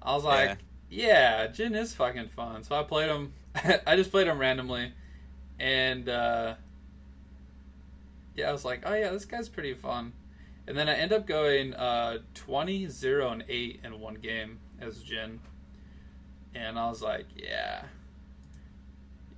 I 0.02 0.14
was 0.14 0.24
like, 0.24 0.58
yeah, 0.90 1.44
yeah 1.44 1.46
Jhin 1.48 1.76
is 1.76 1.94
fucking 1.94 2.28
fun. 2.28 2.64
So 2.64 2.78
I 2.78 2.82
played 2.82 3.08
him. 3.08 3.32
I 3.86 3.96
just 3.96 4.10
played 4.10 4.26
him 4.26 4.38
randomly, 4.38 4.92
and 5.58 6.08
uh, 6.08 6.54
yeah, 8.34 8.48
I 8.48 8.52
was 8.52 8.64
like, 8.64 8.82
oh 8.86 8.94
yeah, 8.94 9.10
this 9.10 9.24
guy's 9.24 9.48
pretty 9.48 9.74
fun. 9.74 10.12
And 10.68 10.76
then 10.76 10.86
I 10.86 10.96
end 10.96 11.14
up 11.14 11.26
going 11.26 11.72
uh, 11.72 12.18
20, 12.34 12.88
0, 12.88 13.30
and 13.30 13.44
8 13.48 13.80
in 13.84 14.00
one 14.00 14.16
game 14.16 14.58
as 14.78 14.98
Jhin. 14.98 15.38
And 16.54 16.78
I 16.78 16.90
was 16.90 17.00
like, 17.00 17.24
yeah. 17.34 17.84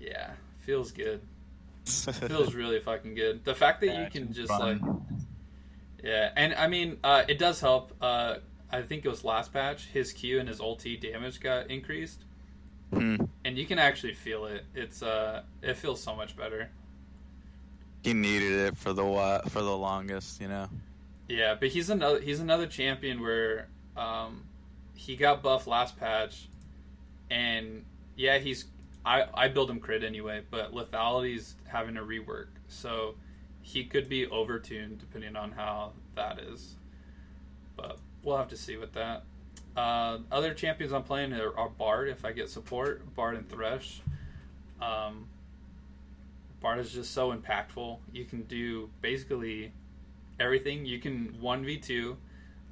Yeah. 0.01 0.33
Feels 0.59 0.91
good. 0.91 1.20
Feels 1.91 2.55
really 2.55 2.80
fucking 2.80 3.14
good. 3.14 3.45
The 3.45 3.55
fact 3.55 3.80
that 3.80 3.88
yeah, 3.88 4.05
you 4.05 4.11
can 4.11 4.32
just, 4.32 4.49
fun. 4.49 4.80
like. 4.80 5.20
Yeah. 6.03 6.30
And 6.36 6.55
I 6.55 6.66
mean, 6.66 6.99
uh, 7.05 7.24
it 7.28 7.38
does 7.38 7.61
help. 7.61 7.93
Uh, 8.01 8.36
I 8.72 8.82
think 8.82 9.05
it 9.05 9.09
was 9.09 9.24
last 9.24 9.53
patch, 9.53 9.86
his 9.86 10.12
Q 10.12 10.38
and 10.38 10.49
his 10.49 10.61
ulti 10.61 11.01
damage 11.01 11.41
got 11.41 11.70
increased. 11.70 12.24
Mm. 12.93 13.28
And 13.45 13.59
you 13.59 13.66
can 13.66 13.78
actually 13.78 14.14
feel 14.14 14.47
it. 14.47 14.64
It's 14.74 15.03
uh, 15.03 15.43
it 15.62 15.76
feels 15.76 16.03
so 16.03 16.14
much 16.14 16.36
better. 16.36 16.70
He 18.03 18.14
needed 18.14 18.53
it 18.53 18.76
for 18.76 18.93
the 18.93 19.43
for 19.49 19.62
the 19.62 19.76
longest, 19.76 20.41
you 20.41 20.49
know. 20.49 20.68
Yeah, 21.28 21.55
but 21.55 21.68
he's 21.68 21.91
another 21.91 22.20
he's 22.20 22.41
another 22.41 22.66
champion 22.66 23.20
where 23.20 23.68
um, 23.97 24.45
he 24.95 25.16
got 25.16 25.43
buffed 25.43 25.66
last 25.66 25.99
patch, 25.99 26.49
and 27.30 27.84
yeah, 28.16 28.38
he's 28.38 28.64
I 29.05 29.24
I 29.34 29.49
build 29.49 29.70
him 29.70 29.80
crit 29.80 30.03
anyway, 30.03 30.43
but 30.51 30.74
lethality's 30.74 31.55
having 31.71 31.97
a 31.97 32.03
rework, 32.03 32.49
so 32.68 33.14
he 33.62 33.85
could 33.85 34.09
be 34.09 34.27
overtuned 34.27 34.99
depending 34.99 35.37
on 35.37 35.53
how 35.53 35.93
that 36.14 36.39
is. 36.39 36.77
But 37.77 37.99
we'll 38.23 38.37
have 38.37 38.49
to 38.49 38.57
see 38.57 38.77
with 38.77 38.93
that. 38.95 39.25
Uh, 39.77 40.18
other 40.33 40.53
champions 40.53 40.93
I'm 40.93 41.05
playing 41.05 41.33
are, 41.33 41.57
are, 41.57 41.68
Bard 41.68 42.09
if 42.09 42.25
I 42.25 42.33
get 42.33 42.51
support, 42.51 43.14
Bard 43.14 43.37
and 43.37 43.49
Thresh. 43.49 44.03
Um, 44.83 45.29
Bard 46.61 46.81
is 46.81 46.93
just 46.93 47.12
so 47.12 47.33
impactful. 47.33 47.99
You 48.12 48.25
can 48.25 48.43
do 48.43 48.91
basically 49.01 49.73
everything. 50.39 50.85
You 50.85 50.99
can 50.99 51.37
one 51.41 51.64
v 51.64 51.79
two 51.79 52.16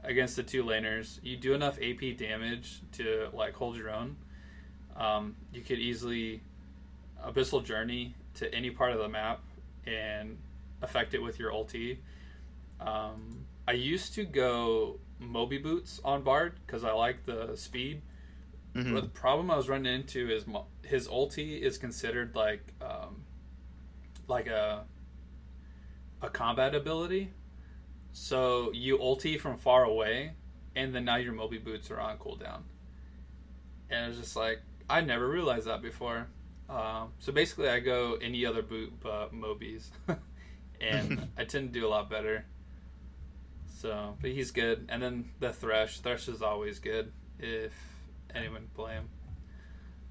against 0.03 0.37
the 0.37 0.43
two 0.43 0.65
laners. 0.65 1.21
You 1.23 1.37
do 1.37 1.55
enough 1.55 1.79
AP 1.81 2.17
damage 2.17 2.81
to 2.93 3.29
like 3.33 3.55
hold 3.55 3.77
your 3.77 3.91
own. 3.91 4.17
Um, 4.97 5.37
you 5.53 5.61
could 5.61 5.79
easily 5.79 6.43
abyssal 7.25 7.65
journey 7.65 8.15
to 8.39 8.55
any 8.55 8.71
part 8.71 8.93
of 8.93 8.99
the 8.99 9.09
map 9.09 9.41
and 9.87 10.39
affect 10.83 11.15
it 11.15 11.23
with 11.23 11.39
your 11.39 11.51
ulti. 11.53 11.99
Um, 12.81 13.47
I 13.67 13.73
used 13.73 14.15
to 14.15 14.25
go 14.25 15.01
Moby 15.19 15.59
boots 15.59 16.01
on 16.05 16.23
Bard 16.23 16.55
because 16.67 16.85
I 16.85 16.93
like 16.93 17.27
the 17.27 17.57
speed. 17.57 18.03
Mm-hmm. 18.75 18.95
But 18.95 19.03
the 19.03 19.09
problem 19.09 19.51
I 19.51 19.57
was 19.57 19.69
running 19.69 19.93
into 19.93 20.31
is 20.31 20.45
his 20.85 21.09
ulti 21.09 21.61
is 21.61 21.79
considered 21.79 22.35
like 22.35 22.73
um, 22.81 23.25
like 24.29 24.47
a 24.47 24.85
a 26.23 26.29
combat 26.29 26.75
ability. 26.75 27.33
So 28.13 28.73
you 28.73 28.99
ulti 28.99 29.41
from 29.41 29.59
far 29.59 29.85
away, 29.85 30.33
and 30.77 30.95
then 30.95 31.05
now 31.05 31.17
your 31.17 31.33
Moby 31.33 31.59
boots 31.59 31.91
are 31.91 32.01
on 32.01 32.19
cooldown. 32.19 32.63
And 33.91 34.11
it's 34.11 34.19
just 34.21 34.37
like 34.37 34.61
I 34.89 35.01
never 35.01 35.29
realized 35.29 35.67
that 35.67 35.83
before. 35.83 36.29
Um, 36.69 37.13
so 37.19 37.33
basically, 37.33 37.69
I 37.69 37.81
go 37.81 38.19
any 38.21 38.45
other 38.45 38.63
boot 38.63 38.93
but 39.01 39.33
Moby's, 39.33 39.91
and 40.81 41.29
I 41.39 41.45
tend 41.45 41.73
to 41.73 41.81
do 41.81 41.87
a 41.87 41.89
lot 41.89 42.11
better. 42.11 42.45
So, 43.79 44.17
but 44.21 44.31
he's 44.31 44.51
good. 44.51 44.87
And 44.89 45.03
then 45.03 45.31
the 45.39 45.53
Thresh, 45.53 46.01
Thresh 46.01 46.29
is 46.29 46.43
always 46.43 46.79
good 46.79 47.13
if 47.39 47.73
anyone 48.35 48.69
play 48.75 48.95
him. 48.95 49.09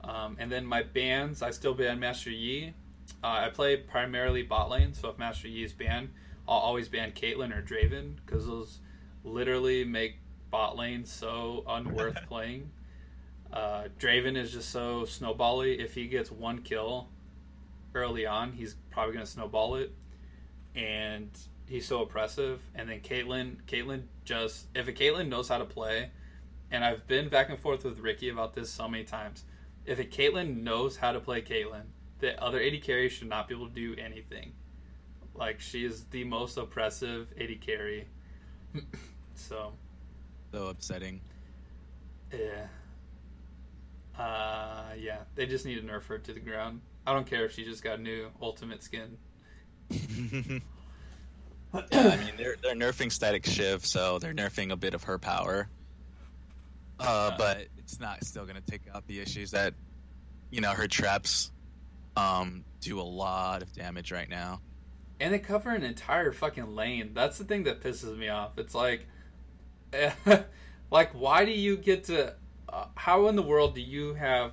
Um, 0.03 0.38
and 0.39 0.51
then 0.51 0.66
my 0.66 0.84
bans, 0.84 1.41
I 1.41 1.51
still 1.51 1.74
ban 1.74 1.99
Master 1.99 2.30
Yi. 2.30 2.74
Uh, 3.24 3.28
I 3.28 3.49
play 3.49 3.78
primarily 3.78 4.43
bot 4.43 4.70
lane, 4.70 4.93
so 4.93 5.10
if 5.10 5.18
Master 5.18 5.47
Yi 5.47 5.64
is 5.64 5.74
banned, 5.74 6.10
I'll 6.47 6.60
always 6.60 6.88
ban 6.88 7.12
Caitlyn 7.12 7.55
or 7.55 7.62
Draven 7.62 8.16
because 8.26 8.47
those 8.47 8.80
literally 9.24 9.84
make 9.84 10.20
bot 10.49 10.78
lane 10.78 11.05
so 11.05 11.64
unworth 11.68 12.18
playing. 12.28 12.72
Uh, 13.52 13.86
Draven 14.00 14.36
is 14.36 14.52
just 14.52 14.70
so 14.70 15.04
snowbally. 15.04 15.80
If 15.80 15.93
he 15.93 16.08
gets 16.08 16.32
one 16.32 16.62
kill 16.62 17.08
early 17.95 18.26
on, 18.26 18.54
he's 18.54 18.76
probably 18.91 19.14
going 19.14 19.26
to 19.26 19.32
snowball 19.32 19.76
it, 19.76 19.93
and 20.76 21.30
he's 21.68 21.86
so 21.88 22.02
oppressive. 22.02 22.62
And 22.76 22.89
then 22.89 23.00
Caitlyn, 23.00 23.58
Caitlyn 23.68 24.04
just 24.26 24.68
if 24.76 24.88
a 24.88 24.93
Caitlyn 24.93 25.30
knows 25.30 25.48
how 25.48 25.58
to 25.58 25.66
play, 25.66 26.12
and 26.72 26.84
I've 26.84 27.08
been 27.08 27.30
back 27.30 27.50
and 27.50 27.60
forth 27.60 27.84
with 27.84 28.00
Ricky 28.00 28.30
about 28.30 28.54
this 28.54 28.70
so 28.70 28.88
many 28.88 29.04
times. 29.04 29.43
If 29.86 30.00
a 30.00 30.04
Caitlyn 30.04 30.64
knows 30.64 30.98
how 30.98 31.14
to 31.14 31.20
play 31.20 31.41
Caitlyn, 31.41 31.84
the 32.20 32.41
other 32.43 32.62
AD 32.62 32.82
carry 32.84 33.10
should 33.10 33.30
not 33.30 33.48
be 33.48 33.56
able 33.56 33.70
to 33.70 33.74
do 33.74 33.95
anything. 34.00 34.52
Like 35.34 35.60
she 35.60 35.86
is 35.86 36.06
the 36.06 36.24
most 36.24 36.58
oppressive 36.58 37.32
AD 37.39 37.62
carry. 37.62 38.08
so 39.36 39.74
so 40.52 40.68
upsetting. 40.68 41.22
Yeah. 42.32 42.68
Uh, 44.18 44.93
yeah, 44.99 45.20
they 45.36 45.45
just 45.45 45.65
need 45.65 45.76
to 45.76 45.82
nerf 45.82 46.05
her 46.05 46.18
to 46.18 46.34
the 46.34 46.39
ground. 46.39 46.82
I 47.05 47.13
don't 47.13 47.28
care 47.28 47.45
if 47.45 47.53
she 47.53 47.63
just 47.63 47.84
got 47.84 47.99
a 47.99 48.01
new 48.01 48.30
ultimate 48.41 48.84
skin. 48.84 49.18
yeah, 49.89 50.59
I 51.74 52.18
mean 52.18 52.34
they're 52.38 52.55
they're 52.61 52.76
nerfing 52.76 53.11
Static 53.11 53.45
Shiv, 53.45 53.86
so 53.86 54.20
they're 54.20 54.34
nerfing 54.34 54.72
a 54.72 54.76
bit 54.76 54.93
of 54.93 55.03
her 55.03 55.18
power. 55.18 55.70
Uh, 56.99 57.32
but 57.38 57.68
it's 57.78 57.99
not 57.99 58.24
still 58.24 58.43
going 58.43 58.55
to 58.55 58.72
take 58.72 58.82
out 58.93 59.05
the 59.07 59.20
issues 59.20 59.51
that 59.51 59.74
you 60.49 60.61
know 60.61 60.72
her 60.72 60.88
traps 60.88 61.51
um, 62.15 62.63
do 62.82 62.99
a 62.99 63.03
lot 63.03 63.61
of 63.61 63.72
damage 63.74 64.11
right 64.11 64.30
now. 64.30 64.61
And 65.20 65.34
they 65.34 65.39
cover 65.39 65.72
an 65.72 65.84
entire 65.84 66.32
fucking 66.32 66.76
lane. 66.76 67.11
That's 67.13 67.38
the 67.38 67.43
thing 67.43 67.63
that 67.63 67.82
pisses 67.82 68.18
me 68.18 68.30
off. 68.30 68.57
It's 68.57 68.76
like, 68.76 69.07
like 70.91 71.11
why 71.13 71.45
do 71.45 71.51
you 71.51 71.78
get 71.78 72.05
to? 72.05 72.34
Uh, 72.70 72.86
how 72.95 73.28
in 73.28 73.36
the 73.36 73.41
world 73.41 73.76
do 73.76 73.82
you 73.82 74.13
have 74.15 74.51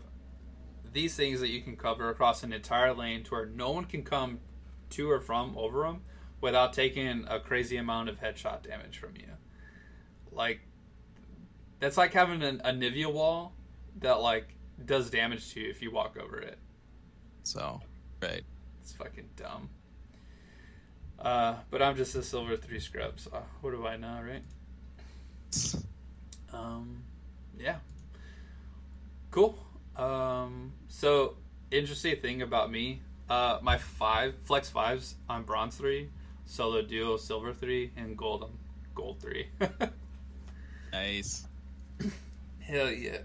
these 0.92 1.16
things 1.16 1.40
that 1.40 1.48
you 1.48 1.60
can 1.60 1.76
cover 1.76 2.08
across 2.10 2.42
an 2.42 2.52
entire 2.52 2.94
lane 2.94 3.24
to 3.24 3.30
where 3.32 3.46
no 3.46 3.70
one 3.72 3.84
can 3.84 4.02
come 4.02 4.38
to 4.90 5.10
or 5.10 5.20
from 5.20 5.56
over 5.58 5.82
them 5.82 6.02
without 6.40 6.72
taking 6.72 7.24
a 7.28 7.40
crazy 7.40 7.76
amount 7.76 8.08
of 8.08 8.20
headshot 8.20 8.62
damage 8.62 8.98
from 8.98 9.14
you? 9.16 9.26
Like, 10.30 10.60
that's 11.80 11.96
like 11.96 12.12
having 12.12 12.42
an, 12.42 12.60
Anivia 12.64 13.12
wall 13.12 13.52
that 13.98 14.20
like 14.20 14.54
does 14.84 15.10
damage 15.10 15.52
to 15.52 15.60
you 15.60 15.70
if 15.70 15.82
you 15.82 15.90
walk 15.90 16.16
over 16.16 16.38
it. 16.38 16.58
So, 17.42 17.80
right. 18.22 18.42
It's 18.80 18.92
fucking 18.92 19.30
dumb. 19.36 19.70
Uh, 21.18 21.56
but 21.70 21.82
I'm 21.82 21.96
just 21.96 22.14
a 22.14 22.22
silver 22.22 22.56
three 22.56 22.80
scrub, 22.80 23.18
so 23.18 23.42
what 23.60 23.70
do 23.70 23.86
I 23.86 23.96
know, 23.96 24.20
right? 24.24 24.42
Um, 26.52 27.02
yeah. 27.58 27.78
Cool. 29.35 29.59
Um, 29.97 30.74
so 30.87 31.35
interesting 31.72 32.20
thing 32.20 32.43
about 32.43 32.70
me, 32.70 33.03
uh, 33.28 33.59
my 33.62 33.78
five 33.78 34.37
flex 34.45 34.70
fives 34.70 35.16
on 35.28 35.43
bronze 35.43 35.74
three, 35.74 36.11
solo 36.47 36.82
duo 36.82 37.16
silver 37.16 37.53
three, 37.53 37.91
and 37.97 38.16
gold 38.16 38.45
on 38.45 38.53
gold 38.95 39.18
three. 39.18 39.49
nice. 40.93 41.49
Hell 42.61 42.93
yeah. 42.93 43.18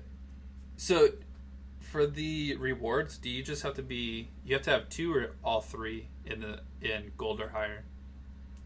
So 0.78 1.10
for 1.80 2.07
the 2.07 2.55
rewards, 2.55 3.20
do 3.20 3.30
you 3.30 3.43
just 3.43 3.62
have 3.62 3.76
to 3.76 3.84
be 3.84 4.30
you 4.43 4.55
have 4.55 4.64
to 4.64 4.72
have 4.72 4.89
two 4.89 5.14
or 5.14 5.36
all 5.43 5.62
three 5.62 6.07
in 6.26 6.39
the 6.39 6.60
in 6.82 7.12
gold 7.20 7.39
or 7.39 7.49
higher? 7.49 7.84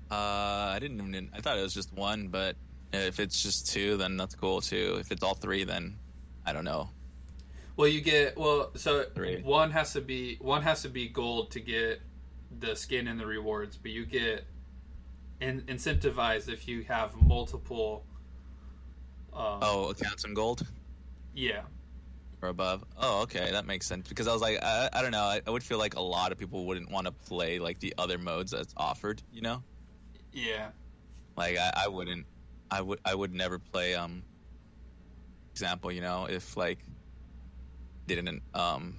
Uh, 0.09 0.71
I 0.73 0.77
didn't 0.79 1.05
even. 1.05 1.29
I 1.35 1.41
thought 1.41 1.57
it 1.57 1.61
was 1.61 1.73
just 1.73 1.91
one, 1.91 2.29
but 2.29 2.55
if 2.93 3.19
it's 3.19 3.43
just 3.43 3.69
two, 3.69 3.97
then 3.97 4.15
that's 4.15 4.33
cool 4.33 4.61
too. 4.61 4.95
If 4.97 5.11
it's 5.11 5.23
all 5.23 5.33
three, 5.33 5.65
then 5.65 5.97
I 6.45 6.53
don't 6.53 6.63
know. 6.63 6.87
Well, 7.75 7.87
you 7.87 8.01
get 8.01 8.37
well. 8.37 8.71
So 8.75 9.03
Three. 9.15 9.41
one 9.41 9.71
has 9.71 9.93
to 9.93 10.01
be 10.01 10.37
one 10.39 10.61
has 10.61 10.83
to 10.83 10.89
be 10.89 11.07
gold 11.07 11.51
to 11.51 11.59
get 11.59 12.01
the 12.59 12.75
skin 12.75 13.07
and 13.07 13.19
the 13.19 13.25
rewards, 13.25 13.77
but 13.77 13.91
you 13.91 14.05
get 14.05 14.45
in, 15.41 15.61
incentivized 15.61 16.49
if 16.49 16.67
you 16.67 16.83
have 16.83 17.15
multiple. 17.21 18.05
Um, 19.33 19.59
Oh, 19.63 19.89
accounts 19.89 20.23
in 20.25 20.35
gold 20.35 20.67
yeah, 21.33 21.63
or 22.43 22.49
above. 22.49 22.85
Oh, 22.95 23.23
okay, 23.23 23.49
that 23.49 23.65
makes 23.65 23.87
sense. 23.87 24.07
Because 24.07 24.27
I 24.27 24.33
was 24.33 24.43
like, 24.43 24.61
I, 24.61 24.89
I 24.93 25.01
don't 25.01 25.09
know. 25.09 25.23
I, 25.23 25.41
I 25.47 25.49
would 25.49 25.63
feel 25.63 25.79
like 25.79 25.95
a 25.95 26.01
lot 26.01 26.31
of 26.31 26.37
people 26.37 26.65
wouldn't 26.67 26.91
want 26.91 27.07
to 27.07 27.11
play 27.11 27.57
like 27.57 27.79
the 27.79 27.95
other 27.97 28.19
modes 28.19 28.51
that's 28.51 28.75
offered. 28.77 29.23
You 29.33 29.41
know, 29.41 29.63
yeah, 30.31 30.67
like 31.35 31.57
I, 31.57 31.85
I 31.85 31.87
wouldn't. 31.87 32.27
I 32.69 32.81
would. 32.81 32.99
I 33.03 33.15
would 33.15 33.33
never 33.33 33.57
play. 33.57 33.95
Um. 33.95 34.21
Example, 35.51 35.91
you 35.91 36.01
know, 36.01 36.25
if 36.29 36.55
like 36.57 36.79
didn't 38.07 38.41
um 38.53 38.97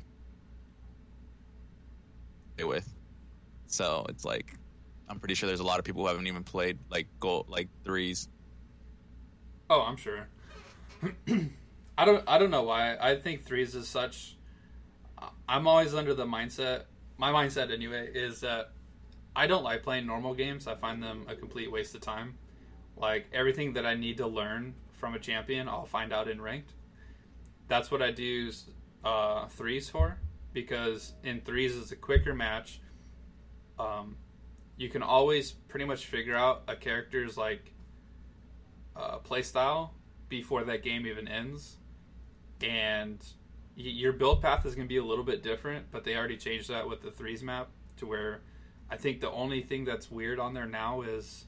play 2.57 2.65
with. 2.65 2.93
So 3.67 4.07
it's 4.09 4.25
like 4.25 4.57
I'm 5.09 5.19
pretty 5.19 5.35
sure 5.35 5.47
there's 5.47 5.61
a 5.61 5.65
lot 5.65 5.79
of 5.79 5.85
people 5.85 6.03
who 6.03 6.09
haven't 6.09 6.27
even 6.27 6.45
played 6.45 6.79
like 6.91 7.07
gold 7.21 7.49
like 7.49 7.69
threes. 7.85 8.29
Oh, 9.69 9.83
I'm 9.83 9.97
sure. 9.97 10.29
I 11.99 12.05
don't. 12.05 12.25
I 12.27 12.39
don't 12.39 12.51
know 12.51 12.63
why. 12.63 12.97
I 13.01 13.17
think 13.17 13.45
threes 13.45 13.75
is 13.75 13.89
such. 13.89 14.37
I'm 15.49 15.67
always 15.67 15.95
under 15.95 16.15
the 16.15 16.27
mindset. 16.27 16.85
My 17.17 17.31
mindset, 17.31 17.73
anyway, 17.73 18.11
is 18.13 18.41
that 18.41 18.73
I 19.37 19.47
don't 19.47 19.63
like 19.63 19.83
playing 19.83 20.07
normal 20.07 20.35
games. 20.35 20.67
I 20.67 20.75
find 20.75 21.03
them 21.03 21.27
a 21.29 21.35
complete 21.35 21.71
waste 21.71 21.95
of 21.95 22.01
time. 22.01 22.37
Like 22.97 23.27
everything 23.33 23.75
that 23.75 23.87
I 23.87 23.95
need 23.95 24.19
to 24.19 24.27
learn 24.27 24.75
from 24.93 25.15
a 25.15 25.19
champion, 25.19 25.69
I'll 25.69 25.87
find 25.87 26.13
out 26.13 26.29
in 26.29 26.41
ranked. 26.41 26.73
That's 27.69 27.91
what 27.91 28.03
I 28.03 28.11
do 28.11 28.51
uh, 29.05 29.47
threes 29.49 29.89
for 29.89 30.19
because 30.53 31.13
in 31.23 31.41
threes 31.41 31.75
is 31.75 31.93
a 31.93 31.97
quicker 31.97 32.35
match. 32.35 32.81
Um, 33.79 34.17
you 34.77 34.89
can 34.89 35.03
always 35.03 35.53
pretty 35.53 35.85
much 35.85 36.07
figure 36.07 36.35
out 36.35 36.63
a 36.69 36.77
character's 36.77 37.37
like 37.37 37.73
uh, 38.97 39.19
play 39.19 39.43
style 39.43 39.95
before 40.29 40.65
that 40.65 40.83
game 40.83 41.07
even 41.07 41.29
ends, 41.29 41.77
and 42.63 43.19
y- 43.77 43.83
your 43.85 44.13
build 44.13 44.41
path 44.43 44.65
is 44.65 44.75
going 44.75 44.87
to 44.87 44.93
be 44.93 44.99
a 44.99 45.05
little 45.05 45.25
bit 45.25 45.43
different. 45.43 45.91
But 45.91 46.05
they 46.05 46.17
already 46.17 46.37
changed 46.37 46.71
that 46.71 46.89
with 46.89 47.03
the 47.03 47.11
threes 47.11 47.43
map 47.43 47.69
to 47.99 48.07
where 48.07 48.41
I 48.91 48.97
think 48.97 49.21
the 49.21 49.31
only 49.31 49.63
thing 49.63 49.85
that's 49.85 50.11
weird 50.11 50.39
on 50.39 50.55
there 50.55 50.67
now 50.67 51.03
is 51.03 51.47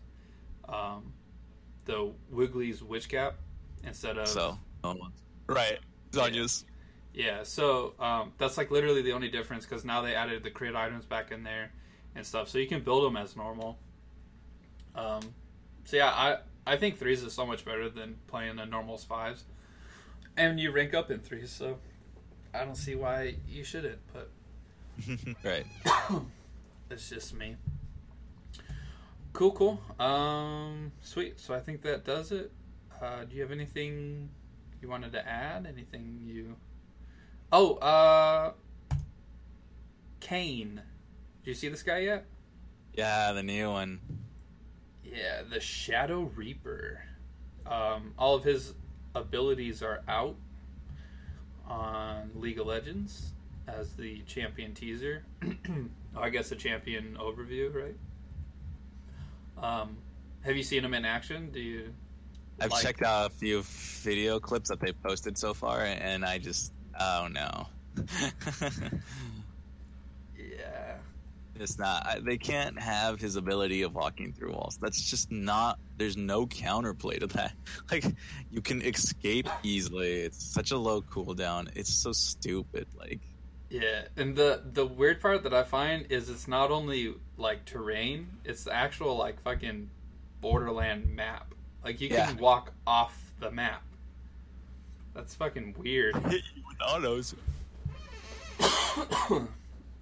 um, 0.69 1.13
the 1.85 2.13
Wooglet's 2.33 2.81
Witchcap 2.81 3.35
instead 3.85 4.19
of 4.19 4.29
So 4.29 4.59
no 4.83 4.91
one 4.91 4.99
wants. 4.99 5.23
Right, 5.49 5.79
Zhonya's. 6.11 6.65
Yeah, 7.17 7.45
so 7.45 7.95
um, 7.99 8.33
that's 8.37 8.59
like 8.59 8.71
literally 8.71 9.01
the 9.01 9.13
only 9.13 9.31
difference 9.31 9.65
because 9.65 9.87
now 9.87 10.03
they 10.03 10.15
added 10.15 10.45
the 10.45 10.51
crit 10.51 10.77
items 10.77 11.07
back 11.07 11.33
in 11.33 11.45
there 11.45 11.73
and 12.15 12.27
stuff, 12.27 12.51
so 12.51 12.59
you 12.59 12.67
can 12.67 12.83
build 12.83 13.05
them 13.05 13.17
as 13.17 13.35
normal. 13.35 13.79
Um, 14.95 15.23
so 15.87 15.97
yeah, 15.97 16.11
I 16.11 16.39
I 16.67 16.77
think 16.77 16.99
threes 16.99 17.23
is 17.23 17.33
so 17.33 17.47
much 17.47 17.65
better 17.65 17.89
than 17.89 18.17
playing 18.27 18.57
the 18.57 18.67
normals 18.67 19.03
fives, 19.03 19.45
and 20.37 20.61
you 20.61 20.71
rank 20.73 20.93
up 20.93 21.11
in 21.11 21.21
threes, 21.21 21.51
so 21.51 21.79
I 22.53 22.67
don't 22.67 22.77
see 22.77 22.95
why 22.95 23.37
you 23.49 23.65
shouldn't. 23.65 23.99
But 24.13 24.31
right. 25.43 25.65
it's 26.91 27.09
just 27.09 27.33
me. 27.33 27.57
Cool, 29.33 29.53
cool. 29.53 29.81
Um, 29.99 30.93
sweet. 31.01 31.41
So 31.41 31.55
I 31.55 31.61
think 31.61 31.81
that 31.81 32.05
does 32.05 32.31
it. 32.31 32.53
Uh, 33.01 33.25
do 33.25 33.37
you 33.37 33.41
have 33.41 33.53
anything 33.53 34.29
you 34.83 34.89
wanted 34.89 35.13
to 35.13 35.27
add? 35.27 35.67
Anything 35.67 36.21
you? 36.23 36.57
Oh, 37.53 37.75
uh, 37.77 38.53
Kayn. 40.21 40.81
Did 41.45 41.51
you 41.51 41.55
see 41.55 41.69
this 41.69 41.83
guy 41.83 41.99
yet? 41.99 42.27
Yeah, 42.95 43.33
the 43.33 43.43
new 43.43 43.71
one. 43.71 44.01
Yeah, 45.05 45.43
the 45.49 45.61
Shadow 45.61 46.31
Reaper. 46.35 47.03
Um, 47.65 48.15
all 48.19 48.35
of 48.35 48.45
his 48.45 48.75
abilities 49.15 49.83
are 49.83 50.03
out 50.09 50.37
on 51.69 52.31
League 52.35 52.59
of 52.59 52.67
Legends 52.67 53.33
as 53.69 53.93
the 53.95 54.21
champion 54.27 54.75
teaser. 54.75 55.25
oh, 55.45 55.55
I 56.21 56.31
guess 56.31 56.49
the 56.49 56.57
champion 56.57 57.17
overview, 57.21 57.73
right? 57.75 57.97
Um, 59.63 59.97
have 60.43 60.57
you 60.57 60.63
seen 60.63 60.85
him 60.85 60.95
in 60.95 61.05
action? 61.05 61.51
Do 61.51 61.61
you? 61.61 61.93
I've 62.61 62.71
like- 62.71 62.83
checked 62.83 63.03
out 63.03 63.27
a 63.27 63.35
few 63.35 63.63
video 63.63 64.39
clips 64.41 64.69
that 64.69 64.81
they've 64.81 65.01
posted 65.03 65.37
so 65.37 65.53
far, 65.55 65.85
and 65.85 66.25
I 66.25 66.39
just, 66.39 66.73
oh 66.99 67.29
no. 67.31 67.67
Yeah. 70.39 70.97
It's 71.59 71.79
not. 71.79 72.07
I, 72.07 72.19
they 72.19 72.37
can't 72.37 72.79
have 72.79 73.19
his 73.19 73.37
ability 73.37 73.81
of 73.83 73.95
walking 73.95 74.33
through 74.35 74.53
walls. 74.53 74.79
That's 74.81 75.01
just 75.01 75.33
not. 75.33 75.79
There's 75.97 76.17
no 76.17 76.47
counterplay 76.47 77.21
to 77.21 77.27
that. 77.29 77.53
Like 77.91 78.05
you 78.51 78.61
can 78.61 78.83
escape 78.83 79.49
easily. 79.63 80.21
It's 80.23 80.45
such 80.45 80.71
a 80.73 80.77
low 80.77 81.01
cooldown. 81.03 81.69
It's 81.75 81.93
so 81.93 82.13
stupid. 82.13 82.87
Like 82.99 83.21
Yeah, 83.71 84.03
and 84.17 84.37
the 84.37 84.63
the 84.73 84.85
weird 84.87 85.21
part 85.21 85.45
that 85.45 85.55
I 85.55 85.63
find 85.63 86.07
is 86.11 86.29
it's 86.29 86.47
not 86.49 86.71
only 86.71 87.15
like 87.39 87.65
terrain; 87.65 88.29
it's 88.45 88.65
the 88.65 88.75
actual 88.75 89.17
like 89.17 89.41
fucking 89.43 89.89
borderland 90.43 91.15
map. 91.15 91.55
Like 91.83 92.01
you 92.03 92.09
can 92.09 92.17
Yeah. 92.19 92.33
walk 92.35 92.73
off 92.87 93.17
the 93.41 93.51
map. 93.51 93.83
That's 95.17 95.35
fucking 95.35 95.75
weird. 95.79 96.15
hit 96.27 96.43
you 96.55 96.63
with 96.69 96.77
autos. 96.87 97.35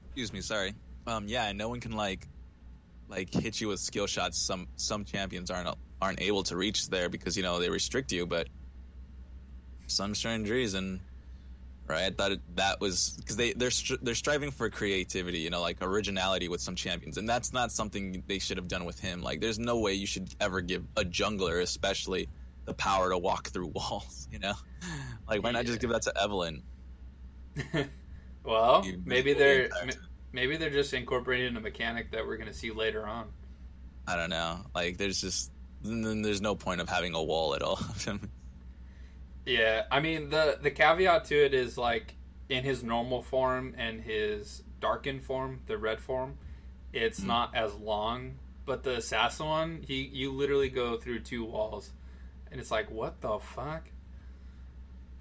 Excuse 0.06 0.32
me. 0.32 0.40
Sorry. 0.40 0.74
Um. 1.06 1.28
Yeah. 1.28 1.52
No 1.52 1.68
one 1.68 1.80
can 1.80 1.92
like, 1.92 2.26
like 3.08 3.32
hit 3.32 3.60
you 3.60 3.68
with 3.68 3.80
skill 3.80 4.06
shots. 4.06 4.38
Some 4.38 4.66
some 4.76 5.04
champions 5.04 5.50
aren't 5.50 5.68
aren't 6.02 6.20
able 6.20 6.42
to 6.44 6.56
reach 6.56 6.88
there 6.88 7.08
because 7.08 7.36
you 7.36 7.42
know 7.42 7.60
they 7.60 7.70
restrict 7.70 8.12
you. 8.12 8.26
But 8.26 8.48
some 9.86 10.14
strange 10.14 10.50
reason, 10.50 11.00
right? 11.86 12.04
I 12.04 12.10
thought 12.10 12.32
it, 12.32 12.40
that 12.56 12.80
was 12.80 13.14
because 13.18 13.36
they 13.36 13.52
they're 13.52 13.70
they're 14.02 14.14
striving 14.14 14.50
for 14.50 14.68
creativity. 14.68 15.38
You 15.38 15.50
know, 15.50 15.60
like 15.60 15.78
originality 15.80 16.48
with 16.48 16.60
some 16.60 16.74
champions, 16.74 17.18
and 17.18 17.28
that's 17.28 17.52
not 17.52 17.70
something 17.70 18.22
they 18.26 18.38
should 18.40 18.56
have 18.56 18.68
done 18.68 18.84
with 18.84 18.98
him. 18.98 19.22
Like, 19.22 19.40
there's 19.40 19.58
no 19.58 19.78
way 19.78 19.94
you 19.94 20.06
should 20.06 20.34
ever 20.40 20.60
give 20.60 20.84
a 20.96 21.04
jungler, 21.04 21.62
especially, 21.62 22.28
the 22.64 22.74
power 22.74 23.10
to 23.10 23.18
walk 23.18 23.48
through 23.48 23.66
walls. 23.74 24.28
You 24.32 24.38
know, 24.38 24.54
like 25.28 25.42
why 25.42 25.50
not 25.52 25.66
just 25.66 25.80
give 25.80 25.90
that 25.90 26.02
to 26.02 26.12
Evelynn? 26.16 26.62
well, 28.44 28.84
maybe 29.04 29.32
they're 29.32 29.68
maybe 30.32 30.56
they're 30.56 30.70
just 30.70 30.92
incorporating 30.94 31.56
a 31.56 31.60
mechanic 31.60 32.10
that 32.12 32.26
we're 32.26 32.36
going 32.36 32.48
to 32.48 32.54
see 32.54 32.70
later 32.72 33.06
on. 33.06 33.28
I 34.06 34.16
don't 34.16 34.30
know. 34.30 34.60
Like, 34.74 34.98
there's 34.98 35.20
just 35.20 35.50
then 35.82 36.22
there's 36.22 36.40
no 36.40 36.54
point 36.54 36.80
of 36.80 36.88
having 36.88 37.14
a 37.14 37.22
wall 37.22 37.54
at 37.54 37.62
all. 37.62 37.78
Yeah, 39.46 39.82
I 39.90 40.00
mean 40.00 40.30
the 40.30 40.58
the 40.62 40.70
caveat 40.70 41.26
to 41.26 41.44
it 41.44 41.52
is 41.52 41.76
like 41.76 42.14
in 42.48 42.64
his 42.64 42.82
normal 42.82 43.22
form 43.22 43.74
and 43.76 44.00
his 44.00 44.62
darkened 44.80 45.22
form, 45.22 45.60
the 45.66 45.76
red 45.76 46.00
form, 46.00 46.38
it's 46.94 47.20
Mm. 47.20 47.26
not 47.26 47.54
as 47.54 47.74
long. 47.74 48.36
But 48.64 48.82
the 48.84 48.96
assassin 48.96 49.46
one, 49.46 49.84
he 49.86 50.04
you 50.04 50.32
literally 50.32 50.70
go 50.70 50.96
through 50.96 51.20
two 51.20 51.44
walls, 51.44 51.90
and 52.54 52.60
it's 52.60 52.70
like 52.70 52.88
what 52.88 53.20
the 53.20 53.36
fuck. 53.40 53.82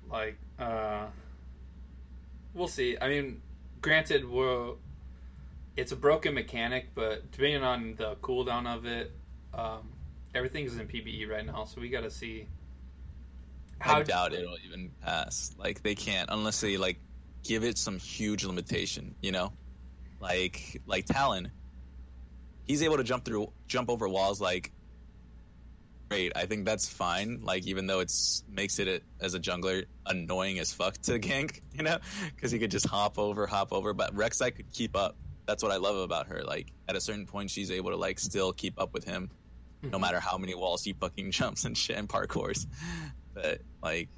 Like, 0.08 0.38
uh, 0.60 1.08
we'll 2.54 2.68
see. 2.68 2.96
I 3.02 3.10
mean, 3.10 3.42
granted, 3.82 4.30
we'll. 4.30 4.78
It's 5.76 5.92
a 5.92 5.96
broken 5.96 6.36
mechanic, 6.36 6.90
but 6.94 7.32
depending 7.32 7.64
on 7.64 7.96
the 7.98 8.18
cooldown 8.18 8.68
of 8.68 8.86
it, 8.86 9.12
um, 9.52 9.90
everything's 10.36 10.78
in 10.78 10.88
PBE 10.88 11.28
right 11.28 11.44
now, 11.44 11.66
so 11.66 11.82
we 11.82 11.90
got 11.90 12.02
to 12.02 12.12
see. 12.12 12.46
I 13.82 14.04
doubt 14.04 14.34
it'll 14.34 14.56
even 14.64 14.92
pass. 15.02 15.56
Like 15.58 15.82
they 15.82 15.96
can't 15.96 16.30
unless 16.32 16.62
they 16.62 16.78
like 16.78 17.00
give 17.44 17.64
it 17.64 17.80
some 17.80 17.98
huge 17.98 18.46
limitation. 18.46 19.16
You 19.24 19.32
know, 19.32 19.54
like 20.20 20.84
like 20.86 21.06
Talon. 21.06 21.52
He's 22.66 22.84
able 22.84 22.98
to 22.98 23.04
jump 23.04 23.26
through, 23.26 23.52
jump 23.68 23.90
over 23.90 24.08
walls. 24.08 24.40
Like 24.40 24.72
great. 26.10 26.32
I 26.36 26.46
think 26.46 26.66
that's 26.66 26.88
fine. 26.88 27.42
Like 27.44 27.66
even 27.66 27.88
though 27.88 28.00
it's 28.00 28.44
makes 28.50 28.80
it 28.80 29.04
as 29.20 29.34
a 29.34 29.40
jungler 29.40 29.86
annoying 30.06 30.60
as 30.60 30.74
fuck 30.74 30.98
to 31.04 31.20
gank. 31.20 31.62
You 31.74 31.84
know, 31.84 31.98
because 32.36 32.52
he 32.52 32.60
could 32.60 32.72
just 32.72 32.88
hop 32.88 33.18
over, 33.18 33.48
hop 33.48 33.72
over. 33.74 33.94
But 33.94 34.16
Rek'Sai 34.16 34.56
could 34.56 34.72
keep 34.72 34.96
up. 34.96 35.16
That's 35.46 35.62
what 35.62 35.72
I 35.72 35.78
love 35.78 35.98
about 35.98 36.28
her. 36.28 36.44
Like 36.44 36.72
at 36.88 36.96
a 36.96 37.02
certain 37.02 37.26
point, 37.26 37.50
she's 37.50 37.72
able 37.72 37.92
to 37.92 37.98
like 37.98 38.20
still 38.20 38.54
keep 38.54 38.80
up 38.80 38.94
with 38.94 39.04
him 39.04 39.30
no 39.84 39.90
mm-hmm. 39.90 40.02
matter 40.02 40.20
how 40.20 40.38
many 40.38 40.56
walls 40.56 40.84
he 40.84 40.94
fucking 40.94 41.32
jumps 41.32 41.66
and 41.66 41.78
shit 41.78 41.98
and 41.98 42.08
parkours. 42.08 42.66
But 43.34 43.62
like 43.82 44.10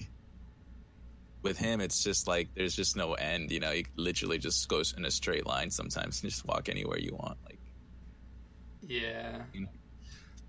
with 1.42 1.58
him, 1.58 1.82
it's 1.82 2.04
just 2.04 2.28
like 2.28 2.50
there's 2.56 2.76
just 2.76 2.96
no 2.96 3.14
end. 3.14 3.52
You 3.52 3.60
know, 3.60 3.72
he 3.72 3.86
literally 3.96 4.38
just 4.38 4.68
goes 4.70 4.94
in 4.96 5.06
a 5.06 5.12
straight 5.12 5.46
line 5.46 5.72
sometimes 5.72 6.22
and 6.22 6.32
just 6.32 6.46
walk 6.46 6.70
anywhere 6.70 7.00
you 7.00 7.16
want. 7.16 7.38
Like, 7.46 7.60
Yeah. 8.82 9.42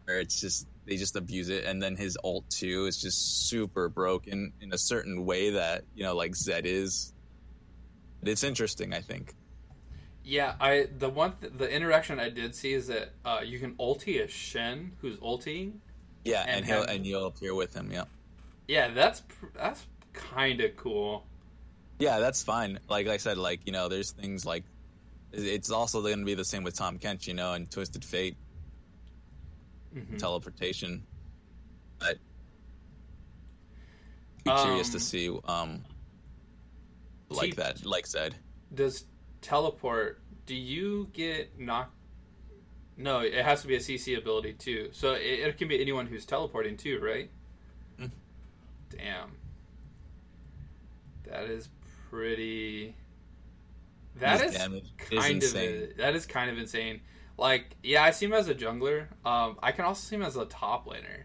or 0.07 0.15
it's 0.15 0.41
just 0.41 0.67
they 0.87 0.97
just 0.97 1.17
abuse 1.17 1.49
it, 1.49 1.65
and 1.65 1.83
then 1.83 1.97
his 1.97 2.17
alt 2.23 2.49
too 2.51 2.87
is 2.87 2.97
just 3.01 3.49
super 3.49 3.89
broken 3.89 4.53
in 4.61 4.73
a 4.73 4.79
certain 4.79 5.25
way 5.25 5.51
that 5.51 5.85
you 5.95 6.03
know, 6.05 6.15
like 6.15 6.35
Zed 6.37 6.65
is. 6.67 7.13
But 8.21 8.31
it's 8.31 8.45
interesting, 8.45 8.95
I 8.95 9.01
think. 9.01 9.35
Yeah, 10.25 10.55
I 10.61 10.89
the 10.99 11.09
one 11.09 11.35
th- 11.41 11.53
the 11.57 11.71
interaction 11.71 12.19
I 12.19 12.31
did 12.31 12.55
see 12.55 12.73
is 12.73 12.87
that 12.89 13.11
uh, 13.25 13.41
you 13.45 13.59
can 13.59 13.75
ulti 13.75 14.23
a 14.25 14.29
Shen 14.29 14.93
who's 15.01 15.19
ulting. 15.23 15.81
Yeah, 16.25 16.41
And 16.43 16.57
and, 16.57 16.65
he'll 16.67 16.81
have- 16.81 16.89
and 16.89 17.07
you'll 17.07 17.27
appear 17.27 17.55
with 17.55 17.75
him. 17.75 17.91
Yeah, 17.93 18.05
Yeah, 18.67 18.89
that's 18.89 19.21
pr- 19.21 19.47
that's 19.55 19.87
kind 20.13 20.61
of 20.61 20.77
cool. 20.77 21.25
yeah, 22.01 22.19
that's 22.19 22.43
fine. 22.43 22.81
Like 22.89 23.07
I 23.07 23.19
said, 23.19 23.39
like 23.39 23.61
you 23.67 23.73
know, 23.73 23.89
there's 23.89 24.11
things 24.13 24.45
like 24.45 24.65
it's 25.33 25.71
also 25.71 26.01
going 26.03 26.19
to 26.21 26.25
be 26.25 26.35
the 26.35 26.45
same 26.45 26.65
with 26.65 26.77
Tahm 26.77 26.99
Kench, 26.99 27.27
you 27.29 27.35
know, 27.35 27.53
and 27.53 27.71
Twisted 27.71 28.05
Fate. 28.05 28.37
Mhm. 29.97 30.19
teleportation. 30.19 31.07
But 31.99 32.19
be 34.45 34.51
Um, 34.51 34.65
curious 34.67 34.91
to 34.91 35.01
see 35.01 35.29
um 35.45 35.85
like 37.29 37.57
that, 37.57 37.85
like 37.85 38.07
said. 38.07 38.37
Does 38.75 39.05
teleport? 39.41 40.21
Do 40.45 40.55
you 40.55 41.09
get 41.13 41.59
knocked? 41.59 41.93
No, 42.99 43.21
it 43.21 43.35
has 43.45 43.63
to 43.63 43.67
be 43.69 43.75
a 43.77 43.81
CC 43.81 44.15
ability 44.17 44.55
too. 44.55 44.91
So 44.93 45.15
it, 45.15 45.23
it 45.41 45.59
can 45.59 45.69
be 45.69 45.81
anyone 45.81 46.07
who's 46.07 46.25
teleporting 46.25 46.77
too, 46.77 46.99
right? 47.01 47.31
Mm. 47.99 48.11
Damn. 48.91 49.33
That 51.25 51.45
is 51.47 51.69
pretty. 52.09 52.95
That 54.17 54.41
His 54.41 54.51
is 54.51 54.57
is 54.57 54.63
kind 54.63 54.75
of 54.75 55.33
insane. 55.43 55.89
that 55.99 56.15
is 56.15 56.27
kind 56.27 56.51
of 56.51 56.59
insane. 56.59 57.01
Like, 57.39 57.77
yeah, 57.83 58.03
I 58.03 58.11
see 58.13 58.27
him 58.27 58.33
as 58.33 58.49
a 58.49 58.55
jungler. 58.55 59.07
Um, 59.25 59.59
I 59.63 59.73
can 59.73 59.85
also 59.85 60.01
see 60.09 60.17
him 60.17 60.23
as 60.23 60.37
a 60.37 60.47
top 60.47 60.87
laner. 60.87 61.25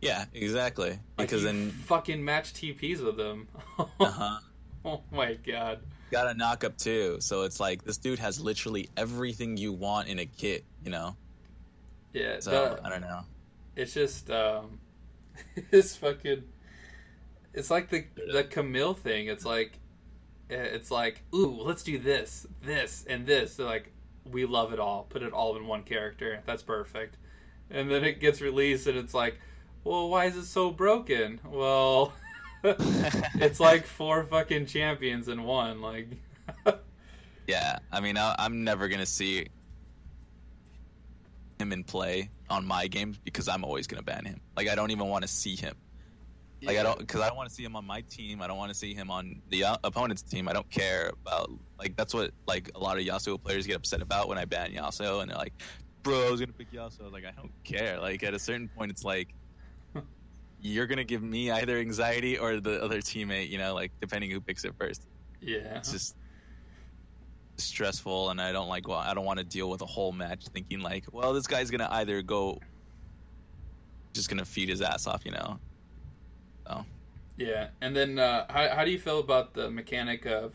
Yeah, 0.00 0.24
exactly. 0.32 0.90
Like, 0.90 1.28
Because 1.28 1.42
then 1.42 1.70
fucking 1.70 2.24
match 2.24 2.52
TPs 2.54 3.04
with 3.04 3.18
him. 3.18 3.48
uh-huh. 3.78 4.38
oh 4.84 5.02
my 5.12 5.34
god. 5.34 5.80
got 6.10 6.28
a 6.28 6.34
knock 6.34 6.64
up 6.64 6.76
too. 6.78 7.18
So 7.20 7.42
it's 7.42 7.60
like 7.60 7.84
this 7.84 7.98
dude 7.98 8.18
has 8.18 8.40
literally 8.40 8.88
everything 8.96 9.56
you 9.56 9.72
want 9.72 10.08
in 10.08 10.18
a 10.18 10.26
kit, 10.26 10.64
you 10.82 10.90
know. 10.90 11.16
Yeah, 12.12 12.40
So 12.40 12.50
the- 12.50 12.86
I 12.86 12.90
don't 12.90 13.00
know. 13.00 13.20
it's 13.76 13.92
just 13.94 14.30
um, 14.30 14.78
it's 15.72 15.96
fucking. 15.96 16.44
It's 17.54 17.70
like 17.70 17.88
the 17.90 18.04
the 18.32 18.44
Camille 18.44 18.94
thing. 18.94 19.28
It's 19.28 19.44
like, 19.44 19.78
it's 20.50 20.90
like, 20.90 21.22
ooh, 21.34 21.60
let's 21.62 21.82
do 21.82 21.98
this, 21.98 22.46
this, 22.62 23.04
and 23.08 23.24
this. 23.26 23.56
They're 23.56 23.66
like, 23.66 23.90
we 24.30 24.44
love 24.44 24.72
it 24.72 24.80
all. 24.80 25.06
Put 25.08 25.22
it 25.22 25.32
all 25.32 25.56
in 25.56 25.66
one 25.66 25.82
character. 25.82 26.40
That's 26.46 26.62
perfect. 26.62 27.16
And 27.70 27.90
then 27.90 28.04
it 28.04 28.20
gets 28.20 28.40
released, 28.40 28.86
and 28.86 28.98
it's 28.98 29.14
like, 29.14 29.38
well, 29.84 30.08
why 30.08 30.26
is 30.26 30.36
it 30.36 30.44
so 30.46 30.70
broken? 30.70 31.40
Well, 31.44 32.12
it's 32.64 33.60
like 33.60 33.86
four 33.86 34.24
fucking 34.24 34.66
champions 34.66 35.28
in 35.28 35.42
one. 35.42 35.80
Like, 35.80 36.08
Yeah, 37.46 37.78
I 37.92 38.00
mean, 38.00 38.16
I, 38.16 38.34
I'm 38.38 38.64
never 38.64 38.88
gonna 38.88 39.06
see 39.06 39.48
him 41.58 41.72
in 41.72 41.84
play 41.84 42.30
on 42.48 42.66
my 42.66 42.86
games 42.86 43.18
because 43.18 43.48
I'm 43.48 43.64
always 43.64 43.86
gonna 43.86 44.02
ban 44.02 44.24
him. 44.24 44.40
Like, 44.56 44.68
I 44.68 44.74
don't 44.74 44.90
even 44.90 45.08
want 45.08 45.22
to 45.22 45.28
see 45.28 45.56
him. 45.56 45.74
Like 46.66 46.78
I 46.78 46.82
don't 46.82 46.98
because 46.98 47.20
I 47.20 47.28
don't 47.28 47.36
want 47.36 47.48
to 47.48 47.54
see 47.54 47.64
him 47.64 47.76
on 47.76 47.84
my 47.84 48.00
team. 48.02 48.42
I 48.42 48.46
don't 48.46 48.56
want 48.56 48.70
to 48.70 48.74
see 48.74 48.94
him 48.94 49.10
on 49.10 49.40
the 49.50 49.64
uh, 49.64 49.76
opponent's 49.84 50.22
team. 50.22 50.48
I 50.48 50.52
don't 50.52 50.68
care 50.70 51.10
about 51.22 51.50
like 51.78 51.96
that's 51.96 52.14
what 52.14 52.30
like 52.46 52.70
a 52.74 52.78
lot 52.78 52.98
of 52.98 53.04
Yasuo 53.04 53.42
players 53.42 53.66
get 53.66 53.76
upset 53.76 54.02
about 54.02 54.28
when 54.28 54.38
I 54.38 54.44
ban 54.44 54.72
Yasuo 54.72 55.22
and 55.22 55.30
they're 55.30 55.38
like, 55.38 55.52
"Bro, 56.02 56.26
I 56.26 56.30
was 56.30 56.40
gonna 56.40 56.52
pick 56.52 56.70
Yasuo." 56.72 57.00
I 57.00 57.04
was 57.04 57.12
like, 57.12 57.24
I 57.24 57.32
don't 57.32 57.52
care. 57.64 58.00
Like 58.00 58.22
at 58.22 58.34
a 58.34 58.38
certain 58.38 58.68
point, 58.68 58.90
it's 58.90 59.04
like 59.04 59.34
you're 60.60 60.86
gonna 60.86 61.04
give 61.04 61.22
me 61.22 61.50
either 61.50 61.78
anxiety 61.78 62.38
or 62.38 62.60
the 62.60 62.82
other 62.82 63.00
teammate. 63.00 63.50
You 63.50 63.58
know, 63.58 63.74
like 63.74 63.92
depending 64.00 64.30
who 64.30 64.40
picks 64.40 64.64
it 64.64 64.74
first. 64.78 65.06
Yeah. 65.40 65.76
It's 65.76 65.92
just 65.92 66.16
stressful, 67.56 68.30
and 68.30 68.40
I 68.40 68.52
don't 68.52 68.68
like. 68.68 68.88
Well, 68.88 68.98
I 68.98 69.14
don't 69.14 69.24
want 69.24 69.38
to 69.38 69.44
deal 69.44 69.70
with 69.70 69.82
a 69.82 69.86
whole 69.86 70.12
match 70.12 70.46
thinking 70.48 70.80
like, 70.80 71.04
well, 71.12 71.32
this 71.32 71.46
guy's 71.46 71.70
gonna 71.70 71.88
either 71.90 72.22
go, 72.22 72.58
just 74.12 74.28
gonna 74.28 74.44
feed 74.44 74.68
his 74.68 74.80
ass 74.80 75.06
off. 75.06 75.24
You 75.24 75.32
know. 75.32 75.58
So. 76.66 76.84
Yeah, 77.36 77.68
and 77.80 77.96
then 77.96 78.18
uh, 78.18 78.46
how 78.48 78.68
how 78.76 78.84
do 78.84 78.90
you 78.90 78.98
feel 78.98 79.18
about 79.18 79.54
the 79.54 79.70
mechanic 79.70 80.24
of 80.24 80.54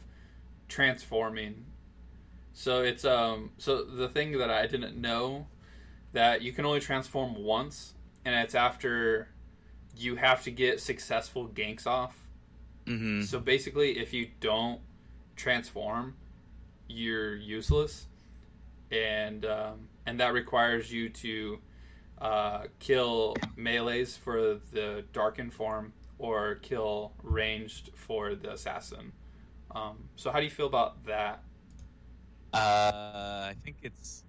transforming? 0.68 1.66
So 2.54 2.82
it's 2.82 3.06
um 3.06 3.52
so 3.58 3.84
the 3.84 4.08
thing 4.08 4.38
that 4.38 4.50
I 4.50 4.66
didn't 4.66 5.00
know 5.00 5.48
that 6.14 6.42
you 6.42 6.52
can 6.52 6.66
only 6.66 6.80
transform 6.80 7.44
once, 7.44 7.94
and 8.24 8.34
it's 8.34 8.56
after 8.56 9.28
you 9.98 10.16
have 10.16 10.44
to 10.44 10.52
get 10.52 10.80
successful 10.80 11.50
ganks 11.50 11.86
off. 11.86 12.16
Mm-hmm. 12.86 13.24
So 13.24 13.40
basically, 13.40 14.00
if 14.00 14.14
you 14.14 14.30
don't 14.40 14.80
transform, 15.36 16.16
you're 16.88 17.36
useless, 17.36 18.08
and 18.90 19.46
um, 19.46 19.90
and 20.06 20.20
that 20.22 20.34
requires 20.34 20.92
you 20.92 21.10
to 21.10 21.60
uh, 22.22 22.64
kill 22.80 23.36
melees 23.58 24.18
for 24.18 24.60
the 24.72 25.04
darkened 25.12 25.54
form 25.54 25.92
or 26.20 26.56
kill 26.56 27.14
ranged 27.24 27.90
for 27.96 28.36
the 28.36 28.52
assassin. 28.52 29.12
Um, 29.72 30.04
so 30.16 30.32
how 30.32 30.38
do 30.40 30.44
you 30.44 30.52
feel 30.52 30.68
about 30.68 31.04
that? 31.06 31.42
Uh, 32.54 32.58
I 33.50 33.56
think 33.64 33.78
it's. 33.82 34.24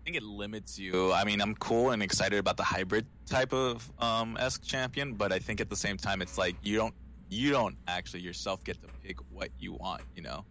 I 0.00 0.04
think 0.04 0.16
it 0.16 0.22
limits 0.22 0.78
you. 0.78 1.12
I 1.12 1.24
mean, 1.24 1.40
I'm 1.40 1.54
cool 1.54 1.90
and 1.90 2.02
excited 2.02 2.38
about 2.38 2.58
the 2.58 2.62
hybrid 2.62 3.06
type 3.24 3.54
of 3.54 3.90
um 4.00 4.36
esque 4.38 4.62
champion, 4.62 5.14
but 5.14 5.32
I 5.32 5.38
think 5.38 5.60
at 5.60 5.70
the 5.70 5.76
same 5.76 5.96
time, 5.96 6.20
it's 6.20 6.36
like 6.36 6.56
you 6.62 6.76
don't 6.76 6.94
you 7.30 7.50
don't 7.50 7.76
actually 7.88 8.20
yourself 8.20 8.62
get 8.64 8.80
to 8.82 8.88
pick 9.02 9.18
what 9.32 9.48
you 9.58 9.74
want. 9.74 10.02
You 10.14 10.22
know. 10.22 10.44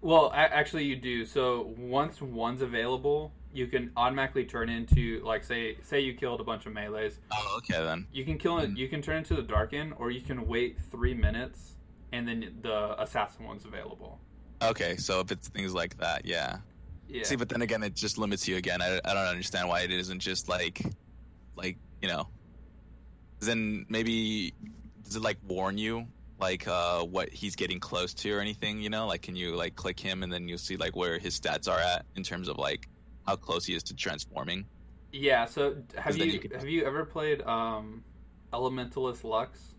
Well, 0.00 0.30
actually, 0.32 0.84
you 0.84 0.94
do. 0.94 1.26
So 1.26 1.74
once 1.76 2.22
one's 2.22 2.62
available, 2.62 3.32
you 3.52 3.66
can 3.66 3.90
automatically 3.96 4.44
turn 4.44 4.68
into 4.68 5.20
like 5.24 5.42
say 5.44 5.76
say 5.82 6.00
you 6.00 6.14
killed 6.14 6.40
a 6.40 6.44
bunch 6.44 6.66
of 6.66 6.72
melees. 6.72 7.18
Oh, 7.32 7.54
okay 7.58 7.82
then. 7.82 8.06
You 8.12 8.24
can 8.24 8.38
kill 8.38 8.58
it. 8.58 8.70
Mhm. 8.70 8.76
You 8.76 8.88
can 8.88 9.02
turn 9.02 9.18
into 9.18 9.34
the 9.34 9.42
Darkin, 9.42 9.92
or 9.92 10.10
you 10.10 10.20
can 10.20 10.46
wait 10.46 10.78
three 10.90 11.14
minutes, 11.14 11.74
and 12.12 12.26
then 12.28 12.58
the 12.62 13.00
assassin 13.00 13.46
one's 13.46 13.64
available. 13.64 14.20
Okay, 14.60 14.96
so 14.96 15.20
if 15.20 15.30
it's 15.30 15.48
things 15.48 15.72
like 15.72 15.96
that, 15.98 16.24
yeah. 16.24 16.58
Yeah. 17.08 17.22
See, 17.24 17.36
but 17.36 17.48
then 17.48 17.62
again, 17.62 17.82
it 17.82 17.94
just 17.94 18.18
limits 18.18 18.46
you 18.46 18.56
again. 18.56 18.82
I, 18.82 19.00
I 19.04 19.14
don't 19.14 19.26
understand 19.28 19.68
why 19.68 19.80
it 19.80 19.90
isn't 19.90 20.18
just 20.20 20.48
like, 20.48 20.82
like 21.56 21.78
you 22.02 22.08
know, 22.08 22.28
then 23.40 23.86
maybe 23.88 24.52
does 25.04 25.16
it 25.16 25.22
like 25.22 25.38
warn 25.46 25.78
you 25.78 26.06
like 26.38 26.68
uh, 26.68 27.02
what 27.02 27.30
he's 27.30 27.56
getting 27.56 27.80
close 27.80 28.12
to 28.14 28.32
or 28.32 28.40
anything? 28.40 28.80
You 28.80 28.90
know, 28.90 29.06
like 29.06 29.22
can 29.22 29.36
you 29.36 29.56
like 29.56 29.74
click 29.74 29.98
him 29.98 30.22
and 30.22 30.32
then 30.32 30.48
you'll 30.48 30.58
see 30.58 30.76
like 30.76 30.94
where 30.96 31.18
his 31.18 31.38
stats 31.38 31.68
are 31.68 31.78
at 31.80 32.04
in 32.16 32.22
terms 32.22 32.48
of 32.48 32.58
like 32.58 32.88
how 33.28 33.36
close 33.36 33.66
he 33.66 33.74
is 33.74 33.82
to 33.84 33.94
transforming. 33.94 34.64
Yeah. 35.12 35.44
So 35.44 35.76
have 35.96 36.16
you, 36.16 36.24
you 36.24 36.38
can- 36.40 36.52
have 36.52 36.66
you 36.68 36.84
ever 36.86 37.04
played 37.04 37.42
um, 37.42 38.02
Elementalist 38.54 39.22
Lux? 39.22 39.74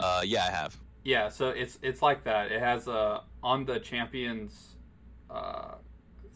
Uh, 0.00 0.22
yeah, 0.24 0.44
I 0.46 0.50
have. 0.50 0.76
Yeah. 1.04 1.28
So 1.28 1.50
it's 1.50 1.78
it's 1.80 2.02
like 2.02 2.24
that. 2.24 2.50
It 2.50 2.60
has 2.60 2.88
a 2.88 3.22
on 3.42 3.64
the 3.64 3.78
champions 3.78 4.74
uh, 5.30 5.74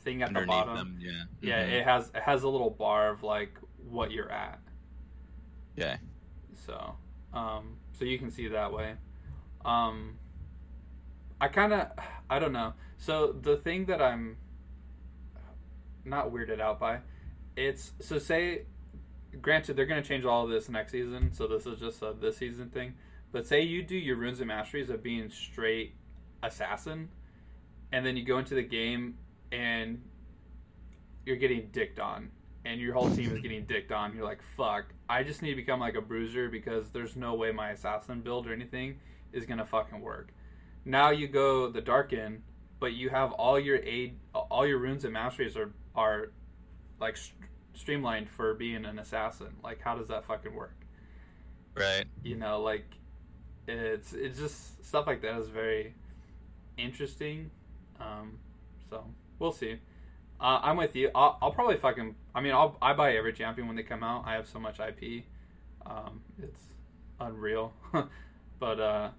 thing 0.05 0.23
at 0.23 0.33
the 0.33 0.43
bottom. 0.47 0.77
them, 0.77 0.99
yeah. 1.01 1.25
Yeah, 1.41 1.65
Mhm. 1.65 1.73
it 1.81 1.85
has 1.85 2.11
it 2.15 2.23
has 2.23 2.45
a 2.45 2.49
little 2.49 2.71
bar 2.71 3.11
of 3.11 3.23
like 3.25 3.59
what 3.91 4.11
you're 4.13 4.31
at. 4.31 4.61
yeah. 5.77 5.97
So, 6.67 6.97
um, 7.35 7.77
so 7.93 8.05
you 8.05 8.19
can 8.19 8.31
see 8.31 8.49
that 8.49 8.73
way. 8.73 8.95
Um, 9.65 10.19
I 11.41 11.49
kind 11.49 11.73
of, 11.73 11.89
I 12.31 12.39
don't 12.39 12.53
know. 12.53 12.73
So 12.97 13.33
the 13.33 13.57
thing 13.59 13.85
that 13.87 14.01
I'm 14.01 14.37
not 16.07 16.33
weirded 16.33 16.61
out 16.61 16.81
by, 16.81 17.01
it's 17.57 17.93
so 18.01 18.19
say, 18.19 18.63
granted 19.41 19.77
they're 19.77 19.87
gonna 19.87 20.03
change 20.03 20.25
all 20.25 20.45
of 20.45 20.51
this 20.51 20.69
next 20.69 20.93
season, 20.93 21.33
so 21.33 21.47
this 21.47 21.67
is 21.67 21.81
just 21.81 22.03
a 22.03 22.15
this 22.19 22.39
season 22.39 22.71
thing. 22.71 22.95
But 23.33 23.47
say 23.47 23.63
you 23.63 23.83
do 23.83 23.97
your 23.97 24.17
runes 24.17 24.41
and 24.41 24.49
masteries 24.49 24.89
of 24.89 25.03
being 25.03 25.31
straight 25.31 25.95
assassin, 26.43 27.09
and 27.93 28.07
then 28.07 28.17
you 28.17 28.25
go 28.25 28.39
into 28.39 28.55
the 28.55 28.63
game 28.63 29.19
and 29.53 30.03
you're 31.25 31.37
getting 31.37 31.69
dicked 31.73 31.99
on 31.99 32.31
and 32.65 32.81
your 32.81 32.95
whole 32.95 33.09
team 33.11 33.33
is 33.33 33.41
getting 33.41 33.65
dicked 33.65 33.93
on, 33.93 34.15
you're 34.15 34.25
like, 34.25 34.43
fuck, 34.57 34.87
I 35.09 35.23
just 35.23 35.41
need 35.41 35.51
to 35.51 35.57
become 35.57 35.79
like 35.79 35.95
a 35.95 36.01
bruiser 36.01 36.49
because 36.49 36.91
there's 36.91 37.15
no 37.15 37.35
way 37.35 37.53
my 37.53 37.71
assassin 37.71 38.23
build 38.23 38.47
or 38.47 38.53
anything 38.53 38.99
is 39.33 39.47
gonna 39.47 39.65
fucking 39.65 40.01
work. 40.01 40.33
Now 40.85 41.11
you 41.11 41.29
go 41.29 41.69
the 41.69 41.81
dark 41.81 42.11
Darkin, 42.11 42.43
but 42.81 42.93
you 42.93 43.09
have 43.11 43.33
all 43.33 43.59
your 43.59 43.77
aid, 43.77 44.19
all 44.35 44.67
your 44.67 44.79
runes 44.79 45.05
and 45.05 45.13
masteries 45.13 45.57
are 45.57 45.73
are 45.97 46.33
like 47.01 47.17
st- 47.17 47.51
streamlined 47.75 48.29
for 48.31 48.55
being 48.55 48.85
an 48.85 48.99
assassin. 48.99 49.57
Like, 49.63 49.81
how 49.81 49.97
does 49.97 50.09
that 50.09 50.25
fucking 50.25 50.55
work? 50.55 50.77
Right. 51.75 52.05
You 52.23 52.37
know, 52.37 52.61
like 52.61 52.87
it's 53.69 54.13
it's 54.13 54.39
just 54.39 54.85
stuff 54.85 55.07
like 55.07 55.23
that 55.23 55.39
is 55.39 55.49
very 55.49 55.95
interesting. 56.77 57.51
Um, 58.01 58.39
so 58.89 59.05
we'll 59.39 59.53
see. 59.53 59.79
Uh, 60.39 60.61
I'm 60.63 60.77
with 60.77 60.95
you. 60.95 61.11
I'll, 61.15 61.39
I'll 61.41 61.53
probably 61.53 61.77
fucking. 61.77 62.15
I 62.35 62.41
mean, 62.41 62.53
I'll 62.53 62.77
I 62.81 62.93
buy 62.93 63.17
every 63.17 63.33
champion 63.33 63.67
when 63.67 63.77
they 63.77 63.83
come 63.83 64.03
out. 64.03 64.25
I 64.27 64.35
have 64.35 64.49
so 64.49 64.59
much 64.59 64.79
IP. 64.81 65.25
Um, 65.85 66.23
it's 66.43 66.63
unreal. 67.21 67.73
but 68.59 68.81
uh, 68.81 69.11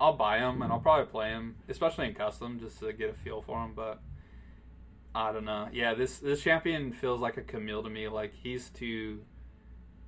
I'll 0.00 0.16
buy 0.16 0.38
them 0.38 0.62
and 0.62 0.72
I'll 0.72 0.80
probably 0.80 1.06
play 1.06 1.30
them, 1.30 1.56
especially 1.68 2.06
in 2.06 2.14
custom, 2.14 2.58
just 2.60 2.80
to 2.80 2.92
get 2.92 3.10
a 3.10 3.14
feel 3.14 3.42
for 3.42 3.60
them. 3.60 3.72
But 3.74 4.00
I 5.16 5.32
don't 5.32 5.46
know. 5.46 5.68
Yeah, 5.72 5.94
this 5.94 6.18
this 6.18 6.42
champion 6.42 6.92
feels 6.92 7.20
like 7.22 7.38
a 7.38 7.42
Camille 7.42 7.82
to 7.82 7.88
me. 7.88 8.06
Like 8.06 8.34
he's 8.34 8.68
too 8.68 9.20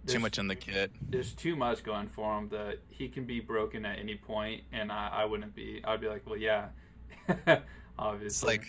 Too 0.07 0.19
much 0.19 0.39
in 0.39 0.49
the 0.49 0.55
kit. 0.55 0.91
there's 1.09 1.33
too 1.33 1.57
much 1.57 1.83
going 1.83 2.09
for 2.09 2.37
him 2.39 2.49
that 2.51 2.81
he 2.91 3.09
can 3.09 3.25
be 3.25 3.41
broken 3.41 3.87
at 3.87 3.99
any 3.99 4.17
point, 4.17 4.65
and 4.73 4.93
I, 4.93 5.09
I 5.13 5.25
wouldn't 5.25 5.55
be. 5.55 5.81
I'd 5.85 6.01
be 6.03 6.09
like, 6.09 6.27
well, 6.27 6.37
yeah, 6.37 6.67
obviously. 7.99 8.27
It's 8.27 8.45
like 8.45 8.67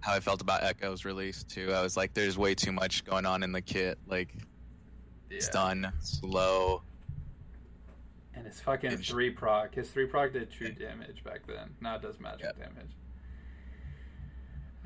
how 0.00 0.12
I 0.14 0.20
felt 0.20 0.40
about 0.40 0.62
Ekko's 0.62 1.04
release 1.04 1.42
too. 1.42 1.72
I 1.72 1.82
was 1.82 1.96
like, 1.96 2.14
there's 2.14 2.38
way 2.38 2.54
too 2.54 2.72
much 2.72 3.04
going 3.04 3.26
on 3.26 3.42
in 3.42 3.50
the 3.50 3.62
kit. 3.62 3.98
Like 4.06 4.34
yeah. 5.30 5.40
stun, 5.40 5.92
slow. 6.00 6.82
and 8.34 8.46
it's 8.46 8.60
fucking 8.60 8.92
It's- 8.92 9.08
three 9.08 9.30
proc. 9.30 9.74
His 9.74 9.90
three 9.90 10.06
proc 10.06 10.32
did 10.32 10.48
true 10.50 10.70
damage 10.72 11.24
back 11.24 11.40
then. 11.48 11.70
Now 11.80 11.96
it 11.96 12.02
does 12.02 12.20
magic 12.20 12.56
damage. 12.56 12.92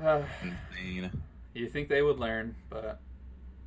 Uh, 0.03 0.21
Insane. 0.43 1.11
you 1.53 1.67
think 1.69 1.89
they 1.89 2.01
would 2.01 2.19
learn, 2.19 2.55
but 2.69 2.99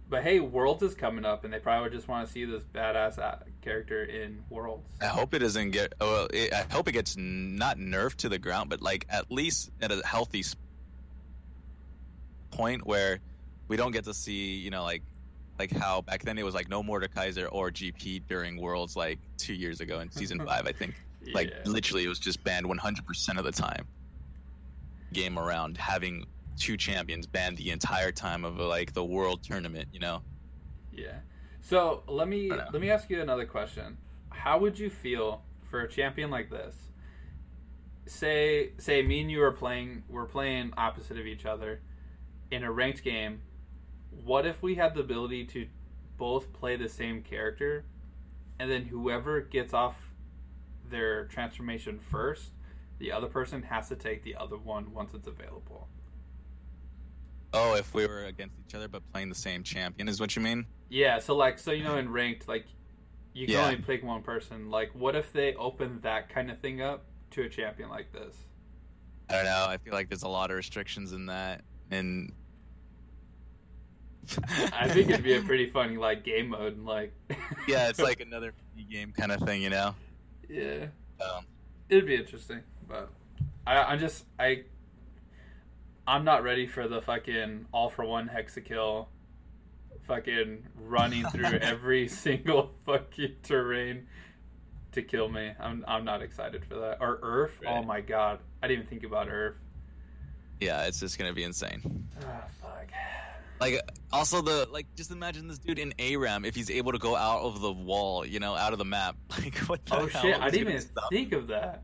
but 0.08 0.24
hey, 0.24 0.40
Worlds 0.40 0.82
is 0.82 0.94
coming 0.94 1.24
up, 1.24 1.44
and 1.44 1.52
they 1.52 1.60
probably 1.60 1.84
would 1.84 1.92
just 1.92 2.08
want 2.08 2.26
to 2.26 2.32
see 2.32 2.44
this 2.44 2.64
badass 2.64 3.42
character 3.62 4.02
in 4.04 4.42
Worlds. 4.50 4.84
I 5.00 5.06
hope 5.06 5.34
it 5.34 5.38
doesn't 5.38 5.70
get. 5.70 5.94
Well, 6.00 6.26
it, 6.32 6.52
I 6.52 6.64
hope 6.72 6.88
it 6.88 6.92
gets 6.92 7.16
not 7.16 7.78
nerfed 7.78 8.16
to 8.16 8.28
the 8.28 8.38
ground, 8.38 8.70
but 8.70 8.82
like 8.82 9.06
at 9.08 9.30
least 9.30 9.70
at 9.80 9.92
a 9.92 10.02
healthy 10.04 10.42
point 12.50 12.84
where 12.86 13.20
we 13.68 13.76
don't 13.76 13.92
get 13.92 14.04
to 14.04 14.14
see, 14.14 14.56
you 14.56 14.70
know, 14.70 14.82
like 14.82 15.02
like 15.58 15.70
how 15.70 16.00
back 16.00 16.22
then 16.22 16.38
it 16.38 16.44
was 16.44 16.54
like 16.54 16.68
no 16.68 16.82
Mordekaiser 16.82 17.48
or 17.52 17.70
GP 17.70 18.22
during 18.28 18.60
Worlds 18.60 18.96
like 18.96 19.18
two 19.36 19.54
years 19.54 19.80
ago 19.80 20.00
in 20.00 20.10
season 20.10 20.38
five, 20.46 20.66
I 20.66 20.72
think. 20.72 20.94
Like 21.34 21.50
Yeah. 21.50 21.70
literally, 21.70 22.04
it 22.04 22.08
was 22.08 22.18
just 22.18 22.42
banned 22.42 22.66
100% 22.66 23.38
of 23.38 23.44
the 23.44 23.52
time. 23.52 23.86
Game 25.12 25.38
around 25.38 25.76
having 25.76 26.26
two 26.58 26.76
champions 26.76 27.26
banned 27.26 27.56
the 27.56 27.70
entire 27.70 28.12
time 28.12 28.44
of 28.44 28.58
like 28.58 28.92
the 28.92 29.04
world 29.04 29.42
tournament, 29.42 29.88
you 29.92 30.00
know. 30.00 30.22
Yeah. 30.92 31.18
So 31.60 32.02
let 32.06 32.28
me 32.28 32.50
let 32.50 32.80
me 32.80 32.90
ask 32.90 33.10
you 33.10 33.20
another 33.20 33.46
question. 33.46 33.96
How 34.30 34.58
would 34.58 34.78
you 34.78 34.90
feel 34.90 35.42
for 35.70 35.80
a 35.80 35.88
champion 35.88 36.30
like 36.30 36.50
this? 36.50 36.74
Say 38.06 38.72
say 38.78 39.02
me 39.02 39.20
and 39.20 39.30
you 39.30 39.42
are 39.42 39.52
playing 39.52 40.04
we're 40.08 40.26
playing 40.26 40.72
opposite 40.76 41.18
of 41.18 41.26
each 41.26 41.46
other 41.46 41.80
in 42.50 42.64
a 42.64 42.72
ranked 42.72 43.02
game. 43.02 43.42
What 44.24 44.46
if 44.46 44.62
we 44.62 44.74
had 44.74 44.94
the 44.94 45.00
ability 45.00 45.44
to 45.46 45.66
both 46.16 46.52
play 46.52 46.76
the 46.76 46.88
same 46.88 47.22
character 47.22 47.84
and 48.58 48.70
then 48.70 48.84
whoever 48.84 49.40
gets 49.40 49.72
off 49.72 49.96
their 50.90 51.24
transformation 51.26 51.98
first, 51.98 52.50
the 53.00 53.10
other 53.10 53.26
person 53.26 53.62
has 53.64 53.88
to 53.88 53.96
take 53.96 54.22
the 54.22 54.36
other 54.36 54.56
one 54.56 54.92
once 54.92 55.12
it's 55.14 55.26
available. 55.26 55.88
Oh, 57.52 57.74
if 57.74 57.92
we 57.94 58.06
were 58.06 58.24
against 58.26 58.54
each 58.64 58.74
other 58.76 58.86
but 58.86 59.02
playing 59.12 59.28
the 59.28 59.34
same 59.34 59.64
champion, 59.64 60.08
is 60.08 60.20
what 60.20 60.36
you 60.36 60.42
mean? 60.42 60.66
Yeah, 60.88 61.18
so 61.18 61.34
like 61.34 61.58
so 61.58 61.72
you 61.72 61.82
know 61.82 61.96
in 61.96 62.12
ranked 62.12 62.46
like 62.46 62.66
you 63.34 63.46
can 63.46 63.54
Yeah. 63.56 63.64
only 63.64 63.76
pick 63.78 64.04
one 64.04 64.22
person. 64.22 64.70
Like 64.70 64.90
what 64.94 65.16
if 65.16 65.32
they 65.32 65.54
open 65.54 65.98
that 66.02 66.28
kind 66.28 66.50
of 66.50 66.60
thing 66.60 66.80
up 66.80 67.06
to 67.32 67.42
a 67.42 67.48
champion 67.48 67.88
like 67.88 68.12
this? 68.12 68.36
I 69.28 69.34
don't 69.34 69.44
know. 69.44 69.66
I 69.68 69.78
feel 69.78 69.92
like 69.92 70.08
there's 70.08 70.22
a 70.24 70.28
lot 70.28 70.50
of 70.50 70.56
restrictions 70.56 71.12
in 71.12 71.26
that, 71.26 71.62
and 71.90 72.32
I 74.72 74.88
think 74.88 75.08
it'd 75.10 75.24
be 75.24 75.34
a 75.34 75.42
pretty 75.42 75.66
funny 75.70 75.96
like 75.96 76.24
game 76.24 76.48
mode 76.50 76.74
and 76.76 76.84
like 76.84 77.12
yeah, 77.68 77.88
it's 77.88 78.00
like 78.00 78.20
another 78.20 78.52
game 78.90 79.12
kind 79.12 79.32
of 79.32 79.40
thing, 79.42 79.62
you 79.62 79.70
know. 79.70 79.94
yeah, 80.48 80.86
Um, 81.20 81.44
it'd 81.88 82.06
be 82.06 82.14
interesting, 82.16 82.60
but 82.90 83.08
I 83.66 83.76
I'm 83.76 83.98
just 83.98 84.24
I 84.38 84.64
I'm 86.06 86.24
not 86.24 86.42
ready 86.42 86.66
for 86.66 86.88
the 86.88 87.00
fucking 87.00 87.66
all 87.72 87.88
for 87.88 88.04
one 88.04 88.28
hexakill 88.28 89.06
fucking 90.02 90.66
running 90.82 91.24
through 91.26 91.44
every 91.60 92.08
single 92.08 92.72
fucking 92.84 93.36
terrain 93.42 94.06
to 94.92 95.02
kill 95.02 95.28
me. 95.28 95.52
I'm 95.60 95.84
I'm 95.86 96.04
not 96.04 96.20
excited 96.20 96.64
for 96.64 96.74
that. 96.76 96.98
Or 97.00 97.18
URF? 97.18 97.50
Oh 97.66 97.82
my 97.82 98.00
god. 98.00 98.40
I 98.62 98.66
didn't 98.66 98.80
even 98.80 98.90
think 98.90 99.04
about 99.04 99.28
URF. 99.28 99.54
yeah, 100.60 100.84
it's 100.84 101.00
just 101.00 101.16
gonna 101.18 101.32
be 101.32 101.44
insane. 101.44 102.08
Ah, 102.22 102.42
fuck. 102.60 102.88
Like, 103.60 103.78
also 104.10 104.40
the 104.40 104.66
like, 104.72 104.86
just 104.96 105.10
imagine 105.10 105.46
this 105.46 105.58
dude 105.58 105.78
in 105.78 105.92
ARAM 105.98 106.46
if 106.46 106.54
he's 106.54 106.70
able 106.70 106.92
to 106.92 106.98
go 106.98 107.14
out 107.14 107.42
of 107.42 107.60
the 107.60 107.70
wall, 107.70 108.24
you 108.24 108.40
know, 108.40 108.56
out 108.56 108.72
of 108.72 108.78
the 108.78 108.84
map. 108.84 109.16
Like, 109.38 109.56
what 109.58 109.84
the 109.86 109.96
Oh 109.96 110.08
shit! 110.08 110.40
I 110.40 110.50
didn't 110.50 110.68
even 110.68 110.82
think 111.10 111.32
of 111.32 111.46
that. 111.48 111.82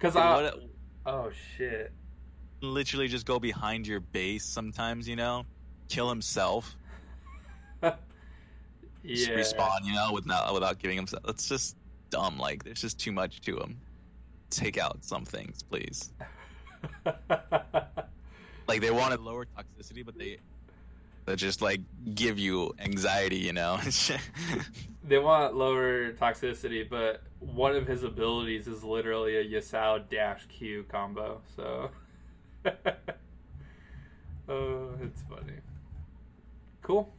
Cause 0.00 0.16
I 0.16 0.42
what- 0.42 0.62
oh 1.06 1.30
shit. 1.56 1.92
literally 2.62 3.06
just 3.08 3.26
go 3.26 3.38
behind 3.38 3.86
your 3.86 4.00
base 4.00 4.44
sometimes, 4.44 5.08
you 5.08 5.16
know, 5.16 5.44
kill 5.88 6.08
himself, 6.08 6.74
yeah. 7.82 7.94
just 9.04 9.30
respawn, 9.30 9.84
you 9.84 9.92
know, 9.94 10.12
without 10.12 10.52
without 10.54 10.78
giving 10.78 10.96
himself. 10.96 11.22
It's 11.28 11.48
just 11.48 11.76
dumb. 12.10 12.38
Like, 12.38 12.64
there's 12.64 12.80
just 12.80 12.98
too 12.98 13.12
much 13.12 13.40
to 13.42 13.56
him. 13.58 13.78
Take 14.50 14.78
out 14.78 15.04
some 15.04 15.24
things, 15.24 15.62
please. 15.62 16.12
Like 18.68 18.80
they 18.80 18.92
wanted 18.92 19.18
lower 19.18 19.46
toxicity, 19.46 20.06
but 20.06 20.16
they 20.16 20.38
they 21.30 21.36
just 21.36 21.62
like 21.62 21.80
give 22.14 22.38
you 22.38 22.74
anxiety, 22.80 23.36
you 23.36 23.52
know. 23.52 23.78
they 25.04 25.18
want 25.18 25.54
lower 25.54 26.12
toxicity, 26.12 26.88
but 26.88 27.22
one 27.38 27.76
of 27.76 27.86
his 27.86 28.02
abilities 28.02 28.66
is 28.66 28.82
literally 28.82 29.36
a 29.36 29.44
Yasuo 29.44 30.08
dash 30.08 30.46
Q 30.48 30.84
combo. 30.88 31.40
So, 31.54 31.90
oh, 34.48 34.90
it's 35.00 35.22
funny. 35.22 35.58
Cool. 36.82 37.12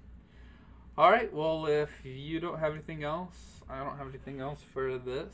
All 0.98 1.10
right. 1.10 1.34
Well, 1.34 1.68
if 1.68 1.90
you 2.04 2.42
don't 2.42 2.60
have 2.60 2.74
anything 2.74 3.06
else, 3.06 3.62
I 3.70 3.80
don't 3.80 3.98
have 3.98 4.10
anything 4.10 4.42
else 4.42 4.60
for 4.74 4.98
this. 4.98 5.34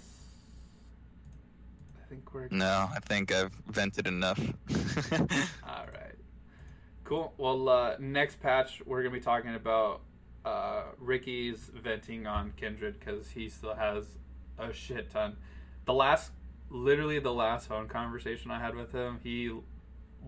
I 2.00 2.10
think 2.10 2.32
we're 2.32 2.48
no, 2.52 2.90
I 2.96 3.00
think 3.00 3.34
I've 3.34 3.54
vented 3.70 4.06
enough. 4.06 4.40
Cool. 7.08 7.34
Well, 7.38 7.70
uh, 7.70 7.96
next 8.00 8.42
patch 8.42 8.82
we're 8.86 9.02
gonna 9.02 9.16
be 9.16 9.22
talking 9.22 9.56
about 9.56 10.02
uh, 10.44 10.84
Ricky's 11.00 11.72
venting 11.74 12.28
on 12.28 12.52
Kindred 12.58 13.00
because 13.00 13.30
he 13.30 13.48
still 13.48 13.74
has 13.76 14.04
a 14.60 14.74
shit 14.74 15.10
ton. 15.10 15.38
the 15.86 15.94
last, 15.94 16.34
literally 16.70 17.20
the 17.20 17.32
last 17.32 17.70
phone 17.70 17.88
conversation 17.88 18.52
I 18.52 18.60
had 18.60 18.76
with 18.76 18.92
him, 18.92 19.22
he 19.24 19.58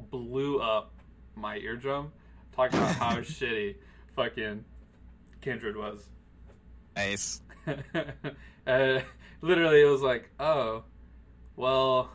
blew 0.09 0.59
up 0.59 0.93
my 1.35 1.57
eardrum, 1.57 2.13
talking 2.55 2.79
about 2.79 2.95
how 2.95 3.15
shitty 3.17 3.75
fucking 4.15 4.63
Kindred 5.41 5.75
was. 5.75 6.07
Nice. 6.95 7.41
uh, 7.67 8.99
literally, 9.41 9.81
it 9.81 9.89
was 9.91 10.01
like, 10.01 10.29
oh, 10.39 10.85
well, 11.57 12.09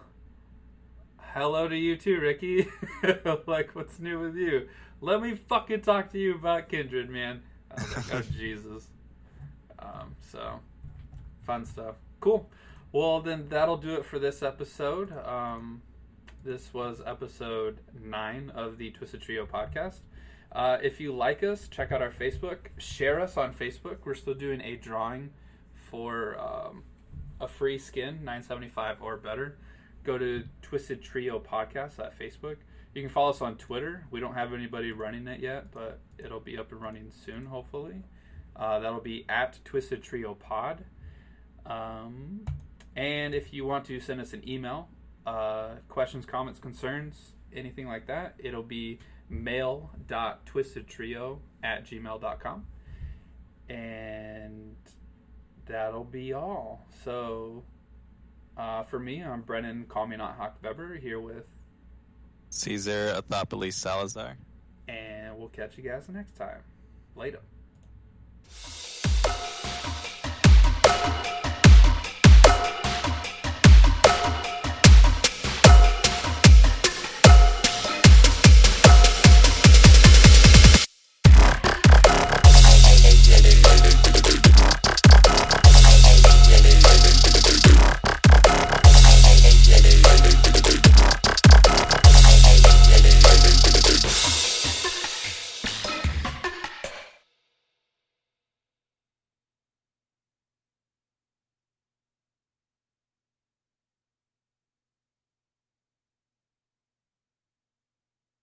hello 1.35 1.67
to 1.67 1.77
you 1.77 1.97
too, 1.97 2.21
Ricky. 2.21 2.69
like, 3.47 3.75
what's 3.75 3.99
new 3.99 4.21
with 4.21 4.37
you? 4.37 4.69
Let 5.01 5.21
me 5.21 5.35
fucking 5.35 5.81
talk 5.81 6.13
to 6.13 6.19
you 6.19 6.37
about 6.37 6.69
Kindred, 6.69 7.11
man. 7.11 7.43
I 7.73 7.83
was 7.83 7.97
like, 7.97 8.15
oh, 8.15 8.23
Jesus. 8.39 8.87
Um, 9.81 10.15
so, 10.31 10.61
fun 11.45 11.67
stuff. 11.67 11.97
Cool. 12.21 12.49
Well, 12.93 13.21
then 13.21 13.49
that'll 13.49 13.77
do 13.77 13.95
it 13.95 14.05
for 14.07 14.21
this 14.21 14.45
episode. 14.45 15.13
Um, 15.27 15.83
this 16.45 16.73
was 16.73 17.03
episode 17.05 17.79
nine 18.01 18.53
of 18.55 18.79
the 18.79 18.93
Twisted 18.93 19.21
Trio 19.21 19.45
podcast. 19.45 19.99
Uh, 20.53 20.79
if 20.85 21.01
you 21.01 21.13
like 21.13 21.43
us, 21.43 21.67
check 21.67 21.91
out 21.91 22.01
our 22.01 22.13
Facebook. 22.13 22.59
Share 22.79 23.21
us 23.21 23.37
on 23.37 23.53
Facebook. 23.53 23.99
We're 24.05 24.15
still 24.15 24.35
doing 24.35 24.61
a 24.61 24.77
drawing 24.77 25.31
for 25.91 26.39
um, 26.39 26.85
a 27.41 27.49
free 27.49 27.79
skin, 27.79 28.21
nine 28.23 28.45
seventy 28.45 28.69
five 28.69 28.99
or 29.03 29.17
better. 29.17 29.59
Go 30.05 30.19
to 30.19 30.45
Twisted 30.63 31.03
Trio 31.03 31.41
Podcast 31.41 31.99
at 31.99 32.17
Facebook. 32.19 32.57
You 32.95 33.03
can 33.03 33.11
follow 33.11 33.31
us 33.31 33.41
on 33.41 33.57
Twitter. 33.57 34.07
We 34.11 34.21
don't 34.21 34.35
have 34.35 34.53
anybody 34.53 34.93
running 34.93 35.27
it 35.27 35.41
yet, 35.41 35.73
but 35.73 35.99
it'll 36.19 36.41
be 36.41 36.59
up 36.59 36.71
and 36.71 36.81
running 36.81 37.11
soon, 37.25 37.47
hopefully. 37.47 38.03
Uh, 38.55 38.79
that'll 38.81 39.01
be 39.01 39.25
at 39.29 39.59
Twisted 39.65 40.03
Trio 40.03 40.35
Pod. 40.35 40.85
Um, 41.67 42.45
and 42.95 43.35
if 43.35 43.53
you 43.53 43.65
want 43.65 43.87
to 43.87 43.99
send 43.99 44.21
us 44.21 44.33
an 44.33 44.49
email, 44.49 44.89
uh, 45.27 45.71
questions, 45.89 46.25
comments, 46.27 46.61
concerns, 46.61 47.33
anything 47.53 47.89
like 47.89 48.07
that, 48.07 48.35
it'll 48.39 48.63
be 48.63 49.01
mail.twistedtrio 49.29 51.39
at 51.63 51.87
gmail.com. 51.87 52.67
And 53.69 54.77
that'll 55.67 56.05
be 56.05 56.35
all. 56.35 56.87
So 57.05 57.65
uh, 58.57 58.85
for 58.85 58.99
me, 58.99 59.23
I'm 59.23 59.43
Brennan, 59.43 59.87
call 59.89 60.07
me 60.07 60.17
not 60.17 60.37
Hawk 60.37 60.57
Weber, 60.63 60.97
here 60.97 61.21
with 61.21 61.47
Caesar 62.51 63.21
Athawpolese 63.21 63.75
Salazar. 63.75 64.37
And 64.89 65.37
we'll 65.37 65.49
catch 65.49 65.77
you 65.77 65.83
guys 65.83 66.09
next 66.09 66.37
time. 66.37 66.61
Later. 67.17 67.41